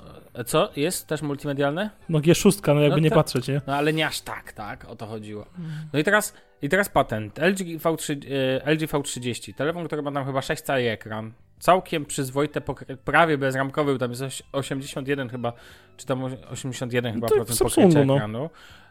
co? 0.46 0.70
Jest 0.76 1.08
też 1.08 1.22
multimedialne? 1.22 1.90
No 2.10 2.20
G6, 2.20 2.74
no 2.76 2.82
jakby 2.82 2.96
No 2.98 3.04
nie 3.04 3.10
to- 3.10 3.16
patrzeć, 3.16 3.48
nie? 3.48 3.62
No 3.68 3.76
ale 3.76 3.94
nie 3.94 4.08
aż 4.08 4.22
tak, 4.22 4.54
tak? 4.54 4.86
O 4.86 4.96
to 4.96 5.08
chodziło. 5.08 5.46
No 5.94 6.00
i 6.00 6.04
teraz, 6.04 6.34
i 6.62 6.70
teraz 6.70 6.90
patent. 6.90 7.40
LG, 7.40 7.80
V3, 7.80 8.18
e, 8.66 8.72
LG 8.72 8.88
V30, 8.88 9.54
telefon, 9.54 9.86
który 9.88 10.02
ma 10.02 10.12
tam 10.12 10.26
chyba 10.26 10.42
6 10.42 10.64
cali 10.64 10.88
ekran. 10.88 11.34
Całkiem 11.60 12.06
przyzwoite, 12.06 12.62
prawie 13.06 13.38
bezramkowy, 13.38 13.98
tam 13.98 14.10
jest 14.10 14.22
oś- 14.22 14.44
81 14.52 15.30
chyba, 15.30 15.54
czy 15.98 16.06
tam 16.06 16.24
81 16.24 17.14
chyba 17.14 17.28
w 17.28 17.32
procent 17.32 17.60
pokrycia 17.60 18.06
no. 18.06 18.16
ekranu. 18.16 18.50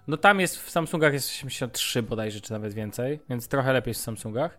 No 0.08 0.16
tam 0.16 0.40
jest, 0.40 0.62
w 0.62 0.70
Samsungach 0.70 1.12
jest 1.12 1.30
83 1.30 2.02
bodajże, 2.02 2.40
czy 2.40 2.52
nawet 2.52 2.74
więcej, 2.74 3.20
więc 3.30 3.48
trochę 3.48 3.72
lepiej 3.72 3.94
w 3.94 3.96
Samsungach. 3.96 4.58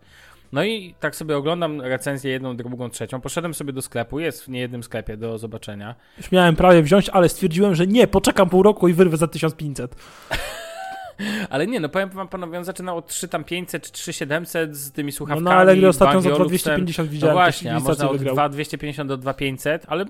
No 0.51 0.63
i 0.63 0.95
tak 0.99 1.15
sobie 1.15 1.37
oglądam 1.37 1.81
recenzję 1.81 2.31
jedną, 2.31 2.55
drugą, 2.57 2.89
trzecią. 2.89 3.21
Poszedłem 3.21 3.53
sobie 3.53 3.73
do 3.73 3.81
sklepu, 3.81 4.19
jest 4.19 4.45
w 4.45 4.47
niejednym 4.47 4.83
sklepie 4.83 5.17
do 5.17 5.37
zobaczenia. 5.37 5.95
Już 6.17 6.31
miałem 6.31 6.55
prawie 6.55 6.83
wziąć, 6.83 7.09
ale 7.09 7.29
stwierdziłem, 7.29 7.75
że 7.75 7.87
nie, 7.87 8.07
poczekam 8.07 8.49
pół 8.49 8.63
roku 8.63 8.87
i 8.87 8.93
wyrwę 8.93 9.17
za 9.17 9.27
1500. 9.27 9.95
Ale 11.49 11.67
nie, 11.67 11.79
no 11.79 11.89
powiem 11.89 12.09
wam 12.09 12.27
panowie, 12.27 12.57
on 12.57 12.63
zaczynał 12.63 12.97
od 12.97 13.07
3 13.07 13.27
tam 13.27 13.43
500 13.43 13.83
czy 13.83 13.91
3700 13.91 14.77
z 14.77 14.91
tymi 14.91 15.11
No 15.11 15.15
słuchawkami. 15.17 15.45
na 15.45 15.55
Allegro 15.55 15.89
ostatnio 15.89 16.21
za 16.21 16.29
Bangioluxem. 16.29 16.47
2250 16.47 17.09
No 17.09 17.13
widziałem, 17.13 17.35
właśnie, 17.35 17.75
a 17.75 17.79
można 17.79 18.09
od 18.09 18.17
wygrał. 18.17 18.35
2250 18.35 19.07
do 19.09 19.17
2500, 19.17 19.85
ale 19.87 20.05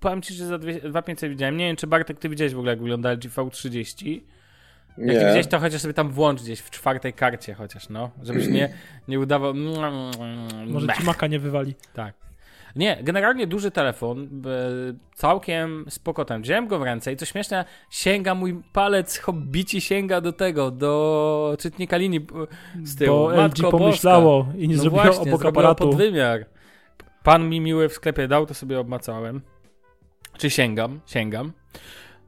powiem 0.00 0.22
ci, 0.22 0.34
że 0.34 0.46
za 0.46 0.58
2 0.58 0.72
2500 0.72 1.30
widziałem. 1.30 1.56
Nie 1.56 1.66
wiem, 1.66 1.76
czy 1.76 1.86
Bartek, 1.86 2.18
ty 2.18 2.28
widziałeś 2.28 2.54
w 2.54 2.58
ogóle, 2.58 2.72
jak 2.72 2.80
wygląda 2.80 3.12
LG 3.12 3.24
V30. 3.24 4.20
Jak 4.98 5.06
Nie. 5.06 5.14
widziałeś, 5.14 5.46
to 5.46 5.58
chociaż 5.58 5.80
sobie 5.80 5.94
tam 5.94 6.10
włącz 6.10 6.42
gdzieś 6.42 6.60
w 6.60 6.70
czwartej 6.70 7.12
karcie 7.12 7.54
chociaż, 7.54 7.88
no. 7.88 8.10
Żebyś 8.22 8.48
nie, 8.48 8.68
nie 9.08 9.20
udawał... 9.20 9.54
Może 10.66 10.86
ci 10.98 11.04
maka 11.04 11.26
nie 11.26 11.38
wywali. 11.38 11.74
Tak. 11.94 12.14
Nie, 12.76 12.98
generalnie 13.02 13.46
duży 13.46 13.70
telefon, 13.70 14.42
całkiem 15.14 15.84
spoko 15.88 16.24
ten. 16.24 16.42
Wziąłem 16.42 16.68
go 16.68 16.78
w 16.78 16.82
ręce 16.82 17.12
i 17.12 17.16
co 17.16 17.26
śmieszne, 17.26 17.64
sięga 17.90 18.34
mój 18.34 18.62
palec, 18.72 19.18
hobbici 19.18 19.80
sięga 19.80 20.20
do 20.20 20.32
tego, 20.32 20.70
do 20.70 21.56
czytnika 21.58 21.96
linii 21.96 22.26
z 22.82 22.96
tyłu. 22.96 23.16
Bo 23.16 23.30
LG 23.30 23.36
Matko 23.36 23.70
pomyślało 23.70 24.46
i 24.56 24.68
nie 24.68 24.76
no 24.76 24.82
zrobiło 24.82 25.02
właśnie, 25.02 25.32
obok 25.32 25.44
aparatu. 25.44 25.88
podwymiar. 25.88 26.46
Pan 27.22 27.48
mi 27.48 27.60
miły 27.60 27.88
w 27.88 27.92
sklepie 27.92 28.28
dał, 28.28 28.46
to 28.46 28.54
sobie 28.54 28.80
obmacałem. 28.80 29.40
Czy 30.38 30.50
sięgam? 30.50 31.00
Sięgam. 31.06 31.52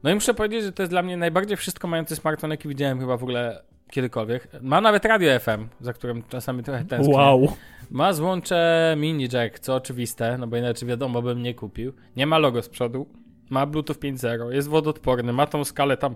No 0.05 0.11
i 0.11 0.13
muszę 0.13 0.33
powiedzieć, 0.33 0.63
że 0.63 0.71
to 0.71 0.83
jest 0.83 0.91
dla 0.91 1.03
mnie 1.03 1.17
najbardziej 1.17 1.57
wszystko 1.57 1.87
mający 1.87 2.15
smartfon, 2.15 2.51
jaki 2.51 2.67
widziałem 2.67 2.99
chyba 2.99 3.17
w 3.17 3.23
ogóle 3.23 3.61
kiedykolwiek. 3.91 4.47
Ma 4.61 4.81
nawet 4.81 5.05
radio 5.05 5.39
FM, 5.39 5.67
za 5.81 5.93
którym 5.93 6.23
czasami 6.29 6.63
trochę 6.63 6.85
tęsknię. 6.85 7.15
Wow. 7.15 7.47
Ma 7.91 8.13
złącze 8.13 8.93
mini 8.97 9.27
jack, 9.33 9.59
co 9.59 9.75
oczywiste, 9.75 10.37
no 10.37 10.47
bo 10.47 10.57
inaczej 10.57 10.89
wiadomo 10.89 11.21
bym 11.21 11.41
nie 11.41 11.53
kupił. 11.53 11.93
Nie 12.15 12.27
ma 12.27 12.37
logo 12.37 12.61
z 12.61 12.69
przodu. 12.69 13.07
Ma 13.49 13.65
Bluetooth 13.65 13.95
5.0, 13.95 14.49
jest 14.49 14.67
wodoodporny, 14.67 15.33
ma 15.33 15.47
tą 15.47 15.63
skalę 15.63 15.97
tam 15.97 16.15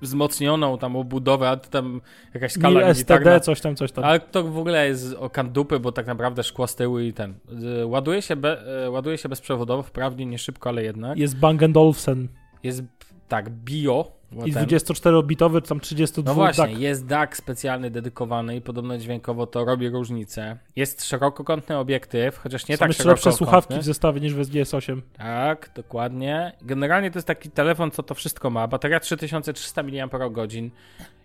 wzmocnioną, 0.00 0.78
tam 0.78 0.96
obudowę, 0.96 1.48
a 1.48 1.56
to 1.56 1.70
tam 1.70 2.00
jakaś 2.34 2.52
skala 2.52 2.80
militarna. 2.80 3.30
STD, 3.30 3.40
coś 3.40 3.60
tam, 3.60 3.76
coś 3.76 3.92
tam. 3.92 4.04
Ale 4.04 4.20
to 4.20 4.44
w 4.44 4.58
ogóle 4.58 4.88
jest 4.88 5.14
o 5.14 5.30
dupy, 5.44 5.80
bo 5.80 5.92
tak 5.92 6.06
naprawdę 6.06 6.42
szkło 6.42 6.66
z 6.66 6.76
tyłu 6.76 6.98
i 6.98 7.12
ten. 7.12 7.34
Ładuje 7.84 8.22
się, 8.22 8.36
be, 8.36 8.84
y, 8.86 8.90
ładuje 8.90 9.18
się 9.18 9.28
bezprzewodowo, 9.28 9.82
wprawdzie 9.82 10.26
nie 10.26 10.38
szybko, 10.38 10.68
ale 10.68 10.82
jednak. 10.82 11.18
Jest 11.18 11.38
Bang 11.38 11.62
Olufsen. 11.76 12.28
Jest 12.62 12.82
tak 13.28 13.50
bio. 13.50 14.12
I 14.46 14.52
ten. 14.52 14.66
24-bitowy, 14.66 15.62
czy 15.62 15.68
tam 15.68 15.80
32 15.80 16.30
No 16.30 16.34
właśnie, 16.34 16.64
tak. 16.64 16.78
jest 16.78 17.06
DAC 17.06 17.36
specjalny 17.36 17.90
dedykowany 17.90 18.56
i 18.56 18.60
podobno 18.60 18.98
dźwiękowo 18.98 19.46
to 19.46 19.64
robi 19.64 19.88
różnicę. 19.88 20.56
Jest 20.76 21.04
szerokokątny 21.04 21.78
obiektyw, 21.78 22.38
chociaż 22.38 22.68
nie 22.68 22.76
Są 22.76 22.80
tak 22.80 22.88
jeszcze 22.88 23.04
lepsze 23.04 23.22
szerokokątny. 23.22 23.46
słuchawki 23.46 23.82
w 23.82 23.84
zestawie 23.84 24.20
niż 24.20 24.34
w 24.34 24.38
SGS8. 24.38 25.00
Tak, 25.18 25.70
dokładnie. 25.74 26.52
Generalnie 26.62 27.10
to 27.10 27.18
jest 27.18 27.26
taki 27.26 27.50
telefon, 27.50 27.90
co 27.90 28.02
to 28.02 28.14
wszystko 28.14 28.50
ma. 28.50 28.68
Bateria 28.68 29.00
3300 29.00 29.82
mAh. 29.82 29.92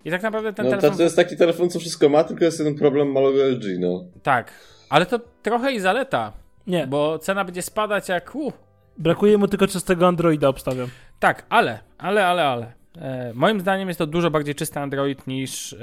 I 0.05 0.11
tak 0.11 0.23
naprawdę 0.23 0.53
ten 0.53 0.65
No 0.65 0.71
telefon. 0.71 0.97
to 0.97 1.03
jest 1.03 1.15
taki 1.15 1.37
telefon, 1.37 1.69
co 1.69 1.79
wszystko 1.79 2.09
ma, 2.09 2.23
tylko 2.23 2.43
jest 2.45 2.59
jeden 2.59 2.75
problem 2.75 3.11
małego 3.11 3.43
LG, 3.45 3.63
no. 3.79 4.03
Tak. 4.23 4.51
Ale 4.89 5.05
to 5.05 5.19
trochę 5.43 5.73
i 5.73 5.79
zaleta, 5.79 6.33
Nie, 6.67 6.87
bo 6.87 7.19
cena 7.19 7.45
będzie 7.45 7.61
spadać 7.61 8.09
jak. 8.09 8.35
Uh, 8.35 8.53
brakuje 8.97 9.37
mu 9.37 9.47
tylko 9.47 9.67
czystego 9.67 10.07
Androida, 10.07 10.47
obstawiam. 10.47 10.87
Tak, 11.19 11.45
ale, 11.49 11.79
ale, 11.97 12.27
ale, 12.27 12.45
ale. 12.45 12.73
E, 12.97 13.31
moim 13.33 13.59
zdaniem 13.59 13.87
jest 13.87 13.97
to 13.97 14.07
dużo 14.07 14.31
bardziej 14.31 14.55
czysty 14.55 14.79
Android 14.79 15.27
niż, 15.27 15.73
e, 15.73 15.77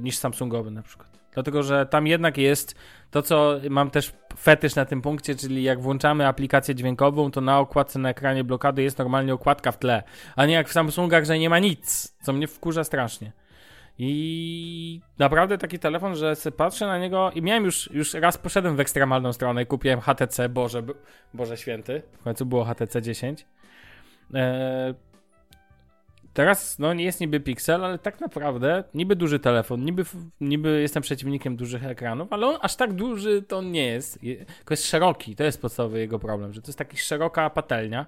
niż 0.00 0.16
Samsungowy 0.16 0.70
na 0.70 0.82
przykład. 0.82 1.08
Dlatego, 1.34 1.62
że 1.62 1.86
tam 1.86 2.06
jednak 2.06 2.38
jest 2.38 2.74
to, 3.10 3.22
co 3.22 3.60
mam 3.70 3.90
też 3.90 4.12
fetysz 4.38 4.74
na 4.74 4.84
tym 4.84 5.02
punkcie, 5.02 5.34
czyli 5.34 5.62
jak 5.62 5.80
włączamy 5.80 6.26
aplikację 6.26 6.74
dźwiękową, 6.74 7.30
to 7.30 7.40
na 7.40 7.58
okładce 7.58 7.98
na 7.98 8.08
ekranie 8.08 8.44
blokady 8.44 8.82
jest 8.82 8.98
normalnie 8.98 9.34
okładka 9.34 9.72
w 9.72 9.78
tle, 9.78 10.02
a 10.36 10.46
nie 10.46 10.54
jak 10.54 10.68
w 10.68 10.72
Samsungach, 10.72 11.24
że 11.24 11.38
nie 11.38 11.50
ma 11.50 11.58
nic, 11.58 12.14
co 12.22 12.32
mnie 12.32 12.48
wkurza 12.48 12.84
strasznie. 12.84 13.32
I 13.98 15.00
naprawdę 15.18 15.58
taki 15.58 15.78
telefon, 15.78 16.16
że 16.16 16.34
patrzę 16.56 16.86
na 16.86 16.98
niego 16.98 17.30
i 17.34 17.42
miałem 17.42 17.64
już, 17.64 17.90
już 17.92 18.14
raz 18.14 18.38
poszedłem 18.38 18.76
w 18.76 18.80
ekstremalną 18.80 19.32
stronę 19.32 19.62
i 19.62 19.66
kupiłem 19.66 20.00
HTC, 20.00 20.48
Boże, 20.48 20.82
Boże 21.34 21.56
Święty, 21.56 22.02
w 22.20 22.22
końcu 22.22 22.46
było 22.46 22.64
HTC 22.64 23.02
10. 23.02 23.46
Eee, 24.34 24.94
teraz, 26.34 26.78
no 26.78 26.94
nie 26.94 27.04
jest 27.04 27.20
niby 27.20 27.40
Pixel, 27.40 27.84
ale 27.84 27.98
tak 27.98 28.20
naprawdę 28.20 28.84
niby 28.94 29.16
duży 29.16 29.38
telefon, 29.38 29.84
niby, 29.84 30.04
niby 30.40 30.80
jestem 30.80 31.02
przeciwnikiem 31.02 31.56
dużych 31.56 31.84
ekranów, 31.86 32.32
ale 32.32 32.46
on 32.46 32.56
aż 32.62 32.76
tak 32.76 32.92
duży 32.92 33.42
to 33.42 33.62
nie 33.62 33.86
jest. 33.86 34.22
Je- 34.24 34.44
Tylko 34.44 34.72
jest 34.72 34.86
szeroki, 34.86 35.36
to 35.36 35.44
jest 35.44 35.60
podstawowy 35.62 35.98
jego 35.98 36.18
problem, 36.18 36.52
że 36.52 36.62
to 36.62 36.68
jest 36.68 36.78
taki 36.78 36.96
szeroka 36.96 37.50
patelnia. 37.50 38.06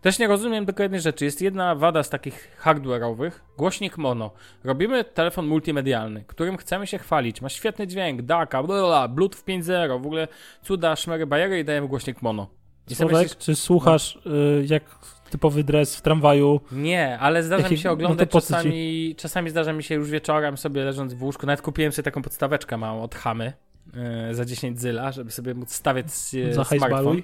Też 0.00 0.18
nie 0.18 0.28
rozumiem 0.28 0.66
tylko 0.66 0.82
jednej 0.82 1.00
rzeczy. 1.00 1.24
Jest 1.24 1.42
jedna 1.42 1.74
wada 1.74 2.02
z 2.02 2.10
takich 2.10 2.58
hardware'owych. 2.64 3.30
Głośnik 3.56 3.98
mono. 3.98 4.30
Robimy 4.64 5.04
telefon 5.04 5.46
multimedialny, 5.46 6.24
którym 6.26 6.56
chcemy 6.56 6.86
się 6.86 6.98
chwalić. 6.98 7.42
Ma 7.42 7.48
świetny 7.48 7.86
dźwięk, 7.86 8.22
DACA, 8.22 8.62
bla, 8.62 8.86
bla, 8.86 9.08
Bluetooth 9.08 9.44
5.0, 9.48 10.02
w 10.02 10.06
ogóle 10.06 10.28
cuda, 10.62 10.96
szmery, 10.96 11.26
bajery 11.26 11.58
i 11.58 11.64
dajemy 11.64 11.88
głośnik 11.88 12.22
mono. 12.22 12.46
Słowek, 12.94 13.16
myślisz, 13.16 13.36
czy 13.36 13.56
słuchasz 13.56 14.18
y, 14.26 14.66
jak 14.66 14.82
typowy 15.30 15.64
dres 15.64 15.96
w 15.96 16.02
tramwaju? 16.02 16.60
nie, 16.72 17.18
ale 17.18 17.42
zdarza 17.42 17.68
mi 17.68 17.78
się 17.78 17.88
no 17.88 17.92
oglądać 17.92 18.28
ci? 18.28 18.32
czasami, 18.32 19.14
czasami 19.16 19.50
zdarza 19.50 19.72
mi 19.72 19.82
się 19.82 19.94
już 19.94 20.10
wieczorem 20.10 20.56
sobie 20.56 20.84
leżąc 20.84 21.14
w 21.14 21.22
łóżku, 21.22 21.46
nawet 21.46 21.62
kupiłem 21.62 21.92
sobie 21.92 22.04
taką 22.04 22.22
podstaweczkę 22.22 22.76
małą 22.76 23.02
od 23.02 23.14
Hamy 23.14 23.52
e, 23.94 24.34
za 24.34 24.44
10 24.44 24.80
zyla, 24.80 25.12
żeby 25.12 25.30
sobie 25.30 25.54
móc 25.54 25.74
stawiać 25.74 26.06
smartfon. 26.10 27.22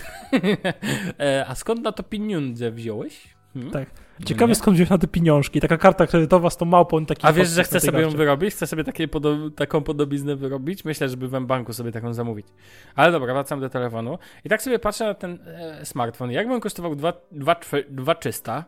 e, 1.20 1.44
a 1.48 1.54
skąd 1.54 1.82
na 1.82 1.92
to 1.92 2.02
pieniądze 2.02 2.70
wziąłeś? 2.70 3.34
Hmm? 3.54 3.72
Tak. 3.72 3.90
Ciekawe 4.24 4.48
Nie? 4.48 4.54
skąd 4.54 4.76
wziąć 4.76 4.90
na 4.90 4.98
te 4.98 5.06
pieniążki. 5.06 5.60
Taka 5.60 5.78
karta 5.78 6.06
kredytowa 6.06 6.50
z 6.50 6.56
tą 6.56 6.64
małpą 6.66 7.06
taki 7.06 7.26
A 7.26 7.32
wiesz, 7.32 7.48
że 7.48 7.64
chcę 7.64 7.80
sobie 7.80 7.98
ją 7.98 8.04
karcie. 8.04 8.16
wyrobić? 8.18 8.54
Chcę 8.54 8.66
sobie 8.66 8.84
takie 8.84 9.08
podo- 9.08 9.50
taką 9.54 9.82
podobiznę 9.82 10.36
wyrobić? 10.36 10.84
Myślę, 10.84 11.08
żeby 11.08 11.28
w 11.28 11.40
banku 11.40 11.72
sobie 11.72 11.92
taką 11.92 12.14
zamówić. 12.14 12.46
Ale 12.94 13.12
dobra, 13.12 13.32
wracam 13.34 13.60
do 13.60 13.68
telefonu. 13.68 14.18
I 14.44 14.48
tak 14.48 14.62
sobie 14.62 14.78
patrzę 14.78 15.04
na 15.04 15.14
ten 15.14 15.38
e, 15.46 15.86
smartfon. 15.86 16.30
Jakby 16.30 16.54
on 16.54 16.60
kosztował 16.60 16.94
2300, 17.32 18.64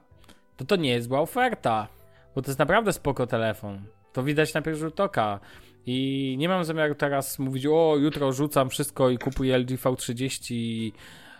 to 0.57 0.64
to 0.64 0.76
nie 0.76 0.91
jest 0.91 1.09
zła 1.09 1.20
oferta. 1.20 1.89
Bo 2.35 2.43
to 2.43 2.51
jest 2.51 2.59
naprawdę 2.59 2.93
spoko 2.93 3.26
telefon. 3.26 3.81
To 4.12 4.22
widać 4.22 4.55
na 4.55 4.62
pierwszy 4.62 4.81
rzut 4.81 5.01
oka. 5.01 5.41
I 5.87 6.35
nie 6.39 6.49
mam 6.49 6.64
zamiaru 6.64 6.95
teraz 6.95 7.39
mówić, 7.39 7.66
o 7.66 7.97
jutro 8.01 8.33
rzucam 8.33 8.70
wszystko 8.70 9.11
i 9.11 9.18
kupuję 9.18 9.59
LG 9.59 9.70
V30 9.70 10.55
i, 10.55 10.93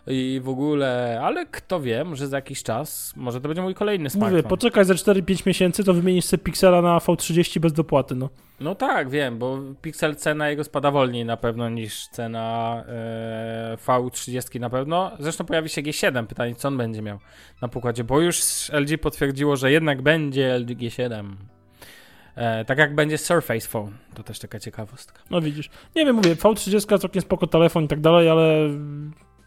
i 0.07 0.41
w 0.45 0.49
ogóle, 0.49 1.21
ale 1.23 1.47
kto 1.47 1.81
wie, 1.81 2.05
może 2.05 2.29
za 2.29 2.37
jakiś 2.37 2.63
czas, 2.63 3.13
może 3.17 3.41
to 3.41 3.49
będzie 3.49 3.63
mój 3.63 3.75
kolejny 3.75 4.11
smartfon. 4.11 4.37
Mówię, 4.37 4.49
poczekaj 4.49 4.85
za 4.85 4.95
4-5 4.95 5.47
miesięcy, 5.47 5.85
to 5.85 5.95
wymienisz 5.95 6.25
sobie 6.25 6.43
Pixela 6.43 6.83
na 6.83 6.99
V30 6.99 7.59
bez 7.59 7.73
dopłaty, 7.73 8.15
no. 8.15 8.29
No 8.61 8.75
tak, 8.75 9.11
wiem, 9.11 9.39
bo 9.39 9.59
Pixel 9.83 10.17
cena 10.17 10.51
jego 10.51 10.65
spada 10.65 10.91
wolniej 10.91 11.25
na 11.25 11.37
pewno 11.37 11.69
niż 11.69 12.09
cena 12.09 12.85
e, 12.89 13.77
V30 13.87 14.61
na 14.61 14.71
pewno. 14.71 15.11
Zresztą 15.19 15.45
pojawi 15.45 15.69
się 15.69 15.83
G7, 15.83 16.27
pytanie 16.27 16.55
co 16.55 16.69
on 16.69 16.77
będzie 16.77 17.03
miał 17.03 17.19
na 17.63 17.69
pokładzie, 17.69 18.05
bo 18.05 18.21
już 18.21 18.69
LG 18.73 19.01
potwierdziło, 19.01 19.57
że 19.57 19.73
jednak 19.73 20.03
będzie 20.03 20.59
LG 20.59 20.69
G7. 20.69 21.33
E, 22.37 22.65
tak 22.65 22.79
jak 22.79 22.95
będzie 22.95 23.19
Surface 23.19 23.69
Phone, 23.69 23.93
to 24.15 24.23
też 24.23 24.39
taka 24.39 24.61
ciekawostka. 24.61 25.23
No 25.31 25.41
widzisz. 25.41 25.71
Nie 25.97 26.07
wiem, 26.07 26.17
mówię, 26.17 26.35
V30 26.37 26.99
całkiem 26.99 27.23
spoko 27.23 27.47
telefon 27.47 27.85
i 27.85 27.89
tak 27.89 28.01
dalej, 28.01 28.29
ale 28.29 28.69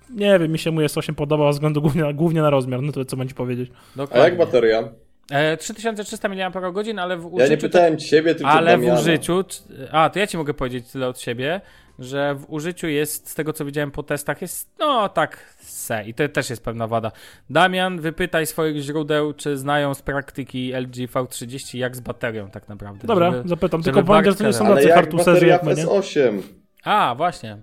nie 0.09 0.39
wiem, 0.39 0.51
mi 0.51 0.59
się 0.59 0.71
mu 0.71 0.81
S8 0.81 1.13
podoba 1.13 1.45
ze 1.45 1.55
względu 1.55 1.81
głównie, 1.81 2.13
głównie 2.13 2.41
na 2.41 2.49
rozmiar, 2.49 2.81
no 2.81 2.91
to 2.91 3.05
co 3.05 3.25
ci 3.25 3.35
powiedzieć. 3.35 3.71
A 3.93 3.97
Dokładnie. 3.97 4.23
jak 4.23 4.37
bateria? 4.37 4.89
E, 5.31 5.57
3300 5.57 6.29
mAh, 6.29 6.55
ale 6.97 7.17
w 7.17 7.25
użyciu... 7.25 7.43
Ja 7.43 7.47
nie 7.47 7.57
pytałem 7.57 7.97
ciebie, 7.97 8.35
tylko 8.35 8.51
Ale 8.51 8.77
w 8.77 8.83
użyciu, 8.83 9.43
a 9.91 10.09
to 10.09 10.19
ja 10.19 10.27
ci 10.27 10.37
mogę 10.37 10.53
powiedzieć 10.53 10.91
tyle 10.91 11.07
od 11.07 11.19
siebie, 11.19 11.61
że 11.99 12.35
w 12.35 12.45
użyciu 12.49 12.87
jest, 12.87 13.29
z 13.29 13.35
tego 13.35 13.53
co 13.53 13.65
widziałem 13.65 13.91
po 13.91 14.03
testach, 14.03 14.41
jest 14.41 14.69
no 14.79 15.09
tak 15.09 15.55
se 15.59 16.03
i 16.05 16.13
to 16.13 16.29
też 16.29 16.49
jest 16.49 16.63
pewna 16.63 16.87
wada. 16.87 17.11
Damian, 17.49 18.01
wypytaj 18.01 18.45
swoich 18.45 18.81
źródeł, 18.81 19.33
czy 19.33 19.57
znają 19.57 19.93
z 19.93 20.01
praktyki 20.01 20.73
LG 20.73 20.95
V30 20.95 21.77
jak 21.77 21.95
z 21.95 21.99
baterią 21.99 22.49
tak 22.49 22.69
naprawdę. 22.69 23.07
Dobra, 23.07 23.31
Żeby... 23.31 23.49
zapytam, 23.49 23.83
żeby 23.83 23.93
tylko 23.93 24.07
pamiętaj, 24.07 24.31
że 24.31 24.37
to 24.37 24.43
nie 24.43 24.53
są 24.53 24.67
tacy 24.67 24.89
hartuserzy 24.89 25.47
jak 25.47 25.63
my, 25.63 25.75
nie? 25.75 25.85
S8? 25.85 26.41
A, 26.83 27.15
właśnie. 27.17 27.57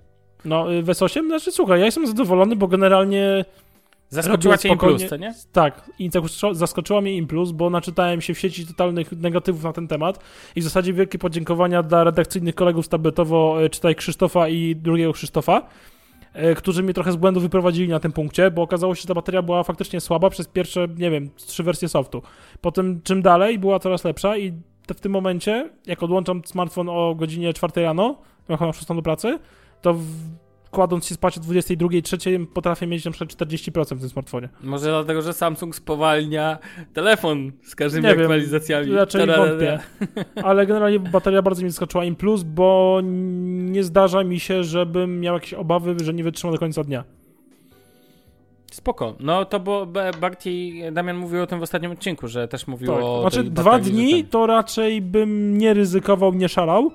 No, 0.45 0.72
y, 0.72 0.83
w 0.83 0.87
S8, 0.87 1.26
znaczy 1.26 1.53
słuchaj, 1.53 1.81
ja 1.81 1.87
jestem 1.87 2.07
zadowolony, 2.07 2.57
bo 2.57 2.68
generalnie 2.68 3.45
Zaskoczyła 4.11 4.58
cię 4.58 4.68
to 5.08 5.16
nie? 5.16 5.34
Tak, 5.52 5.90
i 5.98 6.11
zaskoczyła- 6.52 7.00
mnie 7.00 7.16
Implus, 7.16 7.50
bo 7.50 7.70
naczytałem 7.70 8.20
się 8.20 8.34
w 8.34 8.38
sieci 8.38 8.66
totalnych 8.66 9.12
negatywów 9.12 9.64
na 9.64 9.72
ten 9.72 9.88
temat 9.88 10.24
i 10.56 10.61
w 10.61 10.64
zasadzie 10.64 10.92
wielkie 10.92 11.18
podziękowania 11.18 11.82
dla 11.82 12.04
redakcyjnych 12.04 12.54
kolegów 12.54 12.86
z 12.86 12.88
tabletowo, 12.88 13.64
e, 13.64 13.68
czytaj 13.70 13.94
Krzysztofa 13.94 14.48
i 14.48 14.76
drugiego 14.76 15.12
Krzysztofa, 15.12 15.62
e, 16.32 16.54
którzy 16.54 16.82
mnie 16.82 16.94
trochę 16.94 17.12
z 17.12 17.16
błędu 17.16 17.40
wyprowadzili 17.40 17.88
na 17.88 18.00
tym 18.00 18.12
punkcie, 18.12 18.50
bo 18.50 18.62
okazało 18.62 18.94
się, 18.94 19.02
że 19.02 19.08
ta 19.08 19.14
bateria 19.14 19.42
była 19.42 19.62
faktycznie 19.62 20.00
słaba 20.00 20.30
przez 20.30 20.48
pierwsze, 20.48 20.88
nie 20.96 21.11
wiem, 21.11 21.30
trzy 21.36 21.62
wersje 21.62 21.88
softu. 21.88 22.22
Potem 22.61 23.02
czym 23.02 23.22
dalej 23.22 23.58
była 23.58 23.78
coraz 23.78 24.04
lepsza 24.04 24.36
i 24.36 24.52
w 24.94 25.00
tym 25.00 25.12
momencie, 25.12 25.70
jak 25.86 26.02
odłączam 26.02 26.42
smartfon 26.44 26.88
o 26.88 27.14
godzinie 27.14 27.52
4 27.54 27.82
rano, 27.82 28.18
jak 28.48 28.61
mam 28.61 28.72
6 28.72 28.86
do 28.86 29.02
pracy, 29.02 29.38
to 29.82 29.94
w, 29.94 30.04
kładąc 30.71 31.07
się 31.07 31.14
spać 31.14 31.39
o 31.39 31.41
22, 31.41 31.89
3 32.03 32.18
potrafię 32.55 32.87
mieć 32.87 33.05
na 33.05 33.11
przykład 33.11 33.49
40% 33.49 33.97
w 33.97 34.01
tym 34.01 34.09
smartfonie. 34.09 34.49
Może 34.62 34.87
dlatego, 34.89 35.23
że 35.23 35.33
Samsung 35.33 35.75
spowalnia 35.77 36.59
telefon 36.93 37.53
z 37.62 37.75
każdymi 37.75 38.07
Nie 38.07 38.14
wiem, 38.14 38.21
aktualizacjami. 38.21 38.93
Raczej 38.93 39.21
Tarara. 39.27 39.47
wątpię. 39.47 39.79
Ale 40.49 40.66
generalnie 40.66 40.99
bateria 41.01 41.43
bardzo 41.43 41.62
mi 41.62 41.71
zaskoczyła 41.71 42.05
im 42.05 42.16
plus, 42.16 42.43
bo 42.43 43.01
nie 43.05 43.85
zdarza 43.85 44.25
mi 44.25 44.41
się, 44.41 44.64
żebym 44.64 45.21
miał 45.21 45.35
jakieś 45.35 45.55
obawy, 45.55 45.97
że 46.05 46.14
nie 46.14 46.25
wytrzyma 46.25 46.53
do 46.53 46.59
końca 46.59 46.85
dnia. 46.85 47.05
Spoko. 48.73 49.14
No 49.21 49.45
to 49.45 49.61
bo 49.61 49.87
Barty, 50.21 50.51
Damian 50.93 51.16
mówił 51.16 51.43
o 51.43 51.47
tym 51.47 51.61
w 51.61 51.62
ostatnim 51.62 51.91
odcinku, 51.93 52.29
że 52.29 52.49
też 52.49 52.66
mówił 52.66 52.89
Tak. 52.89 53.03
o 53.03 53.21
Znaczy 53.21 53.45
dwa 53.45 53.79
dni 53.79 54.25
to 54.25 54.47
raczej 54.47 55.03
bym 55.03 55.59
nie 55.59 55.75
ryzykował, 55.75 56.35
nie 56.35 56.49
szalał. 56.49 56.91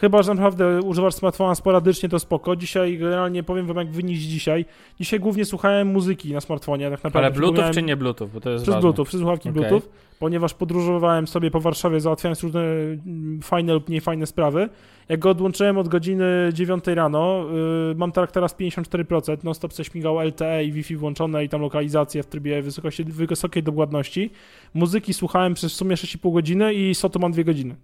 Chyba, 0.00 0.22
że 0.22 0.34
naprawdę 0.34 0.80
używasz 0.80 1.14
smartfona 1.14 1.54
sporadycznie, 1.54 2.08
to 2.08 2.18
spoko. 2.18 2.56
Dzisiaj 2.56 2.98
generalnie 2.98 3.42
powiem 3.42 3.66
wam, 3.66 3.76
jak 3.76 3.90
wynieść 3.90 4.22
dzisiaj. 4.22 4.64
Dzisiaj 5.00 5.20
głównie 5.20 5.44
słuchałem 5.44 5.88
muzyki 5.88 6.32
na 6.32 6.40
smartfonie, 6.40 6.90
tak 6.90 7.04
naprawdę. 7.04 7.18
Ale 7.18 7.30
Bluetooth 7.30 7.74
czy 7.74 7.82
nie 7.82 7.96
Bluetooth? 7.96 8.28
Bo 8.34 8.40
to 8.40 8.50
jest 8.50 8.62
Przez 8.62 8.74
ważne. 8.74 8.80
Bluetooth, 8.80 9.04
przez 9.04 9.20
słuchawki 9.20 9.48
Okej. 9.48 9.62
Bluetooth, 9.62 9.88
ponieważ 10.18 10.54
podróżowałem 10.54 11.26
sobie 11.26 11.50
po 11.50 11.60
Warszawie, 11.60 12.00
załatwiając 12.00 12.42
różne 12.42 12.60
mm, 12.60 13.40
fajne 13.42 13.74
lub 13.74 13.88
mniej 13.88 14.00
fajne 14.00 14.26
sprawy. 14.26 14.68
Jak 15.08 15.20
go 15.20 15.30
odłączyłem 15.30 15.78
od 15.78 15.88
godziny 15.88 16.50
9 16.52 16.84
rano, 16.86 17.44
yy, 17.88 17.94
mam 17.94 18.12
tak 18.12 18.32
teraz 18.32 18.56
54%, 18.58 19.44
non 19.44 19.54
stop 19.54 19.72
śmigał 19.82 20.20
LTE 20.20 20.64
i 20.64 20.72
Wi-Fi 20.72 20.96
włączone 20.96 21.44
i 21.44 21.48
tam 21.48 21.60
lokalizację 21.60 22.22
w 22.22 22.26
trybie 22.26 22.62
wysokości, 22.62 23.04
wysokiej 23.04 23.62
dokładności. 23.62 24.30
Muzyki 24.74 25.14
słuchałem 25.14 25.54
przez 25.54 25.72
w 25.72 25.76
sumie 25.76 25.96
6,5 25.96 26.32
godziny 26.32 26.74
i 26.74 26.94
sotu 26.94 27.18
mam 27.18 27.32
2 27.32 27.42
godziny. 27.42 27.76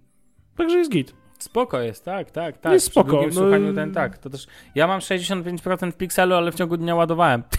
Także 0.57 0.77
jest 0.77 0.91
git. 0.91 1.24
Spoko 1.39 1.79
jest, 1.81 2.05
tak, 2.05 2.31
tak, 2.31 2.57
tak. 2.57 2.73
Jest 2.73 2.85
spoko, 2.85 3.21
no 3.35 3.73
ten, 3.73 3.91
tak. 3.93 4.17
To 4.17 4.29
też, 4.29 4.47
ja 4.75 4.87
mam 4.87 4.99
65% 4.99 5.91
w 5.91 5.97
pikselu, 5.97 6.35
ale 6.35 6.51
w 6.51 6.55
ciągu 6.55 6.77
dnia 6.77 6.95
ładowałem. 6.95 7.43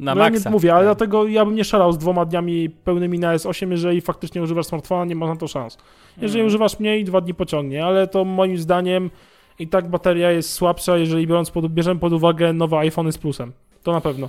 Na 0.00 0.14
no 0.14 0.24
ja 0.24 0.30
maksa. 0.30 0.48
nie 0.48 0.52
mówię, 0.52 0.74
ale 0.74 0.80
Tak. 0.86 0.96
dlatego 0.96 1.26
ja 1.28 1.44
bym 1.44 1.54
nie 1.54 1.64
szalał 1.64 1.92
z 1.92 1.98
dwoma 1.98 2.24
dniami 2.24 2.70
pełnymi 2.70 3.18
na 3.18 3.36
S8, 3.36 3.70
jeżeli 3.70 4.00
faktycznie 4.00 4.42
używasz 4.42 4.66
smartfona, 4.66 5.04
nie 5.04 5.14
ma 5.14 5.26
na 5.26 5.36
to 5.36 5.48
szans. 5.48 5.78
Jeżeli 6.16 6.40
Mhm. 6.40 6.46
używasz 6.46 6.80
mniej, 6.80 7.04
dwa 7.04 7.20
dni 7.20 7.34
pociągnie, 7.34 7.84
ale 7.84 8.06
to 8.06 8.24
moim 8.24 8.58
zdaniem 8.58 9.10
i 9.58 9.68
tak 9.68 9.88
bateria 9.88 10.30
jest 10.30 10.52
słabsza, 10.52 10.96
jeżeli 10.96 11.26
biorąc 11.26 11.50
pod, 11.50 11.68
bierzemy 11.68 12.00
pod 12.00 12.12
uwagę 12.12 12.52
nowe 12.52 12.78
iPhony 12.78 13.12
z 13.12 13.18
plusem. 13.18 13.52
To 13.82 13.92
na 13.92 14.00
pewno. 14.00 14.28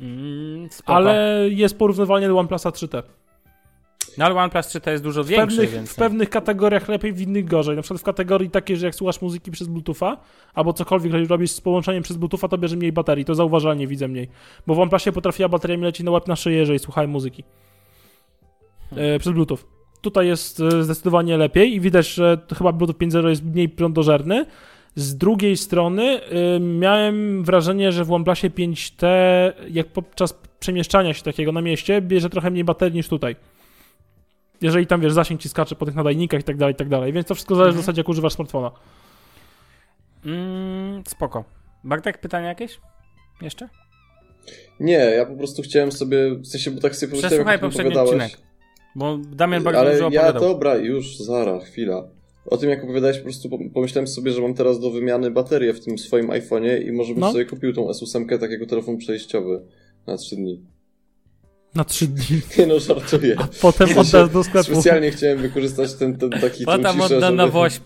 Mm. 0.00 0.68
Ale 0.86 1.40
jest 1.50 1.78
porównywalnie 1.78 2.28
do 2.28 2.38
OnePlusa 2.38 2.70
3T. 2.70 3.02
No 4.18 4.24
ale 4.24 4.34
OnePlus 4.34 4.66
3 4.66 4.80
to 4.80 4.90
jest 4.90 5.02
dużo 5.02 5.24
W 5.24 5.26
większy, 5.26 5.56
pewnych, 5.56 5.70
więc... 5.70 5.92
w 5.92 5.94
pewnych 5.94 6.30
kategoriach 6.30 6.88
lepiej, 6.88 7.12
w 7.12 7.20
innych 7.20 7.44
gorzej. 7.44 7.76
Na 7.76 7.82
przykład 7.82 8.00
w 8.00 8.04
kategorii 8.04 8.50
takiej, 8.50 8.76
że 8.76 8.86
jak 8.86 8.94
słuchasz 8.94 9.20
muzyki 9.20 9.50
przez 9.50 9.68
Bluetootha, 9.68 10.16
albo 10.54 10.72
cokolwiek 10.72 11.28
robisz 11.28 11.50
z 11.50 11.60
połączeniem 11.60 12.02
przez 12.02 12.16
Bluetootha, 12.16 12.48
to 12.48 12.58
bierze 12.58 12.76
mniej 12.76 12.92
baterii. 12.92 13.24
To 13.24 13.34
zauważalnie 13.34 13.86
widzę 13.86 14.08
mniej. 14.08 14.28
Bo 14.66 14.74
w 14.74 14.80
OnePlusie 14.80 15.12
potrafiła 15.12 15.48
bateria 15.48 15.76
mi 15.76 15.82
lecieć 15.82 16.04
na 16.04 16.10
łeb 16.10 16.28
na 16.28 16.36
szyję, 16.36 16.58
jeżeli 16.58 16.78
słuchałem 16.78 17.10
muzyki. 17.10 17.44
E, 18.96 19.18
przez 19.18 19.32
Bluetooth. 19.32 19.58
Tutaj 20.00 20.26
jest 20.26 20.60
e, 20.60 20.82
zdecydowanie 20.82 21.36
lepiej 21.36 21.74
i 21.74 21.80
widać, 21.80 22.08
że 22.08 22.38
chyba 22.58 22.72
Bluetooth 22.72 22.98
5.0 22.98 23.28
jest 23.28 23.44
mniej 23.44 23.68
prądożerny. 23.68 24.46
Z 24.94 25.16
drugiej 25.16 25.56
strony 25.56 26.20
y, 26.56 26.60
miałem 26.60 27.44
wrażenie, 27.44 27.92
że 27.92 28.04
w 28.04 28.12
OnePlusie 28.12 28.50
5T, 28.50 29.06
jak 29.70 29.86
podczas 29.86 30.34
przemieszczania 30.60 31.14
się 31.14 31.22
takiego 31.22 31.52
na 31.52 31.60
mieście, 31.60 32.02
bierze 32.02 32.30
trochę 32.30 32.50
mniej 32.50 32.64
baterii 32.64 32.96
niż 32.96 33.08
tutaj. 33.08 33.36
Jeżeli 34.62 34.86
tam, 34.86 35.00
wiesz, 35.00 35.12
zasięg 35.12 35.40
ci 35.40 35.48
skacze 35.48 35.76
po 35.76 35.86
tych 35.86 35.94
nadajnikach 35.94 36.40
i 36.40 36.44
tak 36.44 36.56
dalej, 36.56 36.74
i 36.74 36.76
tak 36.76 36.88
dalej. 36.88 37.12
Więc 37.12 37.26
to 37.26 37.34
wszystko 37.34 37.54
zależy 37.54 37.68
Mhm. 37.70 37.82
w 37.82 37.84
zasadzie, 37.86 38.00
jak 38.00 38.08
używasz 38.08 38.32
smartfona. 38.32 38.70
Mm, 40.26 41.02
spoko. 41.06 41.44
Bartek, 41.84 42.18
pytania 42.18 42.48
jakieś? 42.48 42.80
Jeszcze? 43.42 43.68
Nie, 44.80 44.92
ja 44.92 45.26
po 45.26 45.36
prostu 45.36 45.62
chciałem 45.62 45.92
sobie, 45.92 46.34
w 46.34 46.46
sensie, 46.46 46.70
bo 46.70 46.80
tak 46.80 46.96
sobie 46.96 47.10
pomyślałem, 47.10 47.30
Przesłuchaj 47.30 47.54
jak 47.54 47.60
poprzedni 47.60 47.92
opowiadałeś. 47.92 48.22
odcinek. 48.32 48.46
Bo 48.96 49.18
Damian 49.18 49.62
bardzo 49.62 49.80
Ale 49.80 49.92
dużo 49.92 50.02
ja, 50.10 50.20
opowiadał. 50.20 50.42
dobra, 50.42 50.76
już, 50.76 51.16
zaraz, 51.18 51.64
chwila. 51.64 52.08
O 52.46 52.56
tym, 52.56 52.70
jak 52.70 52.84
opowiadałeś, 52.84 53.16
po 53.18 53.22
prostu 53.24 53.48
pom- 53.48 53.70
pomyślałem 53.70 54.06
sobie, 54.06 54.32
że 54.32 54.42
mam 54.42 54.54
teraz 54.54 54.80
do 54.80 54.90
wymiany 54.90 55.30
baterię 55.30 55.72
w 55.74 55.84
tym 55.84 55.98
swoim 55.98 56.28
iPhone'ie 56.28 56.82
i 56.86 56.92
może 56.92 57.12
bym 57.12 57.20
No. 57.20 57.32
sobie 57.32 57.44
kupił 57.44 57.72
tą 57.72 57.88
S8 57.88 58.38
takiego 58.38 58.66
telefon 58.66 58.96
przejściowy 58.98 59.62
na 60.06 60.16
3 60.16 60.36
dni. 60.36 60.62
Na 61.74 61.84
trzy 61.84 62.06
dni. 62.06 62.40
Nie 62.58 62.66
no, 62.66 62.80
żartuję. 62.80 63.36
Potem 63.60 63.88
W 63.88 63.92
sensie, 63.94 64.00
oddasz 64.18 64.30
do 64.34 64.44
sklepu. 64.44 64.72
Specjalnie 64.72 65.10
chciałem 65.10 65.38
wykorzystać 65.38 65.94
ten, 65.94 66.16
ten 66.18 66.30
taki 66.30 66.64
Potem 66.64 67.00
odda 67.00 67.30
na 67.30 67.42
żeby- 67.44 67.52
woźb. 67.52 67.82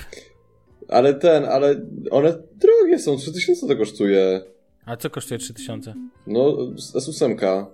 Ale 0.88 1.14
ten, 1.14 1.44
ale 1.44 1.80
one 2.10 2.38
drogie 2.54 2.98
są, 2.98 3.16
3000 3.16 3.68
to 3.68 3.76
kosztuje. 3.76 4.40
A 4.86 4.96
co 4.96 5.10
kosztuje 5.10 5.38
3000? 5.38 5.94
No, 6.26 6.56
S8. 6.94 7.66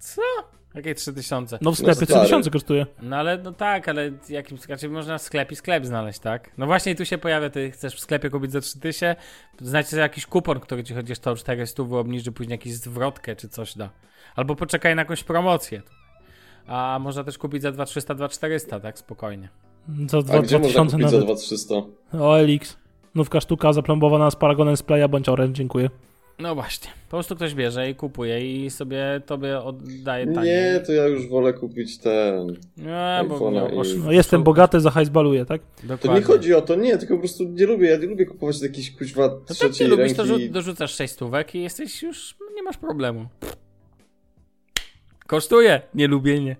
Co? 0.00 0.22
Jakie 0.74 0.94
3000? 0.94 1.58
No 1.60 1.72
w 1.72 1.78
sklepie 1.78 2.00
No 2.00 2.06
stary. 2.06 2.20
3000 2.20 2.50
kosztuje. 2.50 2.86
No 3.02 3.16
ale 3.16 3.38
no 3.38 3.52
tak, 3.52 3.88
ale 3.88 4.10
jakim 4.28 4.58
znaczy 4.58 4.88
można 4.88 5.18
w 5.18 5.22
sklepie 5.22 5.56
sklep 5.56 5.86
znaleźć, 5.86 6.18
tak? 6.18 6.50
No 6.58 6.66
właśnie 6.66 6.92
i 6.92 6.96
tu 6.96 7.04
się 7.04 7.18
pojawia, 7.18 7.50
ty 7.50 7.70
chcesz 7.70 7.94
w 7.94 8.00
sklepie 8.00 8.30
kupić 8.30 8.52
za 8.52 8.60
3000, 8.60 9.16
znajdź 9.60 9.86
sobie 9.86 10.02
jakiś 10.02 10.26
kupon, 10.26 10.60
który 10.60 10.84
ci 10.84 10.94
chociaż 10.94 11.18
to 11.18 11.36
400 11.36 11.82
obniży, 11.82 12.32
później 12.32 12.54
jakiś 12.54 12.74
zwrotkę 12.74 13.36
czy 13.36 13.48
coś 13.48 13.76
da. 13.76 13.90
Albo 14.36 14.56
poczekaj 14.56 14.94
na 14.96 15.02
jakąś 15.02 15.24
promocję. 15.24 15.82
A 16.66 16.98
można 17.00 17.24
też 17.24 17.38
kupić 17.38 17.62
za 17.62 17.72
2300, 17.72 18.14
2400, 18.14 18.80
tak? 18.80 18.98
Spokojnie. 18.98 19.48
Za 20.06 20.18
A 20.18 20.22
gdzie 20.22 20.58
można 20.58 20.84
2000 20.84 20.90
kupić 20.90 21.10
za 21.10 21.16
nawet. 21.16 21.24
2300? 21.24 21.74
OLX. 22.18 22.76
Nówka 23.14 23.40
sztuka 23.40 23.72
zaplombowana 23.72 24.30
z 24.30 24.36
Paragonem 24.36 24.76
z 24.76 24.82
Playa 24.82 25.08
bądź 25.08 25.28
Orange, 25.28 25.52
dziękuję. 25.54 25.90
No 26.38 26.54
właśnie. 26.54 26.90
Po 27.04 27.10
prostu 27.10 27.36
ktoś 27.36 27.54
bierze 27.54 27.90
i 27.90 27.94
kupuje 27.94 28.64
i 28.64 28.70
sobie 28.70 29.20
tobie 29.26 29.58
oddaje 29.60 30.26
taniej. 30.34 30.52
Nie, 30.54 30.80
to 30.86 30.92
ja 30.92 31.06
już 31.06 31.28
wolę 31.28 31.52
kupić 31.52 31.98
ten. 31.98 32.48
Nie, 32.76 33.24
bo 33.28 33.50
no, 33.50 33.68
i- 33.68 33.98
No, 33.98 34.12
jestem 34.12 34.42
bogaty, 34.42 34.80
za 34.80 34.90
hajs 34.90 35.08
baluję, 35.08 35.44
tak? 35.44 35.60
To 35.80 35.86
Dokładnie. 35.86 36.20
nie 36.20 36.26
chodzi 36.26 36.54
o 36.54 36.60
to, 36.62 36.74
nie, 36.74 36.98
tylko 36.98 37.14
po 37.14 37.20
prostu 37.20 37.44
nie 37.44 37.66
lubię, 37.66 37.88
ja 37.90 37.96
nie 37.96 38.06
lubię 38.06 38.26
kupować 38.26 38.62
jakichś 38.62 38.90
kuźwa 38.90 39.22
No 39.22 39.28
to 39.28 39.40
ty 39.40 39.54
trzeciej 39.54 39.88
lubisz, 39.88 40.12
to 40.12 40.24
rzu- 40.24 40.50
dorzucasz 40.50 40.94
6 40.94 41.12
stówek 41.14 41.54
i 41.54 41.62
jesteś 41.62 42.02
już, 42.02 42.36
nie 42.54 42.62
masz 42.62 42.76
problemu. 42.76 43.26
Kosztuje 45.26 45.82
nielubienie 45.94 46.56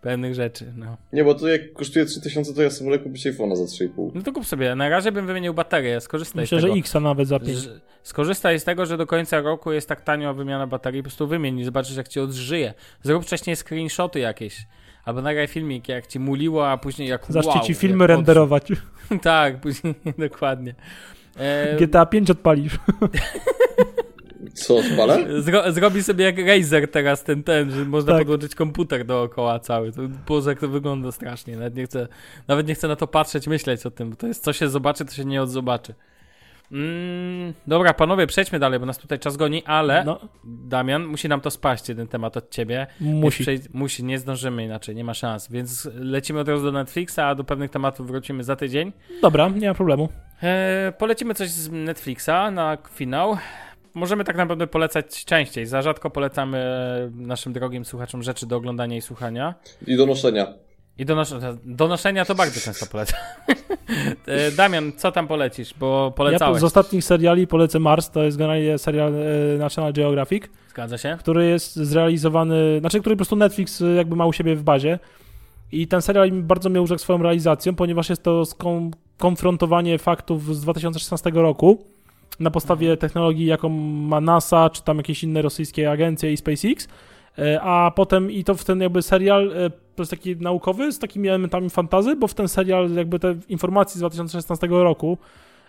pewnych 0.00 0.34
rzeczy, 0.34 0.72
no. 0.76 0.96
Nie, 1.12 1.24
bo 1.24 1.34
to 1.34 1.48
jak 1.48 1.72
kosztuje 1.72 2.04
3000, 2.06 2.54
to 2.54 2.62
ja 2.62 2.70
sobie 2.70 2.90
wolę 2.90 2.98
kupić 3.02 3.26
iPhone'a 3.26 3.56
za 3.56 3.64
3,5. 3.64 4.10
No 4.14 4.22
to 4.22 4.32
kup 4.32 4.46
sobie, 4.46 4.74
na 4.74 4.88
razie 4.88 5.12
bym 5.12 5.26
wymienił 5.26 5.54
baterię, 5.54 6.00
skorzystaj 6.00 6.42
Myślę, 6.42 6.58
z 6.58 6.60
że 6.60 6.66
tego. 6.68 6.78
X 6.78 6.94
nawet 6.94 7.28
za 7.28 7.38
5. 7.40 7.58
Że- 7.58 7.80
Skorzystaj 8.02 8.60
z 8.60 8.64
tego, 8.64 8.86
że 8.86 8.96
do 8.96 9.06
końca 9.06 9.40
roku 9.40 9.72
jest 9.72 9.88
tak 9.88 10.00
tanio 10.00 10.34
wymiana 10.34 10.66
baterii, 10.66 11.02
po 11.02 11.04
prostu 11.04 11.26
wymień 11.26 11.58
i 11.58 11.64
zobaczysz 11.64 11.96
jak 11.96 12.08
ci 12.08 12.20
odżyje. 12.20 12.74
Zrób 13.02 13.24
wcześniej 13.24 13.56
screenshoty 13.56 14.18
jakieś. 14.20 14.66
Albo 15.04 15.22
nagraj 15.22 15.48
filmik, 15.48 15.88
jak 15.88 16.06
ci 16.06 16.18
muliło, 16.18 16.70
a 16.70 16.76
później 16.78 17.08
jak 17.08 17.26
Zacznie 17.28 17.52
wow, 17.52 17.60
ci 17.64 17.74
filmy 17.74 18.04
jak 18.04 18.08
renderować. 18.08 18.68
tak, 19.22 19.60
później 19.60 19.94
dokładnie. 20.28 20.74
E, 21.38 21.76
GTA 21.76 22.06
5 22.06 22.30
odpalisz. 22.30 22.78
Co, 24.54 24.76
odpalę? 24.76 25.42
Zro, 25.42 25.72
zrobi 25.72 26.02
sobie 26.02 26.24
jak 26.24 26.38
Razer 26.38 26.90
teraz 26.90 27.24
ten, 27.24 27.42
ten, 27.42 27.70
że 27.70 27.84
można 27.84 28.12
Tak. 28.12 28.20
podłączyć 28.20 28.54
komputer 28.54 29.04
dookoła 29.06 29.58
cały. 29.58 29.92
To 29.92 30.02
Boże, 30.28 30.50
jak 30.50 30.60
to 30.60 30.68
wygląda 30.68 31.12
strasznie. 31.12 31.56
Nawet 31.56 31.76
nie, 31.76 31.84
chcę, 31.84 32.08
nawet 32.48 32.66
nie 32.68 32.74
chcę 32.74 32.88
na 32.88 32.96
to 32.96 33.06
patrzeć, 33.06 33.46
myśleć 33.46 33.86
o 33.86 33.90
tym, 33.90 34.10
bo 34.10 34.16
to 34.16 34.26
jest 34.26 34.44
co 34.44 34.52
się 34.52 34.68
zobaczy, 34.68 35.04
to 35.04 35.12
się 35.12 35.24
nie 35.24 35.42
odzobaczy. 35.42 35.94
Mm, 36.72 37.52
dobra, 37.66 37.94
panowie, 37.94 38.26
przejdźmy 38.26 38.58
dalej, 38.58 38.80
bo 38.80 38.86
nas 38.86 38.98
tutaj 38.98 39.18
czas 39.18 39.36
goni, 39.36 39.64
ale 39.64 40.04
No, 40.04 40.20
Damian, 40.44 41.04
musi 41.06 41.28
nam 41.28 41.40
to 41.40 41.50
spaść, 41.50 41.88
jeden 41.88 42.06
temat 42.08 42.36
od 42.36 42.50
ciebie. 42.50 42.86
musi. 43.00 43.44
Przejdź- 43.44 43.68
musi, 43.72 44.04
nie 44.04 44.18
zdążymy 44.18 44.64
inaczej, 44.64 44.96
nie 44.96 45.04
ma 45.04 45.14
szans. 45.14 45.48
Więc 45.50 45.88
lecimy 45.94 46.40
od 46.40 46.48
razu 46.48 46.64
do 46.64 46.72
Netflixa, 46.72 47.18
a 47.18 47.34
do 47.34 47.44
pewnych 47.44 47.70
tematów 47.70 48.06
wrócimy 48.06 48.44
za 48.44 48.56
tydzień. 48.56 48.92
Dobra, 49.22 49.48
nie 49.48 49.68
ma 49.68 49.74
problemu. 49.74 50.08
E, 50.42 50.92
polecimy 50.98 51.34
coś 51.34 51.50
z 51.50 51.70
Netflixa 51.72 52.50
na 52.52 52.78
finał. 52.94 53.36
Możemy 53.94 54.24
tak 54.24 54.36
naprawdę 54.36 54.66
polecać 54.66 55.24
częściej. 55.24 55.66
Za 55.66 55.82
rzadko 55.82 56.10
polecamy 56.10 56.58
naszym 57.14 57.52
drogim 57.52 57.84
słuchaczom 57.84 58.22
rzeczy 58.22 58.46
do 58.46 58.56
oglądania 58.56 58.96
i 58.96 59.00
słuchania. 59.00 59.54
I 59.86 59.96
do 59.96 60.06
noszenia. 60.06 60.46
I 60.98 61.04
do, 61.04 61.14
nos- 61.14 61.34
do 61.64 61.88
noszenia 61.88 62.24
to 62.24 62.34
bardzo 62.34 62.60
często 62.60 62.86
polecam. 62.86 63.20
E, 64.26 64.50
Damian, 64.50 64.92
co 64.96 65.12
tam 65.12 65.28
polecisz? 65.28 65.74
Bo 65.80 66.04
Ja 66.04 66.10
polecałeś. 66.10 66.60
z 66.60 66.64
ostatnich 66.64 67.04
seriali 67.04 67.46
polecę 67.46 67.78
Mars, 67.78 68.10
to 68.10 68.22
jest 68.22 68.36
generalnie 68.36 68.78
serial 68.78 69.14
e, 69.14 69.58
National 69.58 69.92
Geographic, 69.92 70.44
Zgadza 70.70 70.98
się? 70.98 71.16
który 71.20 71.46
jest 71.46 71.76
zrealizowany, 71.76 72.80
znaczy 72.80 73.00
który 73.00 73.14
po 73.14 73.18
prostu 73.18 73.36
Netflix 73.36 73.82
e, 73.82 73.84
jakby 73.86 74.16
ma 74.16 74.26
u 74.26 74.32
siebie 74.32 74.56
w 74.56 74.62
bazie. 74.62 74.98
I 75.72 75.86
ten 75.88 76.02
serial 76.02 76.30
bardzo 76.32 76.68
mnie 76.70 76.82
urzekł 76.82 77.00
swoją 77.00 77.22
realizacją, 77.22 77.74
ponieważ 77.74 78.08
jest 78.10 78.22
to 78.22 78.42
skom- 78.42 78.90
konfrontowanie 79.18 79.98
faktów 79.98 80.56
z 80.56 80.60
2016 80.60 81.30
roku 81.34 81.84
na 82.40 82.50
podstawie 82.50 82.96
technologii, 82.96 83.46
jaką 83.46 83.68
ma 83.68 84.20
NASA, 84.20 84.70
czy 84.70 84.82
tam 84.82 84.96
jakieś 84.96 85.24
inne 85.24 85.42
rosyjskie 85.42 85.90
agencje 85.90 86.32
i 86.32 86.36
SpaceX. 86.36 86.88
E, 87.38 87.60
A 87.60 87.90
potem 87.90 88.30
i 88.30 88.44
to 88.44 88.54
w 88.54 88.64
ten 88.64 88.80
jakby 88.80 89.02
serial 89.02 89.52
e, 89.52 89.70
to 89.70 90.02
jest 90.02 90.10
taki 90.10 90.36
naukowy 90.36 90.92
z 90.92 90.98
takimi 90.98 91.28
elementami 91.28 91.70
fantazy, 91.70 92.16
bo 92.16 92.28
w 92.28 92.34
ten 92.34 92.48
serial 92.48 92.94
jakby 92.94 93.18
te 93.18 93.34
informacje 93.48 93.94
z 93.94 93.98
2016 93.98 94.66
roku 94.70 95.18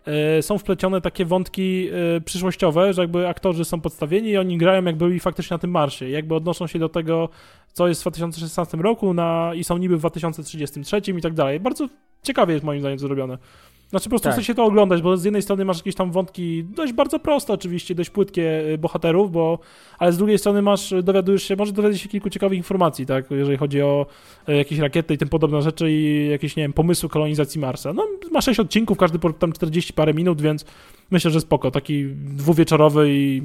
e, 0.06 0.42
są 0.42 0.58
wplecione 0.58 1.02
takie 1.02 1.26
wątki 1.26 1.90
przyszłościowe, 2.26 2.94
że 2.94 3.02
jakby 3.02 3.28
aktorzy 3.28 3.66
są 3.66 3.82
podstawieni 3.82 4.30
i 4.30 4.38
oni 4.38 4.58
grają 4.58 4.84
jak 4.84 4.96
byli 4.96 5.20
faktycznie 5.20 5.56
na 5.56 5.60
tym 5.60 5.72
marsie. 5.72 6.10
Jakby 6.10 6.36
odnoszą 6.36 6.68
się 6.68 6.80
do 6.80 6.90
tego, 6.90 7.30
co 7.74 7.88
jest 7.88 8.02
w 8.02 8.04
2016 8.04 8.78
roku 8.78 9.14
na, 9.14 9.52
i 9.56 9.64
są 9.64 9.78
niby 9.78 9.98
w 9.98 10.00
2033 10.00 10.98
i 11.12 11.22
tak 11.22 11.34
dalej. 11.34 11.60
Bardzo 11.60 11.88
ciekawie 12.24 12.54
jest 12.54 12.66
moim 12.66 12.80
zdaniem 12.80 13.00
zrobione. 13.00 13.38
Znaczy 13.92 14.04
po 14.04 14.10
prostu 14.10 14.24
Tak. 14.24 14.34
chce 14.34 14.44
się 14.44 14.56
to 14.56 14.66
oglądać, 14.66 15.02
bo 15.02 15.18
z 15.18 15.24
jednej 15.24 15.42
strony 15.42 15.66
masz 15.66 15.78
jakieś 15.78 15.96
tam 15.96 16.12
wątki 16.12 16.64
dość 16.64 16.94
bardzo 16.94 17.20
proste 17.20 17.54
oczywiście, 17.54 17.96
dość 17.96 18.10
płytkie 18.10 18.70
y, 18.74 18.78
bohaterów, 18.78 19.32
bo 19.32 19.60
ale 20.00 20.14
z 20.14 20.18
drugiej 20.18 20.38
strony 20.38 20.62
masz, 20.62 20.92
y, 20.92 21.04
dowiadujesz 21.04 21.44
się, 21.44 21.56
może 21.56 21.72
dowiedzieć 21.72 22.02
się 22.02 22.10
kilku 22.10 22.30
ciekawych 22.30 22.58
informacji, 22.58 23.06
tak, 23.06 23.32
jeżeli 23.32 23.58
chodzi 23.58 23.82
o 23.82 24.06
y, 24.50 24.56
jakieś 24.56 24.80
rakiety 24.80 25.14
i 25.14 25.18
tym 25.18 25.30
podobne 25.30 25.62
rzeczy 25.62 25.92
i 25.92 26.30
jakieś, 26.30 26.56
nie 26.56 26.64
wiem, 26.64 26.74
pomysły 26.74 27.10
kolonizacji 27.10 27.62
Marsa. 27.62 27.94
No, 27.94 28.08
ma 28.32 28.42
sześć 28.42 28.60
odcinków, 28.60 28.98
każdy 28.98 29.20
po 29.20 29.34
tam 29.34 29.52
40 29.52 29.94
parę 29.94 30.14
minut, 30.14 30.42
więc 30.42 30.66
myślę, 31.12 31.32
że 31.32 31.42
spoko, 31.42 31.72
taki 31.72 32.06
dwuwieczorowy 32.16 33.06
i 33.10 33.42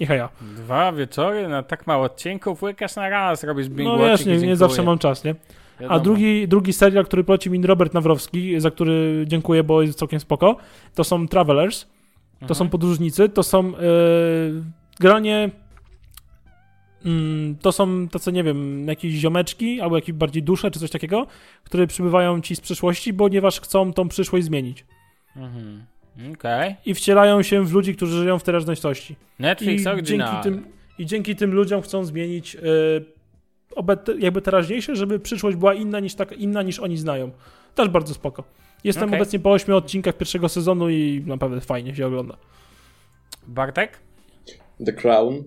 i 0.00 0.06
heja. 0.06 0.28
Dwa 0.56 0.92
wieczory 0.92 1.48
na 1.48 1.62
tak 1.62 1.86
mało 1.86 2.04
odcinków, 2.04 2.62
łykasz 2.62 2.96
na 2.96 3.08
raz, 3.08 3.44
robisz 3.44 3.68
binge 3.68 3.92
No 3.92 3.98
wiesz, 3.98 4.26
i 4.26 4.46
nie, 4.46 4.56
zawsze 4.56 4.82
mam 4.82 4.98
czas, 4.98 5.24
nie? 5.24 5.34
A 5.88 5.98
drugi, 5.98 6.48
drugi 6.48 6.72
serial, 6.72 7.04
który 7.04 7.24
polecił 7.24 7.52
mi 7.52 7.66
Robert 7.66 7.94
Nawrowski, 7.94 8.60
za 8.60 8.70
który 8.70 9.24
dziękuję, 9.26 9.64
bo 9.64 9.82
jest 9.82 9.98
całkiem 9.98 10.20
spoko, 10.20 10.56
to 10.94 11.04
są 11.04 11.28
Travelers. 11.28 11.86
To 12.40 12.54
są 12.54 12.64
Mhm. 12.64 12.70
podróżnicy, 12.70 13.28
to 13.28 13.42
są 13.42 13.70
yy, 13.70 13.74
granie. 15.00 15.50
Mm, 17.04 17.56
to 17.56 17.72
są 17.72 18.08
tacy, 18.08 18.32
nie 18.32 18.44
wiem, 18.44 18.88
jakieś 18.88 19.12
ziomeczki, 19.14 19.80
albo 19.80 19.96
jakieś 19.96 20.14
bardziej 20.14 20.42
dusze, 20.42 20.70
czy 20.70 20.78
coś 20.80 20.90
takiego, 20.90 21.26
które 21.64 21.86
przybywają 21.86 22.40
ci 22.40 22.56
z 22.56 22.60
przyszłości, 22.60 23.14
ponieważ 23.14 23.60
chcą 23.60 23.92
tą 23.92 24.08
przyszłość 24.08 24.44
zmienić. 24.44 24.84
Mhm. 25.36 25.84
Okej. 26.34 26.76
I 26.86 26.94
wcielają 26.94 27.42
się 27.42 27.64
w 27.64 27.72
ludzi, 27.72 27.94
którzy 27.94 28.18
żyją 28.18 28.38
w 28.38 28.42
teraźniejszości. 28.42 29.16
Netflix 29.38 29.84
I 29.84 29.88
Original. 29.88 30.42
dzięki, 30.42 30.42
tym, 30.42 30.72
I 30.98 31.06
dzięki 31.06 31.36
tym 31.36 31.54
ludziom 31.54 31.82
chcą 31.82 32.04
zmienić 32.04 32.54
yy, 32.54 32.60
obet, 33.74 34.00
jakby 34.18 34.42
teraźniejsze, 34.42 34.96
żeby 34.96 35.20
przyszłość 35.20 35.56
była 35.56 35.74
inna 35.74 36.00
niż, 36.00 36.14
tak, 36.14 36.32
inna 36.32 36.62
niż 36.62 36.80
oni 36.80 36.96
znają. 36.96 37.30
Też 37.74 37.88
bardzo 37.88 38.14
spoko. 38.14 38.44
Jestem 38.84 39.08
Okej. 39.08 39.18
obecnie 39.20 39.38
po 39.38 39.52
ośmiu 39.52 39.76
odcinkach 39.76 40.16
pierwszego 40.16 40.48
sezonu 40.48 40.90
i 40.90 41.22
naprawdę 41.26 41.60
fajnie 41.60 41.94
się 41.94 42.06
ogląda. 42.06 42.36
Bartek? 43.46 43.98
The 44.86 44.92
Crown. 44.92 45.42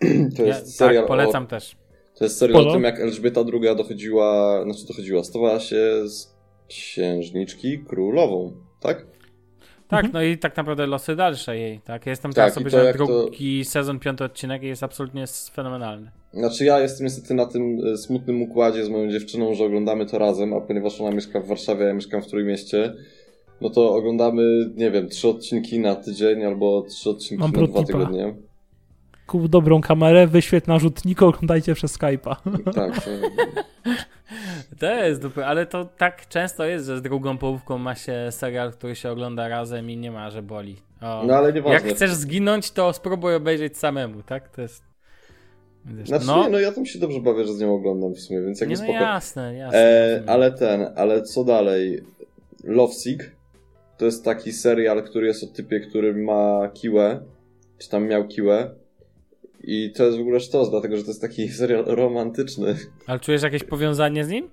To 0.36 0.42
Ja, 0.42 0.48
jest 0.48 0.76
serial 0.76 1.02
tak, 1.02 1.08
polecam 1.08 1.44
o, 1.44 1.46
też. 1.46 1.76
To 2.18 2.24
jest 2.24 2.38
serial 2.38 2.54
Polo? 2.58 2.70
o 2.70 2.74
tym, 2.74 2.82
jak 2.84 3.00
Elżbieta 3.00 3.40
II 3.52 3.76
dochodziła, 3.76 4.60
znaczy 4.64 4.86
dochodziła, 4.86 5.24
stawała 5.24 5.60
się 5.60 6.08
z 6.08 6.34
księżniczki 6.68 7.78
królową, 7.78 8.52
tak? 8.80 9.06
Tak, 9.88 10.04
Mhm. 10.04 10.12
no 10.12 10.22
i 10.22 10.38
tak 10.38 10.56
naprawdę 10.56 10.86
losy 10.86 11.16
dalsze 11.16 11.58
jej, 11.58 11.80
tak? 11.80 12.06
Jestem 12.06 12.30
Tak, 12.32 12.34
teraz 12.34 12.54
sobie 12.54 12.70
na 12.70 12.78
jak 12.78 12.96
to- 12.98 13.06
drugi 13.06 13.64
sezon, 13.64 13.98
piąty 13.98 14.24
odcinek 14.24 14.62
i 14.62 14.66
jest 14.66 14.82
absolutnie 14.82 15.24
fenomenalny. 15.52 16.10
Znaczy 16.36 16.64
ja 16.64 16.80
jestem 16.80 17.04
niestety 17.04 17.34
na 17.34 17.46
tym 17.46 17.80
e, 17.86 17.96
smutnym 17.96 18.42
układzie 18.42 18.84
z 18.84 18.88
moją 18.88 19.10
dziewczyną, 19.10 19.54
że 19.54 19.64
oglądamy 19.64 20.06
to 20.06 20.18
razem, 20.18 20.54
a 20.54 20.60
ponieważ 20.60 21.00
ona 21.00 21.10
mieszka 21.10 21.40
w 21.40 21.46
Warszawie, 21.46 21.84
a 21.84 21.88
ja 21.88 21.94
mieszkam 21.94 22.22
w 22.22 22.26
Trójmieście, 22.26 22.94
no 23.60 23.70
to 23.70 23.94
oglądamy, 23.94 24.70
nie 24.76 24.90
wiem, 24.90 25.08
trzy 25.08 25.28
odcinki 25.28 25.78
na 25.78 25.94
tydzień 25.94 26.44
albo 26.44 26.82
trzy 26.82 27.10
odcinki 27.10 27.42
Mam 27.42 27.52
na 27.52 27.66
dwa 27.66 27.82
tygodnie. 27.82 28.34
Kup 29.26 29.48
dobrą 29.48 29.80
kamerę, 29.80 30.26
wyświetl 30.26 30.70
na 30.70 30.78
rzutniku, 30.78 31.26
oglądajcie 31.26 31.74
przez 31.74 31.98
Skype'a. 31.98 32.36
Tak, 32.74 33.04
to, 33.04 33.10
To 34.78 34.86
jest 34.86 35.22
dupy, 35.22 35.46
ale 35.46 35.66
to 35.66 35.84
tak 35.84 36.28
często 36.28 36.64
jest, 36.64 36.86
że 36.86 36.98
z 36.98 37.02
drugą 37.02 37.38
połówką 37.38 37.78
ma 37.78 37.94
się 37.94 38.28
serial, 38.30 38.72
który 38.72 38.96
się 38.96 39.10
ogląda 39.10 39.48
razem 39.48 39.90
i 39.90 39.96
nie 39.96 40.10
ma, 40.10 40.30
że 40.30 40.42
boli. 40.42 40.76
O. 41.00 41.22
no 41.26 41.34
ale 41.34 41.52
nieważne. 41.52 41.88
Jak 41.88 41.96
chcesz 41.96 42.14
zginąć, 42.14 42.70
to 42.70 42.92
spróbuj 42.92 43.34
obejrzeć 43.34 43.78
samemu, 43.78 44.22
tak? 44.22 44.48
To 44.48 44.62
jest... 44.62 44.93
Wiesz, 45.86 46.08
Znaczy 46.08 46.26
no, 46.26 46.44
nie, 46.44 46.50
no 46.50 46.58
ja 46.60 46.72
tam 46.72 46.86
się 46.86 46.98
dobrze 46.98 47.20
bawię, 47.20 47.44
że 47.44 47.52
z 47.54 47.60
nią 47.60 47.74
oglądam 47.74 48.14
w 48.14 48.20
sumie, 48.20 48.40
więc 48.42 48.60
nie, 48.60 48.66
jakby 48.66 48.78
no 48.78 48.84
spoko. 48.84 49.04
jasne, 49.04 49.54
jasne. 49.56 49.78
E, 49.78 50.22
ale 50.26 50.52
ten, 50.52 50.86
ale 50.96 51.22
co 51.22 51.44
dalej? 51.44 52.02
Lovesick 52.64 53.30
to 53.98 54.04
jest 54.04 54.24
taki 54.24 54.52
serial, 54.52 55.02
który 55.02 55.26
jest 55.26 55.44
o 55.44 55.46
typie, 55.46 55.80
który 55.80 56.14
ma 56.14 56.68
kiłę, 56.74 57.20
czy 57.78 57.88
tam 57.88 58.06
miał 58.06 58.28
kiłę. 58.28 58.74
I 59.64 59.92
to 59.96 60.04
jest 60.04 60.18
w 60.18 60.20
ogóle 60.20 60.40
sztos, 60.40 60.70
dlatego 60.70 60.96
że 60.96 61.02
to 61.02 61.08
jest 61.10 61.20
taki 61.20 61.48
serial 61.58 61.84
romantyczny. 61.86 62.76
Ale 63.06 63.20
czujesz 63.20 63.42
jakieś 63.42 63.64
powiązanie 63.64 64.24
z 64.24 64.28
nim? 64.28 64.50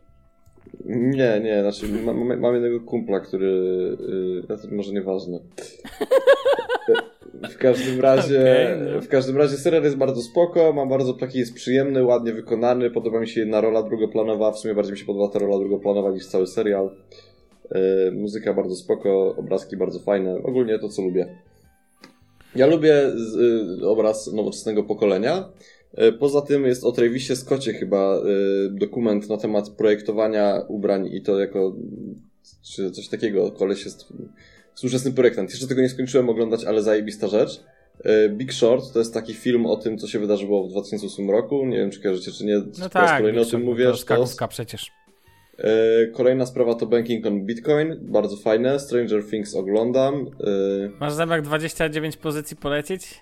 Nie, 0.86 1.42
nie, 1.44 1.62
znaczy 1.62 1.88
ma- 2.04 2.14
ma- 2.14 2.36
mam 2.36 2.54
jednego 2.54 2.80
kumpla, 2.80 3.20
który. 3.20 3.48
Yy, 4.50 4.76
może 4.78 4.92
nieważne. 4.94 5.40
w 7.34 7.58
każdym 7.58 8.02
razie, 8.02 8.42
Okej, 8.78 8.94
no. 8.94 9.02
w 9.02 9.08
każdym 9.08 9.38
razie 9.38 9.58
serial 9.58 9.84
jest 9.84 9.98
bardzo 9.98 10.22
spoko, 10.22 10.74
ma 10.74 10.86
bardzo 10.86 11.14
taki 11.14 11.40
jest 11.40 11.54
przyjemny, 11.54 12.04
ładnie 12.04 12.34
wykonany, 12.34 12.92
podoba 12.92 13.20
mi 13.20 13.28
się 13.28 13.40
jedna 13.40 13.62
rola 13.62 13.84
drugoplanowa, 13.84 14.52
w 14.52 14.60
sumie 14.60 14.76
bardziej 14.76 14.94
mi 14.94 15.00
się 15.00 15.06
podoba 15.06 15.28
ta 15.34 15.40
rola 15.40 15.60
drugoplanowa 15.60 16.12
niż 16.12 16.26
cały 16.28 16.48
serial. 16.48 16.90
Yy, 17.72 18.12
muzyka 18.12 18.54
bardzo 18.54 18.76
spoko, 18.76 19.36
obrazki 19.36 19.78
bardzo 19.78 20.00
fajne, 20.00 20.36
ogólnie 20.44 20.80
to 20.80 20.90
co 20.90 21.02
lubię. 21.02 21.36
Ja 22.56 22.68
lubię 22.68 23.12
z, 23.16 23.36
y, 23.82 23.88
obraz 23.88 24.34
nowoczesnego 24.34 24.84
pokolenia. 24.84 25.50
Y, 26.00 26.14
Poza 26.14 26.42
tym 26.42 26.66
jest 26.66 26.84
o 26.84 26.92
Travisie 26.92 27.36
Scotcie 27.36 27.74
chyba 27.74 28.18
y, 28.18 28.22
dokument 28.70 29.30
na 29.30 29.38
temat 29.38 29.70
projektowania 29.70 30.62
ubrań 30.68 31.10
i 31.12 31.22
to 31.22 31.40
jako 31.40 31.76
czy 32.62 32.92
coś 32.92 33.08
takiego. 33.08 33.52
Koleś 33.52 33.86
jest 33.86 34.06
współczesny 34.74 35.12
projektant. 35.12 35.50
Jeszcze 35.50 35.68
tego 35.68 35.82
nie 35.82 35.90
skończyłem 35.90 36.30
oglądać, 36.30 36.66
ale 36.66 36.82
zajebista 36.84 37.28
rzecz. 37.28 37.64
Y, 38.06 38.30
Big 38.30 38.54
Short 38.54 38.94
to 38.94 39.00
jest 39.00 39.14
taki 39.14 39.34
film 39.34 39.66
o 39.66 39.76
tym, 39.76 39.98
co 39.98 40.08
się 40.08 40.20
wydarzyło 40.20 40.64
w 40.68 40.70
2008 40.70 41.30
roku. 41.32 41.66
Nie 41.66 41.78
wiem, 41.78 41.92
czy 41.92 42.02
kojarzycie, 42.02 42.32
czy 42.32 42.46
nie. 42.46 42.56
No 42.58 42.64
po 42.90 43.00
raz 43.00 43.10
tak, 43.10 43.18
kolejny 43.18 43.42
o 43.42 43.46
to 43.46 43.52
tym 43.52 43.64
mówię. 43.64 43.84
jest 43.84 43.96
To, 43.96 44.02
skakówka 44.02 44.48
przecież. 44.48 44.92
E, 45.58 46.08
Kolejna 46.08 46.46
sprawa 46.46 46.76
to 46.76 46.86
Banking 46.86 47.26
on 47.26 47.46
Bitcoin, 47.46 47.98
bardzo 48.02 48.38
fajne. 48.38 48.80
Stranger 48.80 49.26
Things 49.30 49.56
oglądam. 49.56 50.16
E, 50.16 50.90
Masz 51.00 51.14
zamiar 51.14 51.42
29 51.42 52.18
pozycji 52.18 52.58
polecieć? 52.58 53.22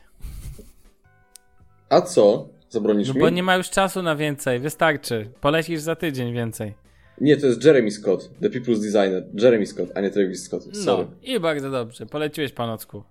A 1.89 2.01
co? 2.01 2.49
Zabronisz 2.69 3.07
No 3.07 3.13
mi? 3.13 3.19
bo 3.19 3.30
nie 3.30 3.43
ma 3.43 3.55
już 3.55 3.69
czasu 3.69 4.01
na 4.03 4.15
więcej, 4.15 4.59
wystarczy. 4.59 5.30
Polecisz 5.41 5.80
za 5.82 5.95
tydzień 5.95 6.34
więcej. 6.34 6.73
Nie, 7.22 7.38
to 7.38 7.47
jest 7.47 7.65
Jeremy 7.65 7.91
Scott, 7.91 8.30
The 8.41 8.49
People's 8.49 8.82
Designer. 8.82 9.24
Jeremy 9.34 9.65
Scott, 9.65 9.89
a 9.95 10.01
nie 10.01 10.09
Travis 10.09 10.43
Scott. 10.43 10.63
Sorry. 10.78 11.03
No 11.03 11.34
i 11.34 11.39
bardzo 11.39 11.72
dobrze, 11.72 12.05
poleciłeś 12.05 12.51
panocku. 12.51 13.03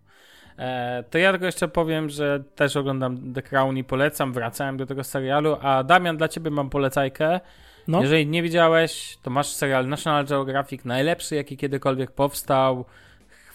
E, 0.59 1.04
to 1.11 1.18
ja 1.18 1.30
tylko 1.30 1.46
jeszcze 1.46 1.68
powiem, 1.68 2.09
że 2.09 2.44
też 2.54 2.76
oglądam 2.76 3.34
The 3.34 3.42
Crown 3.42 3.76
i 3.76 3.84
polecam, 3.84 4.32
wracałem 4.32 4.76
do 4.76 4.86
tego 4.86 5.04
serialu, 5.04 5.56
a 5.61 5.84
Damian, 5.84 6.16
dla 6.16 6.28
ciebie 6.28 6.50
mam 6.50 6.70
polecajkę. 6.70 7.40
No. 7.88 8.00
Jeżeli 8.00 8.26
nie 8.26 8.42
widziałeś, 8.42 9.18
to 9.22 9.30
masz 9.30 9.48
serial 9.48 9.88
National 9.88 10.26
Geographic, 10.26 10.84
najlepszy 10.84 11.34
jaki 11.34 11.56
kiedykolwiek 11.56 12.11
powstał 12.11 12.84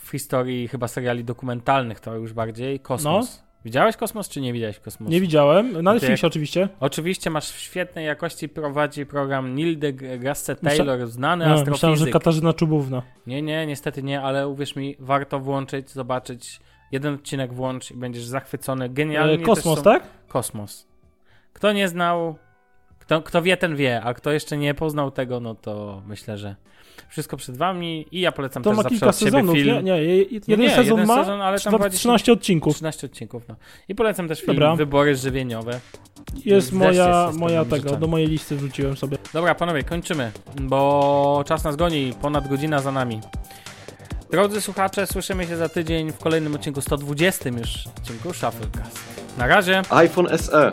w 0.04 0.10
historii 0.10 0.68
chyba 0.68 0.88
seriali 0.88 1.24
dokumentalnych, 1.24 2.00
to 2.00 2.16
już 2.16 2.34
bardziej, 2.34 2.80
Kosmos. 2.80 3.44
Widziałeś 3.66 3.98
Kosmos, 3.98 4.30
czy 4.30 4.42
nie 4.42 4.54
widziałeś 4.54 4.80
Kosmosu? 4.80 5.12
Nie 5.12 5.22
widziałem. 5.22 5.72
Na 5.72 5.78
jak- 5.94 6.02
Netflixie 6.02 6.28
oczywiście. 6.28 6.70
Oczywiście 6.80 7.30
masz 7.30 7.52
w 7.52 7.60
świetnej 7.60 8.06
jakości 8.06 8.50
prowadzi 8.50 9.06
program 9.06 9.56
Neil 9.56 9.80
deGrasse 9.80 10.56
Taylor, 10.56 11.08
znany 11.08 11.46
A, 11.46 11.48
myślałem, 11.50 11.66
że 11.66 11.74
astrofizyk. 11.74 12.14
Katarzyna 12.14 12.54
Czubówna. 12.54 13.02
Nie, 13.28 13.42
nie, 13.42 13.66
niestety 13.68 14.04
nie, 14.04 14.22
ale 14.22 14.48
uwierz 14.48 14.76
mi, 14.76 14.96
warto 15.00 15.40
włączyć, 15.40 15.90
zobaczyć. 15.90 16.60
Jeden 16.92 17.14
odcinek 17.14 17.54
włącz 17.54 17.92
i 17.92 17.94
będziesz 17.94 18.24
zachwycony. 18.26 18.90
Genialnie 18.90 19.34
E, 19.34 19.38
Kosmos, 19.38 19.78
są... 19.78 19.84
tak? 19.84 20.04
Kosmos. 20.28 20.88
Kto 21.54 21.72
nie 21.74 21.88
znał, 21.88 22.36
kto, 23.00 23.22
kto 23.22 23.42
wie, 23.42 23.58
ten 23.58 23.76
wie, 23.76 24.02
a 24.02 24.14
kto 24.14 24.32
jeszcze 24.32 24.58
nie 24.58 24.74
poznał 24.74 25.12
tego, 25.12 25.40
no 25.40 25.56
to 25.56 26.02
myślę, 26.08 26.38
że 26.38 26.56
wszystko 27.10 27.38
przed 27.38 27.58
wami 27.58 28.06
i 28.12 28.20
ja 28.20 28.32
polecam 28.32 28.64
To 28.64 28.70
też 28.70 28.78
ma 28.78 28.84
zawsze 28.84 28.96
kilka 28.96 29.08
od 29.10 29.18
siebie 29.20 29.32
sezonów, 29.32 29.56
film. 29.56 29.76
nie? 29.76 29.84
Nie, 29.84 30.04
je- 30.04 30.24
jeden 30.48 30.60
nie, 30.60 30.70
sezon 30.70 30.86
jeden 30.86 31.06
ma 31.08 31.16
sezon, 31.16 31.42
ale 31.42 31.60
tam 31.60 31.72
trzyna- 31.74 31.78
prowadzi- 31.78 31.98
13 31.98 32.34
odcinków. 32.34 32.74
13 32.76 33.08
odcinków, 33.08 33.44
no. 33.50 33.56
I 33.90 33.96
polecam 33.96 34.28
też 34.28 34.40
film 34.42 34.56
Dobra. 34.56 34.76
Wybory 34.76 35.16
żywieniowe. 35.16 35.80
Jest 36.46 36.74
moja, 36.74 37.24
jesteś 37.26 37.40
moja 37.42 37.64
tego, 37.66 37.76
rzeczami. 37.78 37.98
do 37.98 38.08
mojej 38.08 38.28
listy 38.28 38.56
wrzuciłem 38.56 38.98
sobie. 38.98 39.18
Dobra, 39.34 39.56
panowie, 39.56 39.84
kończymy, 39.84 40.32
bo 40.62 41.44
czas 41.48 41.64
nas 41.64 41.76
goni, 41.76 42.14
ponad 42.22 42.48
godzina 42.48 42.80
za 42.80 42.92
nami. 42.92 43.22
Drodzy 44.32 44.62
słuchacze, 44.62 45.08
słyszymy 45.08 45.48
się 45.48 45.58
za 45.58 45.70
tydzień 45.70 46.12
w 46.12 46.18
kolejnym 46.18 46.56
odcinku, 46.56 46.82
120 46.82 47.50
już 47.50 47.88
odcinku 47.88 48.34
Shufflecast. 48.34 49.00
Na 49.38 49.48
razie. 49.48 49.82
iPhone 49.90 50.28
SE. 50.38 50.70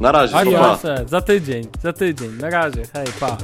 Na 0.00 0.12
razie, 0.12 0.32
pa. 0.32 0.40
Adios, 0.40 0.82
za 1.06 1.20
tydzień, 1.20 1.64
za 1.82 1.92
tydzień. 1.92 2.30
Na 2.40 2.50
razie, 2.50 2.82
hej, 2.92 3.06
pa. 3.20 3.36